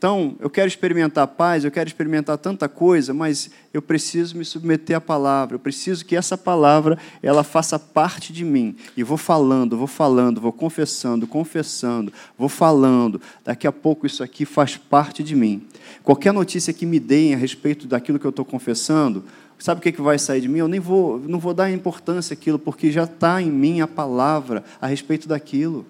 Então, 0.00 0.34
eu 0.40 0.48
quero 0.48 0.66
experimentar 0.66 1.26
paz, 1.26 1.62
eu 1.62 1.70
quero 1.70 1.86
experimentar 1.86 2.38
tanta 2.38 2.70
coisa, 2.70 3.12
mas 3.12 3.50
eu 3.70 3.82
preciso 3.82 4.34
me 4.34 4.46
submeter 4.46 4.96
à 4.96 5.00
palavra. 5.00 5.56
Eu 5.56 5.58
preciso 5.58 6.06
que 6.06 6.16
essa 6.16 6.38
palavra 6.38 6.96
ela 7.22 7.44
faça 7.44 7.78
parte 7.78 8.32
de 8.32 8.42
mim. 8.42 8.74
E 8.96 9.02
vou 9.02 9.18
falando, 9.18 9.76
vou 9.76 9.86
falando, 9.86 10.40
vou 10.40 10.54
confessando, 10.54 11.26
confessando, 11.26 12.10
vou 12.38 12.48
falando. 12.48 13.20
Daqui 13.44 13.66
a 13.66 13.72
pouco 13.72 14.06
isso 14.06 14.22
aqui 14.22 14.46
faz 14.46 14.74
parte 14.74 15.22
de 15.22 15.36
mim. 15.36 15.66
Qualquer 16.02 16.32
notícia 16.32 16.72
que 16.72 16.86
me 16.86 16.98
deem 16.98 17.34
a 17.34 17.36
respeito 17.36 17.86
daquilo 17.86 18.18
que 18.18 18.24
eu 18.24 18.30
estou 18.30 18.46
confessando, 18.46 19.22
sabe 19.58 19.80
o 19.80 19.82
que, 19.82 19.92
que 19.92 20.00
vai 20.00 20.18
sair 20.18 20.40
de 20.40 20.48
mim? 20.48 20.60
Eu 20.60 20.68
nem 20.68 20.80
vou, 20.80 21.18
não 21.18 21.38
vou 21.38 21.52
dar 21.52 21.70
importância 21.70 22.32
àquilo, 22.32 22.58
porque 22.58 22.90
já 22.90 23.04
está 23.04 23.42
em 23.42 23.50
mim 23.50 23.82
a 23.82 23.86
palavra 23.86 24.64
a 24.80 24.86
respeito 24.86 25.28
daquilo. 25.28 25.84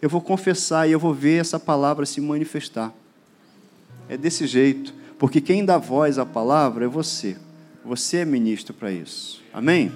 Eu 0.00 0.08
vou 0.08 0.20
confessar 0.20 0.88
e 0.88 0.92
eu 0.92 1.00
vou 1.00 1.12
ver 1.12 1.40
essa 1.40 1.58
palavra 1.58 2.06
se 2.06 2.20
manifestar. 2.20 2.94
É 4.08 4.16
desse 4.16 4.46
jeito, 4.46 4.94
porque 5.18 5.40
quem 5.40 5.64
dá 5.64 5.78
voz 5.78 6.18
à 6.18 6.24
palavra 6.24 6.84
é 6.84 6.88
você. 6.88 7.36
Você 7.84 8.18
é 8.18 8.24
ministro 8.24 8.74
para 8.74 8.90
isso. 8.90 9.42
Amém? 9.52 9.92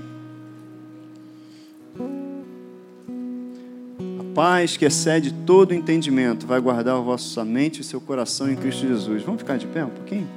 A 4.19 4.35
paz 4.35 4.77
que 4.77 4.85
excede 4.85 5.33
todo 5.45 5.75
entendimento 5.75 6.47
vai 6.47 6.61
guardar 6.61 6.97
a 6.97 7.01
vossa 7.01 7.45
mente 7.45 7.81
e 7.81 7.85
seu 7.85 8.01
coração 8.01 8.51
em 8.51 8.57
Cristo 8.57 8.87
Jesus. 8.87 9.23
Vamos 9.23 9.41
ficar 9.41 9.59
de 9.59 9.67
pé 9.67 9.85
um 9.85 9.91
pouquinho? 9.91 10.29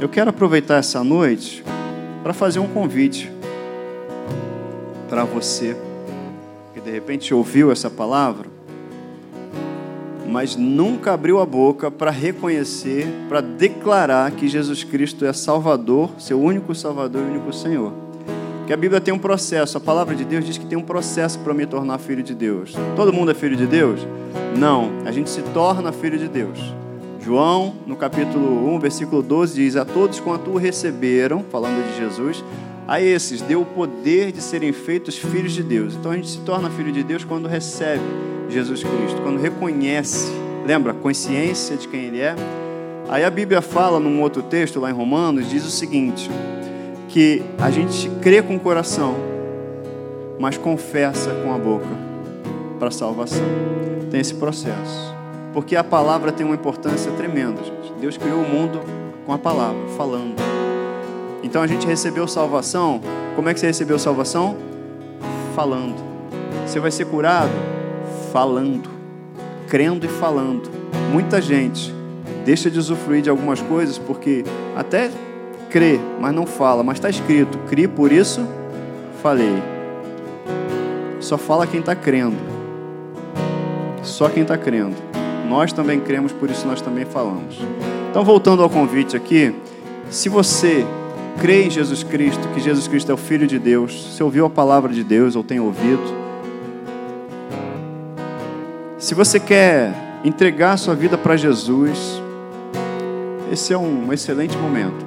Eu 0.00 0.08
quero 0.08 0.30
aproveitar 0.30 0.76
essa 0.76 1.04
noite 1.04 1.62
para 2.22 2.34
fazer 2.34 2.58
um 2.58 2.68
convite 2.68 3.30
para 5.08 5.24
você 5.24 5.76
que 6.72 6.80
de 6.80 6.90
repente 6.90 7.32
ouviu 7.32 7.70
essa 7.70 7.88
palavra 7.88 8.53
mas 10.26 10.56
nunca 10.56 11.12
abriu 11.12 11.40
a 11.40 11.46
boca 11.46 11.90
para 11.90 12.10
reconhecer, 12.10 13.06
para 13.28 13.40
declarar 13.40 14.30
que 14.32 14.48
Jesus 14.48 14.84
Cristo 14.84 15.24
é 15.24 15.32
Salvador, 15.32 16.10
seu 16.18 16.40
único 16.40 16.74
Salvador 16.74 17.22
e 17.22 17.30
único 17.30 17.52
Senhor. 17.52 17.92
Que 18.66 18.72
a 18.72 18.76
Bíblia 18.76 19.00
tem 19.00 19.12
um 19.12 19.18
processo, 19.18 19.76
a 19.76 19.80
palavra 19.80 20.14
de 20.14 20.24
Deus 20.24 20.44
diz 20.44 20.56
que 20.56 20.64
tem 20.64 20.78
um 20.78 20.82
processo 20.82 21.38
para 21.40 21.52
me 21.52 21.66
tornar 21.66 21.98
filho 21.98 22.22
de 22.22 22.34
Deus. 22.34 22.74
Todo 22.96 23.12
mundo 23.12 23.30
é 23.30 23.34
filho 23.34 23.56
de 23.56 23.66
Deus? 23.66 24.00
Não, 24.56 24.90
a 25.04 25.12
gente 25.12 25.28
se 25.28 25.42
torna 25.42 25.92
filho 25.92 26.18
de 26.18 26.28
Deus. 26.28 26.58
João, 27.20 27.74
no 27.86 27.96
capítulo 27.96 28.74
1, 28.74 28.78
versículo 28.78 29.22
12, 29.22 29.54
diz: 29.54 29.76
A 29.76 29.84
todos 29.84 30.20
quanto 30.20 30.50
o 30.50 30.56
receberam, 30.56 31.44
falando 31.50 31.82
de 31.90 31.98
Jesus, 31.98 32.44
a 32.86 33.00
esses 33.00 33.40
deu 33.40 33.62
o 33.62 33.66
poder 33.66 34.30
de 34.32 34.42
serem 34.42 34.72
feitos 34.72 35.16
filhos 35.16 35.52
de 35.52 35.62
Deus. 35.62 35.94
Então 35.94 36.12
a 36.12 36.16
gente 36.16 36.28
se 36.28 36.38
torna 36.40 36.70
filho 36.70 36.92
de 36.92 37.02
Deus 37.02 37.24
quando 37.24 37.48
recebe 37.48 38.02
Jesus 38.48 38.82
Cristo, 38.82 39.20
quando 39.22 39.40
reconhece, 39.40 40.30
lembra, 40.66 40.92
consciência 40.92 41.76
de 41.76 41.88
quem 41.88 42.04
Ele 42.04 42.20
é. 42.20 42.34
Aí 43.08 43.24
a 43.24 43.30
Bíblia 43.30 43.60
fala 43.60 43.98
num 43.98 44.20
outro 44.20 44.42
texto, 44.42 44.80
lá 44.80 44.90
em 44.90 44.94
Romanos, 44.94 45.48
diz 45.48 45.64
o 45.64 45.70
seguinte: 45.70 46.30
que 47.08 47.42
a 47.58 47.70
gente 47.70 48.10
crê 48.20 48.42
com 48.42 48.56
o 48.56 48.60
coração, 48.60 49.14
mas 50.38 50.56
confessa 50.58 51.30
com 51.42 51.54
a 51.54 51.58
boca 51.58 51.86
para 52.78 52.90
salvação. 52.90 53.44
Tem 54.10 54.20
esse 54.20 54.34
processo. 54.34 55.14
Porque 55.52 55.76
a 55.76 55.84
palavra 55.84 56.32
tem 56.32 56.44
uma 56.44 56.56
importância 56.56 57.12
tremenda, 57.12 57.62
gente. 57.62 57.92
Deus 58.00 58.16
criou 58.16 58.40
o 58.40 58.48
mundo 58.48 58.80
com 59.24 59.32
a 59.32 59.38
palavra, 59.38 59.88
falando. 59.96 60.53
Então 61.44 61.62
a 61.62 61.66
gente 61.66 61.86
recebeu 61.86 62.26
salvação. 62.26 63.02
Como 63.36 63.48
é 63.48 63.54
que 63.54 63.60
você 63.60 63.66
recebeu 63.66 63.98
salvação? 63.98 64.56
Falando. 65.54 66.02
Você 66.66 66.80
vai 66.80 66.90
ser 66.90 67.04
curado? 67.04 67.52
Falando. 68.32 68.88
Crendo 69.68 70.06
e 70.06 70.08
falando. 70.08 70.70
Muita 71.12 71.42
gente 71.42 71.94
deixa 72.46 72.70
de 72.70 72.78
usufruir 72.78 73.22
de 73.22 73.30
algumas 73.30 73.60
coisas 73.60 73.98
porque 73.98 74.42
até 74.74 75.10
crê, 75.70 76.00
mas 76.18 76.34
não 76.34 76.46
fala. 76.46 76.82
Mas 76.82 76.96
está 76.96 77.10
escrito: 77.10 77.58
crie, 77.68 77.86
por 77.86 78.10
isso 78.10 78.40
falei. 79.22 79.62
Só 81.20 81.36
fala 81.36 81.66
quem 81.66 81.80
está 81.80 81.94
crendo. 81.94 82.36
Só 84.02 84.30
quem 84.30 84.42
está 84.42 84.56
crendo. 84.56 84.96
Nós 85.48 85.72
também 85.72 86.00
cremos, 86.00 86.32
por 86.32 86.50
isso 86.50 86.66
nós 86.66 86.80
também 86.80 87.04
falamos. 87.04 87.58
Então, 88.10 88.24
voltando 88.24 88.62
ao 88.62 88.70
convite 88.70 89.16
aqui, 89.16 89.54
se 90.10 90.28
você 90.28 90.86
crê 91.40 91.64
em 91.64 91.70
Jesus 91.70 92.02
Cristo, 92.02 92.48
que 92.54 92.60
Jesus 92.60 92.88
Cristo 92.88 93.10
é 93.10 93.14
o 93.14 93.18
Filho 93.18 93.46
de 93.46 93.58
Deus, 93.58 94.14
se 94.16 94.22
ouviu 94.22 94.46
a 94.46 94.50
palavra 94.50 94.92
de 94.92 95.04
Deus 95.04 95.36
ou 95.36 95.42
tem 95.42 95.60
ouvido, 95.60 96.24
se 98.98 99.14
você 99.14 99.38
quer 99.38 99.92
entregar 100.24 100.78
sua 100.78 100.94
vida 100.94 101.18
para 101.18 101.36
Jesus, 101.36 102.22
esse 103.52 103.72
é 103.72 103.78
um 103.78 104.10
excelente 104.12 104.56
momento. 104.56 105.04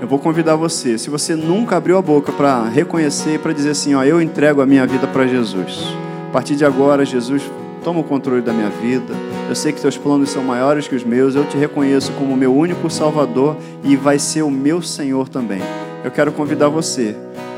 Eu 0.00 0.06
vou 0.06 0.20
convidar 0.20 0.54
você, 0.54 0.96
se 0.96 1.10
você 1.10 1.34
nunca 1.34 1.76
abriu 1.76 1.98
a 1.98 2.02
boca 2.02 2.30
para 2.30 2.68
reconhecer, 2.68 3.40
para 3.40 3.52
dizer 3.52 3.70
assim, 3.70 3.94
ó, 3.96 4.04
eu 4.04 4.22
entrego 4.22 4.62
a 4.62 4.66
minha 4.66 4.86
vida 4.86 5.08
para 5.08 5.26
Jesus. 5.26 5.82
A 6.28 6.32
partir 6.32 6.54
de 6.54 6.64
agora, 6.64 7.04
Jesus 7.04 7.42
toma 7.88 8.00
o 8.00 8.04
controle 8.04 8.42
da 8.42 8.52
minha 8.52 8.68
vida. 8.68 9.14
Eu 9.48 9.54
sei 9.54 9.72
que 9.72 9.80
teus 9.80 9.96
planos 9.96 10.28
são 10.28 10.44
maiores 10.44 10.86
que 10.86 10.94
os 10.94 11.02
meus. 11.02 11.34
Eu 11.34 11.46
te 11.46 11.56
reconheço 11.56 12.12
como 12.18 12.36
meu 12.36 12.54
único 12.54 12.90
Salvador 12.90 13.56
e 13.82 13.96
vai 13.96 14.18
ser 14.18 14.42
o 14.42 14.50
meu 14.50 14.82
Senhor 14.82 15.26
também. 15.26 15.62
Eu 16.04 16.10
quero 16.10 16.30
convidar 16.30 16.68
você 16.68 17.16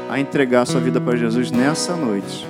a 0.09 0.20
entregar 0.20 0.62
a 0.62 0.66
sua 0.66 0.81
vida 0.81 1.01
para 1.01 1.16
Jesus 1.16 1.51
nessa 1.51 1.97
noite. 1.97 2.47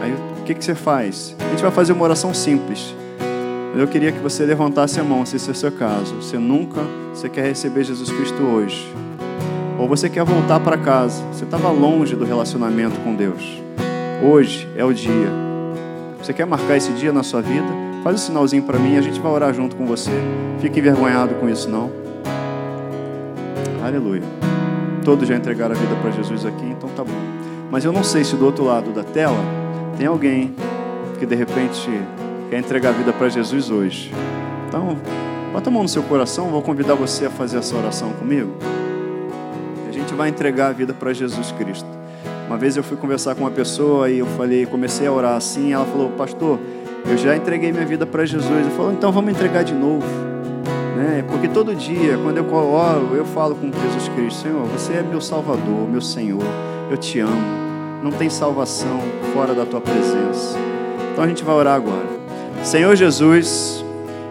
Aí 0.00 0.12
o 0.12 0.44
que, 0.44 0.54
que 0.54 0.64
você 0.64 0.76
faz? 0.76 1.34
A 1.40 1.50
gente 1.50 1.62
vai 1.62 1.72
fazer 1.72 1.94
uma 1.94 2.04
oração 2.04 2.32
simples. 2.32 2.94
Eu 3.76 3.88
queria 3.88 4.12
que 4.12 4.20
você 4.20 4.46
levantasse 4.46 5.00
a 5.00 5.02
mão, 5.02 5.26
se 5.26 5.34
esse 5.34 5.48
é 5.48 5.52
o 5.52 5.56
seu 5.56 5.72
caso. 5.72 6.14
Você 6.14 6.38
nunca, 6.38 6.82
você 7.12 7.28
quer 7.28 7.42
receber 7.44 7.82
Jesus 7.82 8.08
Cristo 8.08 8.40
hoje. 8.40 8.88
Ou 9.80 9.88
você 9.88 10.08
quer 10.08 10.24
voltar 10.24 10.60
para 10.60 10.78
casa. 10.78 11.24
Você 11.32 11.42
estava 11.42 11.72
longe 11.72 12.14
do 12.14 12.24
relacionamento 12.24 13.00
com 13.00 13.16
Deus. 13.16 13.60
Hoje 14.22 14.68
é 14.76 14.84
o 14.84 14.94
dia 14.94 15.50
você 16.22 16.32
quer 16.32 16.46
marcar 16.46 16.76
esse 16.76 16.92
dia 16.92 17.12
na 17.12 17.24
sua 17.24 17.42
vida? 17.42 17.66
Faz 18.04 18.14
um 18.14 18.26
sinalzinho 18.26 18.62
para 18.62 18.78
mim 18.78 18.94
e 18.94 18.98
a 18.98 19.02
gente 19.02 19.18
vai 19.20 19.32
orar 19.32 19.52
junto 19.52 19.74
com 19.74 19.84
você. 19.84 20.12
Fique 20.60 20.78
envergonhado 20.78 21.34
com 21.34 21.48
isso, 21.48 21.68
não. 21.68 21.90
Aleluia. 23.84 24.22
Todos 25.04 25.26
já 25.26 25.34
entregaram 25.34 25.74
a 25.74 25.78
vida 25.78 25.96
para 25.96 26.12
Jesus 26.12 26.46
aqui, 26.46 26.64
então 26.64 26.88
tá 26.90 27.02
bom. 27.02 27.10
Mas 27.72 27.84
eu 27.84 27.92
não 27.92 28.04
sei 28.04 28.22
se 28.22 28.36
do 28.36 28.44
outro 28.44 28.64
lado 28.64 28.92
da 28.92 29.02
tela 29.02 29.38
tem 29.98 30.06
alguém 30.06 30.54
que 31.18 31.26
de 31.26 31.34
repente 31.34 31.90
quer 32.48 32.60
entregar 32.60 32.90
a 32.90 32.92
vida 32.92 33.12
para 33.12 33.28
Jesus 33.28 33.68
hoje. 33.68 34.12
Então, 34.68 34.96
bota 35.52 35.70
a 35.70 35.72
mão 35.72 35.82
no 35.82 35.88
seu 35.88 36.04
coração, 36.04 36.50
vou 36.50 36.62
convidar 36.62 36.94
você 36.94 37.26
a 37.26 37.30
fazer 37.30 37.58
essa 37.58 37.76
oração 37.76 38.12
comigo. 38.12 38.54
A 39.88 39.92
gente 39.92 40.14
vai 40.14 40.28
entregar 40.28 40.68
a 40.68 40.72
vida 40.72 40.94
para 40.94 41.12
Jesus 41.12 41.50
Cristo. 41.50 42.01
Uma 42.52 42.58
vez 42.58 42.76
eu 42.76 42.82
fui 42.82 42.98
conversar 42.98 43.34
com 43.34 43.44
uma 43.44 43.50
pessoa 43.50 44.10
e 44.10 44.18
eu 44.18 44.26
falei, 44.26 44.66
comecei 44.66 45.06
a 45.06 45.10
orar 45.10 45.36
assim, 45.36 45.72
ela 45.72 45.86
falou, 45.86 46.10
pastor, 46.10 46.60
eu 47.06 47.16
já 47.16 47.34
entreguei 47.34 47.72
minha 47.72 47.86
vida 47.86 48.04
para 48.04 48.26
Jesus. 48.26 48.66
Eu 48.66 48.70
falou, 48.72 48.92
então 48.92 49.10
vamos 49.10 49.32
entregar 49.32 49.64
de 49.64 49.72
novo. 49.72 50.04
Né? 50.94 51.24
Porque 51.26 51.48
todo 51.48 51.74
dia, 51.74 52.18
quando 52.22 52.36
eu 52.36 52.54
oro, 52.54 53.16
eu 53.16 53.24
falo 53.24 53.54
com 53.54 53.72
Jesus 53.72 54.06
Cristo, 54.14 54.42
Senhor, 54.42 54.66
você 54.66 54.92
é 54.92 55.02
meu 55.02 55.18
Salvador, 55.18 55.88
meu 55.90 56.02
Senhor, 56.02 56.42
eu 56.90 56.96
te 56.98 57.20
amo. 57.20 57.40
Não 58.02 58.10
tem 58.12 58.28
salvação 58.28 59.00
fora 59.32 59.54
da 59.54 59.64
tua 59.64 59.80
presença. 59.80 60.58
Então 61.10 61.24
a 61.24 61.28
gente 61.28 61.42
vai 61.42 61.54
orar 61.54 61.76
agora. 61.76 62.06
Senhor 62.62 62.94
Jesus, 62.94 63.82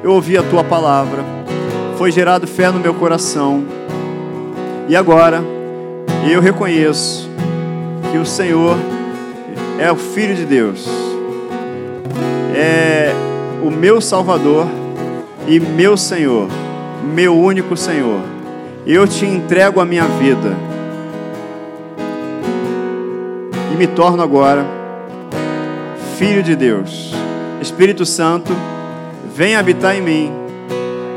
eu 0.04 0.14
ouvi 0.14 0.38
a 0.38 0.44
tua 0.44 0.64
palavra, 0.64 1.26
foi 1.98 2.12
gerado 2.12 2.46
fé 2.46 2.70
no 2.70 2.80
meu 2.80 2.94
coração, 2.94 3.66
e 4.88 4.96
agora 4.96 5.44
eu 6.32 6.40
reconheço 6.40 7.31
que 8.12 8.18
o 8.18 8.26
Senhor 8.26 8.76
é 9.80 9.90
o 9.90 9.96
Filho 9.96 10.36
de 10.36 10.46
Deus, 10.46 10.86
é 12.54 13.14
o 13.64 13.72
meu 13.72 14.02
Salvador 14.02 14.68
e 15.48 15.60
meu 15.60 15.96
Senhor, 15.96 16.50
meu 17.14 17.36
único 17.38 17.78
Senhor. 17.78 18.20
Eu 18.86 19.08
te 19.08 19.26
entrego 19.26 19.80
a 19.80 19.86
minha 19.86 20.04
vida 20.04 20.56
e 23.74 23.78
me 23.78 23.88
torno 23.88 24.22
agora 24.22 24.66
Filho 26.18 26.44
de 26.44 26.56
Deus. 26.56 27.14
Espírito 27.62 28.06
Santo, 28.06 28.52
vem 29.34 29.56
habitar 29.56 29.96
em 29.96 30.02
mim 30.02 30.32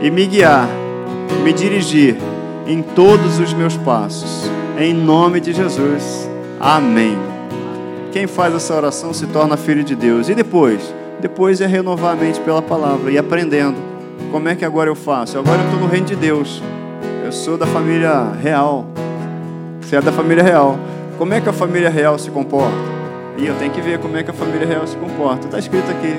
e 0.01 0.11
me 0.11 0.26
guiar, 0.26 0.68
me 1.42 1.53
dirigir 1.53 2.16
em 2.66 2.82
todos 2.82 3.40
os 3.40 3.53
meus 3.53 3.76
passos. 3.78 4.49
Em 4.78 4.95
nome 4.95 5.40
de 5.40 5.53
Jesus. 5.53 6.34
Amém. 6.61 7.18
Quem 8.12 8.26
faz 8.26 8.55
essa 8.55 8.74
oração 8.74 9.12
se 9.12 9.26
torna 9.26 9.57
filho 9.57 9.82
de 9.82 9.96
Deus. 9.96 10.28
E 10.28 10.34
depois? 10.34 10.94
Depois 11.20 11.61
é 11.61 11.66
renovar 11.66 12.12
a 12.12 12.16
mente 12.16 12.40
pela 12.40 12.62
palavra 12.62 13.11
e 13.11 13.18
aprendendo. 13.18 13.76
Como 14.30 14.48
é 14.48 14.55
que 14.55 14.64
agora 14.64 14.88
eu 14.88 14.94
faço? 14.94 15.38
Agora 15.38 15.61
eu 15.61 15.64
estou 15.64 15.80
no 15.80 15.86
reino 15.86 16.07
de 16.07 16.16
Deus. 16.16 16.62
Eu 17.24 17.32
sou 17.32 17.57
da 17.57 17.66
família 17.66 18.30
real. 18.40 18.86
Você 19.80 19.96
é 19.96 20.00
da 20.00 20.12
família 20.12 20.42
real. 20.42 20.78
Como 21.18 21.32
é 21.34 21.40
que 21.40 21.48
a 21.48 21.52
família 21.52 21.90
real 21.90 22.18
se 22.18 22.30
comporta? 22.30 22.76
E 23.36 23.46
eu 23.46 23.55
tenho 23.57 23.72
que 23.72 23.80
ver 23.80 23.98
como 23.98 24.16
é 24.16 24.22
que 24.22 24.30
a 24.30 24.34
família 24.34 24.66
real 24.66 24.86
se 24.86 24.96
comporta. 24.96 25.46
Está 25.46 25.59
escrito 25.59 25.90
aqui. 25.90 26.16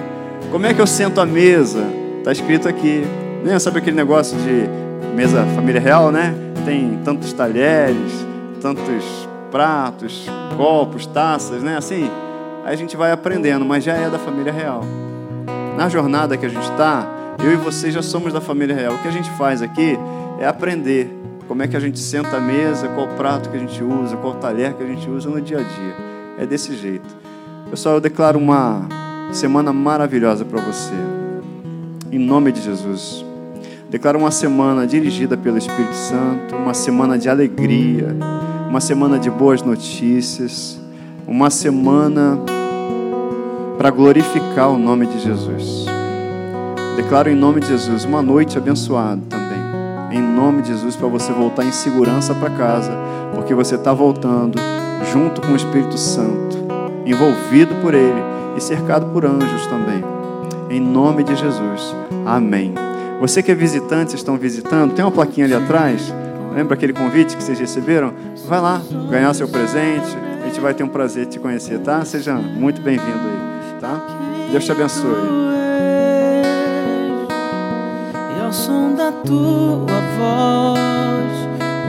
Como 0.51 0.65
é 0.65 0.73
que 0.73 0.81
eu 0.81 0.88
sento 0.88 1.21
à 1.21 1.25
mesa? 1.25 1.86
Está 2.19 2.31
escrito 2.31 2.67
aqui. 2.67 3.05
Né? 3.43 3.57
Sabe 3.59 3.79
aquele 3.79 3.95
negócio 3.95 4.38
de 4.39 4.67
mesa 5.15 5.45
família 5.55 5.79
real, 5.79 6.11
né? 6.11 6.33
Tem 6.65 6.99
tantos 7.05 7.31
talheres, 7.31 8.25
tantos 8.61 9.27
pratos, 9.56 10.30
copos, 10.58 11.06
taças, 11.06 11.64
né? 11.64 11.78
Assim, 11.78 12.12
aí 12.66 12.74
a 12.74 12.76
gente 12.76 12.97
vai 12.97 13.14
aprendendo, 13.14 13.64
mas 13.64 13.86
já 13.86 13.93
é 13.93 14.10
da 14.10 14.20
família 14.20 14.51
real. 14.51 14.84
Na 15.78 15.88
jornada 15.88 16.36
que 16.36 16.45
a 16.45 16.49
gente 16.49 16.70
está, 16.70 17.08
eu 17.41 17.53
e 17.53 17.56
você 17.56 17.89
já 17.89 18.01
somos 18.01 18.34
da 18.34 18.41
família 18.41 18.76
real. 18.76 18.95
O 18.95 18.97
que 18.97 19.08
a 19.08 19.12
gente 19.12 19.30
faz 19.38 19.62
aqui 19.62 19.97
é 20.41 20.45
aprender 20.45 21.10
como 21.47 21.64
é 21.64 21.70
que 21.70 21.78
a 21.78 21.80
gente 21.80 21.97
senta 21.99 22.36
à 22.36 22.41
mesa, 22.41 22.89
qual 22.89 23.08
prato 23.16 23.49
que 23.49 23.56
a 23.56 23.60
gente 23.62 23.82
usa, 23.82 24.18
qual 24.18 24.34
talher 24.34 24.74
que 24.74 24.84
a 24.84 24.88
gente 24.88 25.10
usa 25.10 25.30
no 25.30 25.39
dia 25.39 25.60
a 25.60 25.64
dia. 25.64 25.95
É 26.38 26.45
desse 26.45 26.76
jeito. 26.76 27.16
Pessoal, 27.70 27.95
eu 27.95 28.01
declaro 28.01 28.38
uma 28.38 28.86
semana 29.32 29.72
maravilhosa 29.72 30.43
para 30.43 30.60
você. 30.60 30.91
Em 32.12 32.20
nome 32.20 32.51
de 32.51 32.62
Jesus. 32.62 33.24
Declaro 33.89 34.20
uma 34.20 34.32
semana 34.32 34.86
dirigida 34.86 35.38
pelo 35.38 35.58
Espírito 35.58 35.95
Santo, 35.95 36.58
uma 36.58 36.74
semana 36.74 37.18
de 37.18 37.30
alegria 37.30 38.18
uma 38.70 38.82
semana 38.82 39.18
de 39.18 39.30
boas 39.30 39.61
notícias, 39.61 40.80
uma 41.28 41.49
semana 41.49 42.39
para 43.78 43.89
glorificar 43.89 44.70
o 44.70 44.78
nome 44.78 45.05
de 45.07 45.20
Jesus. 45.20 45.86
Declaro 46.95 47.30
em 47.30 47.36
nome 47.36 47.61
de 47.61 47.68
Jesus 47.68 48.05
uma 48.05 48.22
noite 48.22 48.57
abençoada 48.57 49.22
também. 49.30 49.55
Em 50.11 50.22
nome 50.22 50.61
de 50.61 50.70
Jesus, 50.70 50.95
para 50.95 51.07
você 51.07 51.32
voltar 51.34 51.66
em 51.66 51.72
segurança 51.72 52.34
para 52.34 52.49
casa, 52.51 52.91
porque 53.34 53.53
você 53.53 53.76
está 53.76 53.93
voltando 53.93 54.57
junto 55.11 55.41
com 55.41 55.53
o 55.53 55.55
Espírito 55.55 55.97
Santo, 55.97 56.57
envolvido 57.05 57.76
por 57.82 57.93
Ele 57.93 58.22
e 58.55 58.61
cercado 58.61 59.07
por 59.07 59.26
anjos 59.26 59.68
também. 59.68 60.03
em 60.70 60.80
nome 60.80 61.24
de 61.24 61.36
Jesus. 61.36 61.95
Amém. 62.26 62.74
Você 63.22 63.43
que 63.43 63.51
é 63.51 63.55
visitante, 63.55 64.16
estão 64.16 64.36
visitando, 64.36 64.93
tem 64.93 65.05
uma 65.05 65.11
plaquinha 65.11 65.45
ali 65.45 65.53
atrás. 65.53 66.13
Lembra 66.56 66.76
aquele 66.76 66.93
convite 66.93 67.36
que 67.36 67.43
vocês 67.43 67.60
receberam? 67.60 68.14
Vai 68.47 68.62
lá, 68.62 68.82
ganhar 69.10 69.34
seu 69.34 69.45
presente. 69.47 70.16
A 70.41 70.47
gente 70.47 70.62
vai 70.62 70.74
ter 70.74 70.84
um 70.84 70.88
prazer 70.88 71.26
te 71.26 71.38
conhecer, 71.38 71.80
tá? 71.80 72.06
Seja 72.06 72.36
muito 72.36 72.82
bem-vindo 72.82 73.20
aí, 73.20 73.80
tá? 73.82 73.99
Deus 74.49 74.64
te 74.64 74.72
abençoe. 74.72 75.45
E 78.38 78.41
ao 78.41 78.53
som 78.53 78.95
da 78.95 79.12
tua 79.12 80.01
voz, 80.18 81.32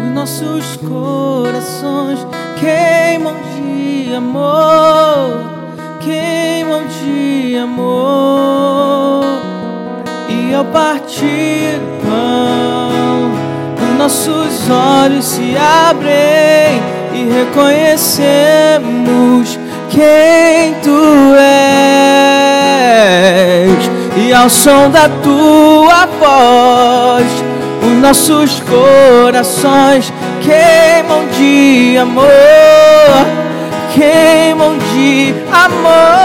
os 0.05 0.12
nossos 0.12 0.77
corações 0.79 2.27
queimam 2.59 3.37
de 3.55 4.14
amor, 4.17 5.45
queimam 6.01 6.83
de 6.89 7.57
amor. 7.57 9.25
E 10.29 10.53
ao 10.53 10.64
partir 10.64 11.79
o 11.79 12.05
pão, 12.05 13.45
nossos 13.97 14.70
olhos 14.70 15.24
se 15.24 15.57
abrem 15.57 16.80
e 17.14 17.28
reconhecemos 17.32 19.59
quem 19.90 20.74
tu 20.82 21.34
és. 21.34 21.47
E 24.16 24.32
ao 24.32 24.49
som 24.49 24.88
da 24.90 25.11
tua 25.22 26.07
voz, 26.18 27.26
os 27.82 27.92
nossos 28.01 28.61
corações 28.61 30.11
queimam 30.42 31.26
de 31.38 31.99
amor, 31.99 32.24
queimam 33.94 34.78
de 34.92 35.34
amor. 35.53 36.16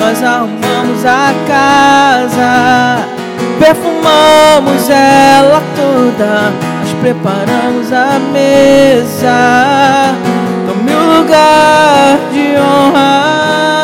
Nós 0.00 0.20
arrumamos 0.22 1.04
a 1.04 1.34
casa, 1.46 3.11
perfumamos 3.62 4.90
ela 4.90 5.62
toda, 5.76 6.50
nós 6.80 6.92
preparamos 7.00 7.92
a 7.92 8.18
mesa. 8.32 10.16
Tome 10.66 10.92
o 10.92 11.18
lugar 11.18 12.18
de 12.32 12.56
honra. 12.58 13.81